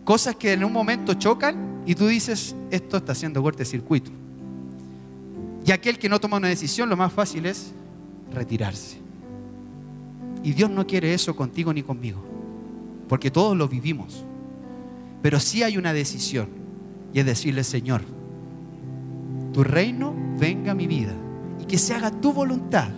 Cosas 0.03 0.35
que 0.35 0.51
en 0.51 0.65
un 0.65 0.73
momento 0.73 1.13
chocan 1.13 1.83
y 1.85 1.95
tú 1.95 2.05
dices, 2.05 2.53
esto 2.69 2.97
está 2.97 3.13
haciendo 3.13 3.41
corte-circuito. 3.41 4.11
Y 5.65 5.71
aquel 5.71 5.97
que 5.97 6.09
no 6.09 6.19
toma 6.19 6.35
una 6.35 6.49
decisión, 6.49 6.89
lo 6.89 6.97
más 6.97 7.13
fácil 7.13 7.45
es 7.45 7.71
retirarse. 8.33 8.97
Y 10.43 10.51
Dios 10.51 10.69
no 10.69 10.85
quiere 10.85 11.13
eso 11.13 11.33
contigo 11.33 11.71
ni 11.71 11.81
conmigo, 11.81 12.19
porque 13.07 13.31
todos 13.31 13.55
lo 13.55 13.69
vivimos. 13.69 14.25
Pero 15.21 15.39
sí 15.39 15.63
hay 15.63 15.77
una 15.77 15.93
decisión, 15.93 16.49
y 17.13 17.21
es 17.21 17.25
decirle, 17.25 17.63
Señor, 17.63 18.01
tu 19.53 19.63
reino 19.63 20.13
venga 20.37 20.73
a 20.73 20.75
mi 20.75 20.87
vida 20.87 21.13
y 21.61 21.63
que 21.63 21.77
se 21.77 21.93
haga 21.93 22.11
tu 22.11 22.33
voluntad 22.33 22.89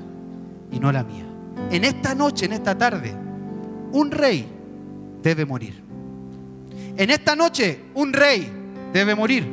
y 0.72 0.80
no 0.80 0.92
la 0.92 1.04
mía. 1.04 1.28
En 1.70 1.84
esta 1.84 2.16
noche, 2.16 2.48
en 2.48 2.54
esta 2.54 2.76
tarde, 2.76 3.14
un 3.92 4.10
rey 4.10 4.56
debe 5.22 5.46
morir. 5.46 5.84
En 6.98 7.10
esta 7.10 7.36
noche, 7.36 7.86
un 7.94 8.12
rey 8.14 8.52
debe 8.94 9.16
morir. 9.16 9.48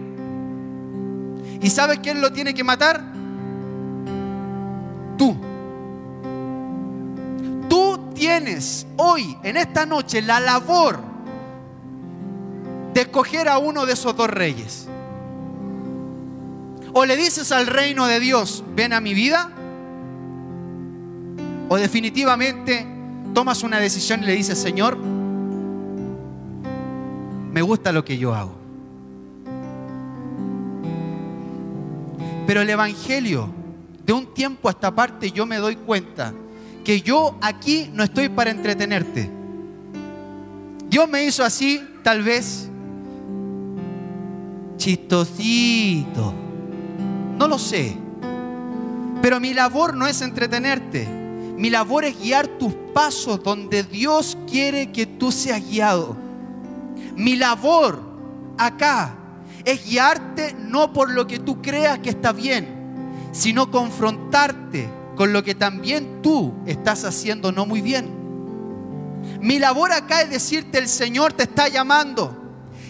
¿Y 1.61 1.71
sabes 1.71 2.01
quién 2.01 2.21
lo 2.21 2.33
tiene 2.33 2.55
que 2.55 2.64
matar? 2.64 3.03
Tú. 5.17 5.37
Tú 7.69 8.11
tienes 8.14 8.87
hoy, 8.97 9.37
en 9.43 9.57
esta 9.57 9.87
noche, 9.87 10.23
la 10.23 10.41
labor 10.41 10.99
de 12.95 13.03
escoger 13.03 13.49
a 13.49 13.59
uno 13.59 13.87
de 13.87 13.93
esos 13.93 14.17
dos 14.17 14.29
reyes. 14.29 14.89
O 16.93 17.05
le 17.05 17.17
dices 17.17 17.53
al 17.53 17.67
reino 17.67 18.07
de 18.07 18.21
Dios, 18.21 18.64
ven 18.75 18.93
a 18.93 19.01
mi 19.01 19.12
vida. 19.12 19.51
O 21.69 21.77
definitivamente 21.77 22.87
tomas 23.35 23.62
una 23.62 23.79
decisión 23.79 24.23
y 24.23 24.27
le 24.27 24.33
dices, 24.33 24.59
Señor, 24.59 24.97
me 27.57 27.63
gusta 27.63 27.91
lo 27.91 28.05
que 28.05 28.19
yo 28.19 28.35
hago. 28.35 28.53
Pero 32.47 32.61
el 32.61 32.69
Evangelio, 32.69 33.49
de 34.05 34.13
un 34.13 34.35
tiempo 34.35 34.69
a 34.69 34.73
esta 34.73 34.95
parte, 34.95 35.31
yo 35.31 35.47
me 35.47 35.57
doy 35.57 35.77
cuenta 35.77 36.35
que 36.85 37.01
yo 37.01 37.35
aquí 37.41 37.89
no 37.95 38.05
estoy 38.05 38.29
para 38.29 38.51
entretenerte. 38.51 39.31
Dios 40.91 41.09
me 41.09 41.25
hizo 41.25 41.43
así, 41.43 41.83
tal 42.03 42.23
vez, 42.23 42.69
chistosito. 44.77 46.35
No 47.39 47.49
lo 47.49 47.59
sé. 47.59 47.97
Pero 49.23 49.41
mi 49.41 49.55
labor 49.55 49.97
no 49.97 50.07
es 50.07 50.21
entretenerte. 50.21 51.09
Mi 51.57 51.71
labor 51.71 52.05
es 52.05 52.21
guiar 52.21 52.49
tus 52.59 52.75
pasos 52.93 53.43
donde 53.43 53.83
Dios 53.83 54.37
quiere 54.47 54.93
que 54.93 55.07
tú 55.07 55.33
seas 55.33 55.67
guiado. 55.67 56.26
Mi 57.17 57.37
labor 57.37 58.01
acá 58.59 59.14
es 59.64 59.85
guiarte 59.85 60.55
no 60.55 60.93
por 60.93 61.11
lo 61.11 61.27
que 61.27 61.39
tú 61.39 61.61
creas 61.62 61.99
que 61.99 62.11
está 62.11 62.33
bien, 62.33 63.31
sino 63.33 63.71
confrontarte 63.71 64.89
con 65.17 65.33
lo 65.33 65.43
que 65.43 65.55
también 65.55 66.21
tú 66.23 66.55
estás 66.67 67.05
haciendo 67.05 67.51
no 67.53 67.67
muy 67.67 67.81
bien. 67.81 68.14
Mi 69.41 69.59
labor 69.59 69.93
acá 69.93 70.23
es 70.23 70.31
decirte, 70.31 70.79
el 70.79 70.89
Señor 70.89 71.33
te 71.33 71.45
está 71.45 71.69
llamando. 71.69 72.37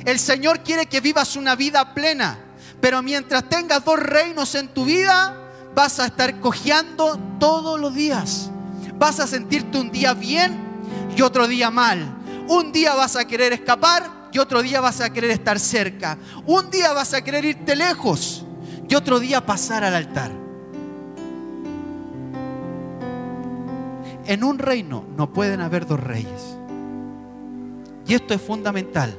El 0.04 0.18
Señor 0.18 0.60
quiere 0.60 0.86
que 0.86 1.00
vivas 1.00 1.36
una 1.36 1.54
vida 1.54 1.94
plena. 1.94 2.38
Pero 2.80 3.02
mientras 3.02 3.48
tengas 3.48 3.84
dos 3.84 3.98
reinos 3.98 4.54
en 4.54 4.68
tu 4.68 4.84
vida, 4.84 5.34
vas 5.74 5.98
a 5.98 6.06
estar 6.06 6.40
cojeando 6.40 7.18
todos 7.38 7.80
los 7.80 7.94
días. 7.94 8.50
Vas 8.98 9.20
a 9.20 9.26
sentirte 9.26 9.78
un 9.78 9.90
día 9.90 10.14
bien 10.14 10.56
y 11.16 11.22
otro 11.22 11.48
día 11.48 11.70
mal. 11.70 12.16
Un 12.48 12.72
día 12.72 12.94
vas 12.94 13.16
a 13.16 13.24
querer 13.24 13.52
escapar 13.52 14.15
y 14.36 14.38
otro 14.38 14.62
día 14.62 14.82
vas 14.82 15.00
a 15.00 15.08
querer 15.08 15.30
estar 15.30 15.58
cerca. 15.58 16.18
Un 16.44 16.68
día 16.68 16.92
vas 16.92 17.14
a 17.14 17.24
querer 17.24 17.42
irte 17.46 17.74
lejos 17.74 18.44
y 18.86 18.94
otro 18.94 19.18
día 19.18 19.46
pasar 19.46 19.82
al 19.82 19.94
altar. 19.94 20.30
En 24.26 24.44
un 24.44 24.58
reino 24.58 25.06
no 25.16 25.32
pueden 25.32 25.62
haber 25.62 25.86
dos 25.86 25.98
reyes. 25.98 26.58
Y 28.06 28.12
esto 28.12 28.34
es 28.34 28.42
fundamental. 28.42 29.18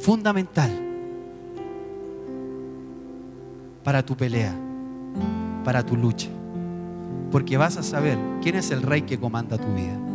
Fundamental 0.00 0.72
para 3.84 4.04
tu 4.04 4.16
pelea, 4.16 4.52
para 5.62 5.86
tu 5.86 5.96
lucha. 5.96 6.28
Porque 7.30 7.56
vas 7.56 7.76
a 7.76 7.84
saber 7.84 8.18
quién 8.42 8.56
es 8.56 8.72
el 8.72 8.82
rey 8.82 9.02
que 9.02 9.20
comanda 9.20 9.58
tu 9.58 9.72
vida. 9.74 10.11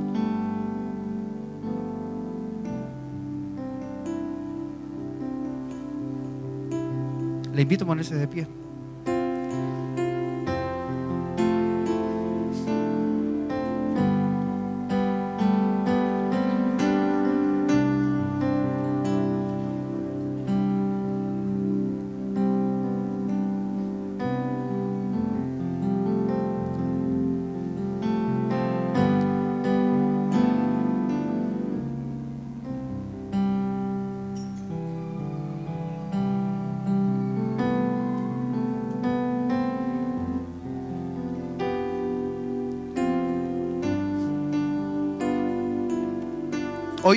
Le 7.58 7.64
invito 7.64 7.86
a 7.86 7.88
ponerse 7.88 8.14
de 8.14 8.28
pie. 8.28 8.45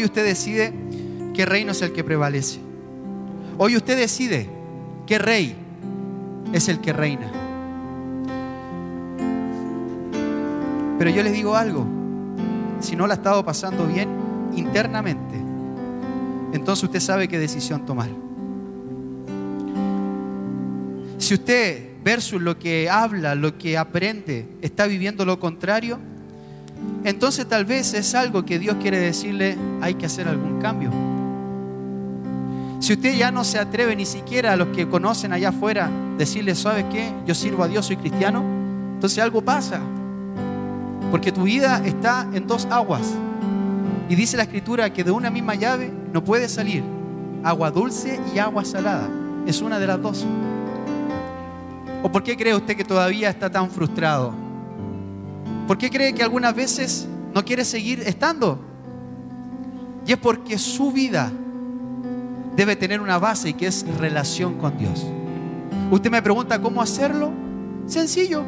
Usted 0.04 0.24
decide 0.24 0.72
qué 1.34 1.46
reino 1.46 1.72
es 1.72 1.82
el 1.82 1.92
que 1.92 2.02
prevalece. 2.04 2.60
Hoy 3.58 3.76
usted 3.76 3.96
decide 3.96 4.48
qué 5.06 5.18
rey 5.18 5.54
es 6.52 6.68
el 6.68 6.80
que 6.80 6.92
reina. 6.92 7.30
Pero 10.98 11.10
yo 11.10 11.22
les 11.22 11.32
digo 11.32 11.56
algo, 11.56 11.86
si 12.80 12.96
no 12.96 13.06
la 13.06 13.14
ha 13.14 13.16
estado 13.16 13.44
pasando 13.44 13.86
bien 13.86 14.08
internamente, 14.54 15.36
entonces 16.52 16.84
usted 16.84 17.00
sabe 17.00 17.28
qué 17.28 17.38
decisión 17.38 17.86
tomar. 17.86 18.10
Si 21.18 21.34
usted 21.34 21.90
versus 22.02 22.40
lo 22.40 22.58
que 22.58 22.90
habla, 22.90 23.34
lo 23.34 23.56
que 23.56 23.78
aprende, 23.78 24.46
está 24.62 24.86
viviendo 24.86 25.24
lo 25.24 25.38
contrario, 25.38 25.98
entonces 27.04 27.46
tal 27.46 27.64
vez 27.64 27.94
es 27.94 28.14
algo 28.14 28.44
que 28.44 28.58
Dios 28.58 28.76
quiere 28.80 28.98
decirle, 28.98 29.56
hay 29.80 29.94
que 29.94 30.06
hacer 30.06 30.28
algún 30.28 30.60
cambio. 30.60 30.90
Si 32.80 32.94
usted 32.94 33.14
ya 33.14 33.30
no 33.30 33.44
se 33.44 33.58
atreve 33.58 33.94
ni 33.94 34.06
siquiera 34.06 34.52
a 34.52 34.56
los 34.56 34.68
que 34.68 34.88
conocen 34.88 35.32
allá 35.32 35.50
afuera 35.50 35.90
decirle, 36.16 36.54
¿sabe 36.54 36.86
qué? 36.90 37.12
Yo 37.26 37.34
sirvo 37.34 37.62
a 37.62 37.68
Dios, 37.68 37.86
soy 37.86 37.96
cristiano. 37.96 38.42
Entonces 38.94 39.18
algo 39.18 39.42
pasa. 39.42 39.80
Porque 41.10 41.30
tu 41.30 41.42
vida 41.42 41.82
está 41.84 42.26
en 42.32 42.46
dos 42.46 42.66
aguas. 42.70 43.02
Y 44.08 44.14
dice 44.14 44.36
la 44.36 44.44
escritura 44.44 44.92
que 44.92 45.04
de 45.04 45.10
una 45.10 45.30
misma 45.30 45.54
llave 45.54 45.92
no 46.12 46.24
puede 46.24 46.48
salir 46.48 46.82
agua 47.44 47.70
dulce 47.70 48.18
y 48.34 48.38
agua 48.38 48.64
salada. 48.64 49.08
Es 49.46 49.60
una 49.60 49.78
de 49.78 49.86
las 49.86 50.00
dos. 50.00 50.26
¿O 52.02 52.10
por 52.10 52.22
qué 52.22 52.36
cree 52.36 52.54
usted 52.54 52.76
que 52.76 52.84
todavía 52.84 53.28
está 53.28 53.50
tan 53.50 53.70
frustrado? 53.70 54.49
¿Por 55.70 55.78
qué 55.78 55.88
cree 55.88 56.12
que 56.12 56.24
algunas 56.24 56.52
veces 56.52 57.06
no 57.32 57.44
quiere 57.44 57.64
seguir 57.64 58.00
estando? 58.00 58.58
Y 60.04 60.10
es 60.10 60.18
porque 60.18 60.58
su 60.58 60.90
vida 60.90 61.30
debe 62.56 62.74
tener 62.74 63.00
una 63.00 63.20
base 63.20 63.50
y 63.50 63.54
que 63.54 63.68
es 63.68 63.86
relación 63.98 64.58
con 64.58 64.76
Dios. 64.76 65.06
Usted 65.92 66.10
me 66.10 66.20
pregunta 66.22 66.60
cómo 66.60 66.82
hacerlo. 66.82 67.30
Sencillo. 67.86 68.42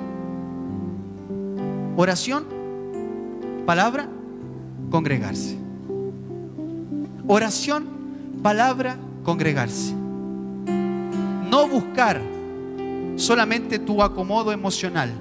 Oración, 1.97 2.45
palabra, 3.67 4.09
congregarse. 4.91 5.57
Oración, 7.29 7.87
palabra, 8.43 8.97
congregarse. 9.23 9.95
No 9.95 11.69
buscar 11.69 12.21
solamente 13.15 13.79
tu 13.79 14.03
acomodo 14.03 14.51
emocional 14.51 15.13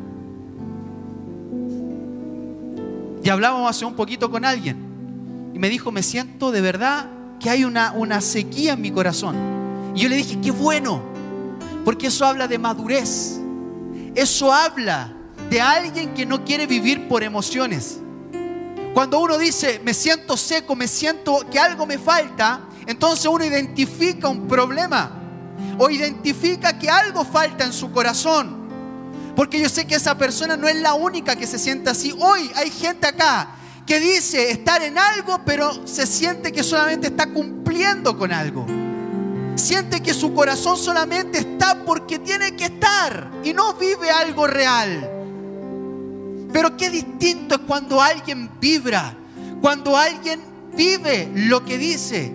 Y 3.23 3.29
hablábamos 3.29 3.69
hace 3.69 3.85
un 3.85 3.95
poquito 3.95 4.31
con 4.31 4.45
alguien 4.45 5.51
y 5.53 5.59
me 5.59 5.69
dijo, 5.69 5.91
me 5.91 6.03
siento 6.03 6.51
de 6.51 6.61
verdad 6.61 7.07
que 7.39 7.49
hay 7.49 7.65
una, 7.65 7.91
una 7.91 8.21
sequía 8.21 8.73
en 8.73 8.81
mi 8.81 8.91
corazón. 8.91 9.35
Y 9.95 10.01
yo 10.01 10.09
le 10.09 10.15
dije, 10.15 10.39
qué 10.41 10.51
bueno, 10.51 11.01
porque 11.83 12.07
eso 12.07 12.25
habla 12.25 12.47
de 12.47 12.57
madurez. 12.57 13.39
Eso 14.15 14.53
habla 14.53 15.13
de 15.49 15.61
alguien 15.61 16.13
que 16.13 16.25
no 16.25 16.43
quiere 16.43 16.65
vivir 16.65 17.07
por 17.07 17.23
emociones. 17.23 17.99
Cuando 18.93 19.19
uno 19.19 19.37
dice, 19.37 19.81
me 19.83 19.93
siento 19.93 20.35
seco, 20.35 20.75
me 20.75 20.87
siento 20.87 21.45
que 21.49 21.59
algo 21.59 21.85
me 21.85 21.97
falta, 21.97 22.61
entonces 22.85 23.25
uno 23.25 23.45
identifica 23.45 24.27
un 24.27 24.47
problema 24.47 25.11
o 25.77 25.89
identifica 25.89 26.77
que 26.77 26.89
algo 26.89 27.23
falta 27.23 27.63
en 27.63 27.73
su 27.73 27.91
corazón. 27.91 28.60
Porque 29.35 29.59
yo 29.59 29.69
sé 29.69 29.85
que 29.85 29.95
esa 29.95 30.17
persona 30.17 30.57
no 30.57 30.67
es 30.67 30.75
la 30.75 30.93
única 30.93 31.35
que 31.35 31.47
se 31.47 31.57
siente 31.57 31.89
así. 31.89 32.13
Hoy 32.19 32.51
hay 32.55 32.69
gente 32.69 33.07
acá 33.07 33.55
que 33.85 33.99
dice 33.99 34.51
estar 34.51 34.81
en 34.83 34.97
algo, 34.97 35.41
pero 35.45 35.85
se 35.87 36.05
siente 36.05 36.51
que 36.51 36.63
solamente 36.63 37.07
está 37.07 37.27
cumpliendo 37.27 38.17
con 38.17 38.31
algo. 38.31 38.65
Siente 39.55 40.01
que 40.01 40.13
su 40.13 40.33
corazón 40.33 40.77
solamente 40.77 41.39
está 41.39 41.83
porque 41.83 42.19
tiene 42.19 42.55
que 42.55 42.65
estar 42.65 43.31
y 43.43 43.53
no 43.53 43.73
vive 43.73 44.09
algo 44.09 44.47
real. 44.47 45.09
Pero 46.51 46.75
qué 46.77 46.89
distinto 46.89 47.55
es 47.55 47.61
cuando 47.61 48.01
alguien 48.01 48.49
vibra, 48.59 49.15
cuando 49.61 49.97
alguien 49.97 50.41
vive 50.75 51.31
lo 51.33 51.63
que 51.63 51.77
dice. 51.77 52.33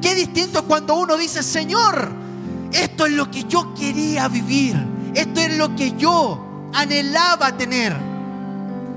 Qué 0.00 0.14
distinto 0.14 0.60
es 0.60 0.64
cuando 0.66 0.96
uno 0.96 1.16
dice, 1.16 1.42
Señor, 1.42 2.10
esto 2.72 3.06
es 3.06 3.12
lo 3.12 3.30
que 3.30 3.44
yo 3.44 3.74
quería 3.74 4.28
vivir, 4.28 4.76
esto 5.16 5.40
es 5.40 5.56
lo 5.56 5.74
que 5.74 5.96
yo 5.96 6.38
anhelaba 6.74 7.56
tener. 7.56 7.96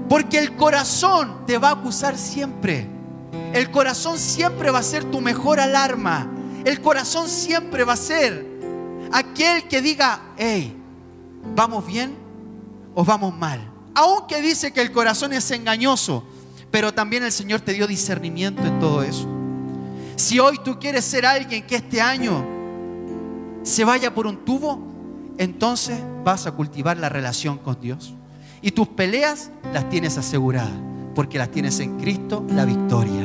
Porque 0.09 0.37
el 0.37 0.55
corazón 0.57 1.45
te 1.47 1.57
va 1.57 1.69
a 1.69 1.73
acusar 1.73 2.17
siempre. 2.17 2.87
El 3.53 3.71
corazón 3.71 4.17
siempre 4.17 4.69
va 4.69 4.79
a 4.79 4.83
ser 4.83 5.05
tu 5.05 5.21
mejor 5.21 5.59
alarma. 5.59 6.29
El 6.65 6.81
corazón 6.81 7.29
siempre 7.29 7.85
va 7.85 7.93
a 7.93 7.97
ser 7.97 8.45
aquel 9.13 9.67
que 9.69 9.81
diga, 9.81 10.33
hey, 10.37 10.75
¿vamos 11.55 11.87
bien 11.87 12.17
o 12.95 13.05
vamos 13.05 13.33
mal? 13.33 13.71
Aunque 13.95 14.41
dice 14.41 14.73
que 14.73 14.81
el 14.81 14.91
corazón 14.91 15.31
es 15.31 15.49
engañoso, 15.51 16.25
pero 16.69 16.93
también 16.93 17.23
el 17.23 17.31
Señor 17.31 17.61
te 17.61 17.73
dio 17.73 17.87
discernimiento 17.87 18.63
en 18.63 18.77
todo 18.79 19.03
eso. 19.03 19.25
Si 20.17 20.37
hoy 20.37 20.59
tú 20.65 20.77
quieres 20.79 21.05
ser 21.05 21.25
alguien 21.25 21.65
que 21.65 21.77
este 21.77 22.01
año 22.01 22.45
se 23.63 23.85
vaya 23.85 24.13
por 24.13 24.27
un 24.27 24.43
tubo, 24.43 24.88
entonces 25.39 25.97
vas 26.25 26.45
a 26.45 26.51
cultivar 26.51 26.97
la 26.97 27.09
relación 27.09 27.57
con 27.57 27.79
Dios. 27.79 28.13
Y 28.61 28.71
tus 28.71 28.89
peleas 28.89 29.51
las 29.73 29.89
tienes 29.89 30.17
aseguradas, 30.17 30.69
porque 31.15 31.39
las 31.39 31.49
tienes 31.49 31.79
en 31.79 31.97
Cristo 31.97 32.45
la 32.49 32.65
victoria. 32.65 33.23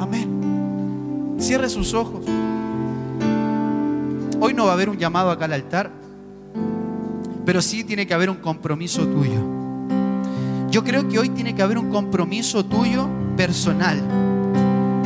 Amén. 0.00 1.36
Cierre 1.38 1.68
sus 1.68 1.92
ojos. 1.92 2.24
Hoy 4.40 4.54
no 4.54 4.64
va 4.64 4.70
a 4.70 4.74
haber 4.74 4.88
un 4.88 4.96
llamado 4.96 5.30
acá 5.30 5.44
al 5.44 5.52
altar, 5.52 5.90
pero 7.44 7.60
sí 7.60 7.84
tiene 7.84 8.06
que 8.06 8.14
haber 8.14 8.30
un 8.30 8.36
compromiso 8.36 9.06
tuyo. 9.06 9.40
Yo 10.70 10.82
creo 10.82 11.08
que 11.08 11.18
hoy 11.18 11.28
tiene 11.28 11.54
que 11.54 11.62
haber 11.62 11.76
un 11.76 11.90
compromiso 11.90 12.64
tuyo 12.64 13.06
personal. 13.36 14.00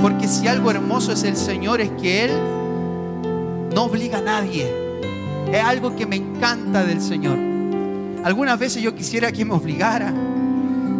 Porque 0.00 0.28
si 0.28 0.46
algo 0.46 0.70
hermoso 0.70 1.12
es 1.12 1.24
el 1.24 1.36
Señor, 1.36 1.80
es 1.80 1.90
que 2.00 2.24
Él 2.26 2.59
no 3.74 3.84
obliga 3.84 4.18
a 4.18 4.22
nadie. 4.22 4.70
Es 5.52 5.62
algo 5.62 5.96
que 5.96 6.06
me 6.06 6.16
encanta 6.16 6.84
del 6.84 7.00
Señor. 7.00 7.38
Algunas 8.24 8.58
veces 8.58 8.82
yo 8.82 8.94
quisiera 8.94 9.32
que 9.32 9.44
me 9.44 9.54
obligara. 9.54 10.12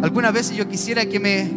Algunas 0.01 0.33
veces 0.33 0.57
yo 0.57 0.67
quisiera 0.67 1.05
que 1.05 1.19
me... 1.19 1.51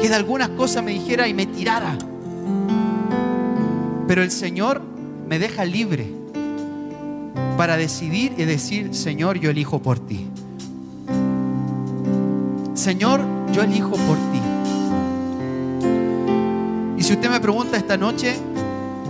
Que 0.00 0.08
de 0.08 0.14
algunas 0.14 0.50
cosas 0.50 0.82
me 0.82 0.92
dijera 0.92 1.28
y 1.28 1.34
me 1.34 1.46
tirara. 1.46 1.96
Pero 4.06 4.22
el 4.22 4.30
Señor 4.30 4.82
me 5.28 5.38
deja 5.38 5.64
libre 5.64 6.06
para 7.56 7.76
decidir 7.76 8.34
y 8.36 8.44
decir, 8.44 8.94
Señor, 8.94 9.38
yo 9.38 9.50
elijo 9.50 9.80
por 9.80 9.98
ti. 9.98 10.26
Señor, 12.74 13.22
yo 13.52 13.62
elijo 13.62 13.92
por 13.92 14.16
ti. 14.32 14.43
Si 17.04 17.12
usted 17.12 17.28
me 17.28 17.38
pregunta 17.38 17.76
esta 17.76 17.98
noche, 17.98 18.34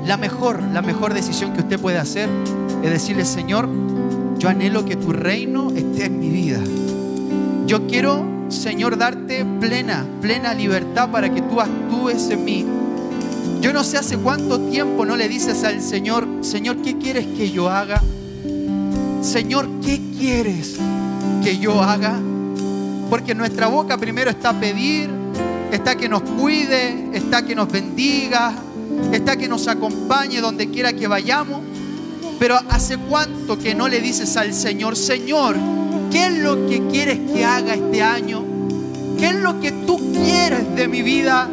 la 0.04 0.16
mejor, 0.16 0.60
la 0.60 0.82
mejor 0.82 1.14
decisión 1.14 1.52
que 1.52 1.60
usted 1.60 1.78
puede 1.78 1.98
hacer 1.98 2.28
es 2.82 2.90
decirle, 2.90 3.24
Señor, 3.24 3.68
yo 4.36 4.48
anhelo 4.48 4.84
que 4.84 4.96
tu 4.96 5.12
reino 5.12 5.70
esté 5.70 6.06
en 6.06 6.18
mi 6.18 6.28
vida. 6.28 6.58
Yo 7.68 7.86
quiero, 7.86 8.48
Señor, 8.48 8.98
darte 8.98 9.44
plena, 9.60 10.04
plena 10.20 10.54
libertad 10.54 11.08
para 11.12 11.32
que 11.32 11.40
tú 11.42 11.60
actúes 11.60 12.28
en 12.30 12.44
mí. 12.44 12.66
Yo 13.60 13.72
no 13.72 13.84
sé 13.84 13.96
hace 13.96 14.16
cuánto 14.16 14.58
tiempo 14.58 15.06
no 15.06 15.16
le 15.16 15.28
dices 15.28 15.62
al 15.62 15.80
Señor, 15.80 16.26
Señor, 16.40 16.78
¿qué 16.82 16.98
quieres 16.98 17.28
que 17.28 17.52
yo 17.52 17.70
haga? 17.70 18.02
Señor, 19.22 19.68
¿qué 19.84 20.02
quieres 20.18 20.78
que 21.44 21.58
yo 21.58 21.80
haga? 21.80 22.18
Porque 23.08 23.36
nuestra 23.36 23.68
boca 23.68 23.96
primero 23.98 24.30
está 24.30 24.52
pedir, 24.52 25.10
está 25.74 25.96
que 25.96 26.08
nos 26.08 26.22
cuide, 26.22 27.10
está 27.12 27.44
que 27.44 27.54
nos 27.54 27.70
bendiga, 27.70 28.54
está 29.12 29.36
que 29.36 29.48
nos 29.48 29.66
acompañe 29.66 30.40
donde 30.40 30.70
quiera 30.70 30.92
que 30.92 31.08
vayamos. 31.08 31.60
Pero 32.38 32.56
¿hace 32.70 32.96
cuánto 32.96 33.58
que 33.58 33.74
no 33.74 33.88
le 33.88 34.00
dices 34.00 34.36
al 34.36 34.54
Señor, 34.54 34.96
Señor, 34.96 35.56
¿qué 36.10 36.26
es 36.26 36.38
lo 36.38 36.66
que 36.68 36.86
quieres 36.86 37.18
que 37.32 37.44
haga 37.44 37.74
este 37.74 38.02
año? 38.02 38.44
¿Qué 39.18 39.28
es 39.28 39.34
lo 39.34 39.60
que 39.60 39.72
tú 39.72 40.12
quieres 40.12 40.74
de 40.76 40.86
mi 40.86 41.02
vida? 41.02 41.48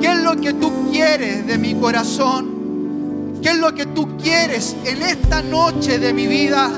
¿Qué 0.00 0.12
es 0.12 0.18
lo 0.18 0.36
que 0.36 0.54
tú 0.54 0.90
quieres 0.90 1.46
de 1.46 1.58
mi 1.58 1.74
corazón? 1.74 3.40
¿Qué 3.42 3.50
es 3.50 3.58
lo 3.58 3.74
que 3.74 3.86
tú 3.86 4.16
quieres 4.16 4.76
en 4.84 5.02
esta 5.02 5.42
noche 5.42 5.98
de 5.98 6.12
mi 6.12 6.26
vida? 6.26 6.70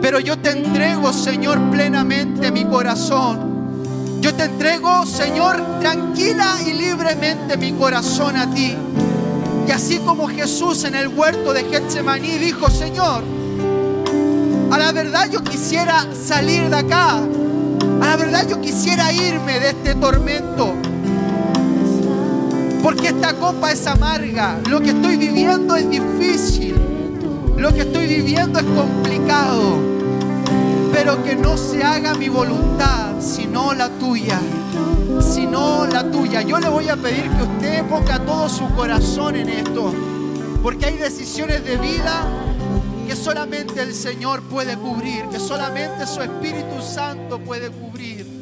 Pero 0.00 0.20
yo 0.20 0.38
te 0.38 0.50
entrego, 0.50 1.12
Señor, 1.12 1.58
plenamente 1.70 2.50
mi 2.52 2.64
corazón. 2.64 3.53
Yo 4.24 4.34
te 4.34 4.44
entrego, 4.44 5.04
Señor, 5.04 5.80
tranquila 5.80 6.56
y 6.66 6.72
libremente 6.72 7.58
mi 7.58 7.72
corazón 7.72 8.36
a 8.36 8.50
ti. 8.54 8.74
Y 9.68 9.70
así 9.70 9.98
como 9.98 10.28
Jesús 10.28 10.84
en 10.84 10.94
el 10.94 11.08
huerto 11.08 11.52
de 11.52 11.64
Getsemaní 11.64 12.38
dijo, 12.38 12.70
Señor, 12.70 13.22
a 14.70 14.78
la 14.78 14.92
verdad 14.92 15.28
yo 15.30 15.44
quisiera 15.44 16.06
salir 16.14 16.70
de 16.70 16.76
acá. 16.76 17.18
A 17.18 18.06
la 18.06 18.16
verdad 18.16 18.48
yo 18.48 18.62
quisiera 18.62 19.12
irme 19.12 19.60
de 19.60 19.68
este 19.68 19.94
tormento. 19.94 20.72
Porque 22.82 23.08
esta 23.08 23.34
copa 23.34 23.72
es 23.72 23.86
amarga. 23.86 24.58
Lo 24.70 24.80
que 24.80 24.92
estoy 24.92 25.18
viviendo 25.18 25.76
es 25.76 25.90
difícil. 25.90 26.76
Lo 27.58 27.74
que 27.74 27.82
estoy 27.82 28.06
viviendo 28.06 28.58
es 28.58 28.64
complicado. 28.64 29.76
Pero 30.94 31.22
que 31.22 31.36
no 31.36 31.58
se 31.58 31.84
haga 31.84 32.14
mi 32.14 32.30
voluntad, 32.30 33.03
sino 33.24 33.72
la 33.72 33.88
tuya. 33.88 34.38
Sino 35.20 35.86
la 35.86 36.10
tuya. 36.10 36.42
Yo 36.42 36.58
le 36.58 36.68
voy 36.68 36.88
a 36.88 36.96
pedir 36.96 37.30
que 37.30 37.42
usted 37.42 37.84
ponga 37.88 38.18
todo 38.18 38.48
su 38.48 38.68
corazón 38.74 39.36
en 39.36 39.48
esto. 39.48 39.92
Porque 40.62 40.86
hay 40.86 40.96
decisiones 40.96 41.64
de 41.64 41.76
vida 41.76 42.26
que 43.06 43.16
solamente 43.16 43.80
el 43.80 43.94
Señor 43.94 44.42
puede 44.42 44.76
cubrir. 44.76 45.24
Que 45.30 45.38
solamente 45.38 46.06
su 46.06 46.20
Espíritu 46.20 46.82
Santo 46.82 47.38
puede 47.38 47.70
cubrir. 47.70 48.33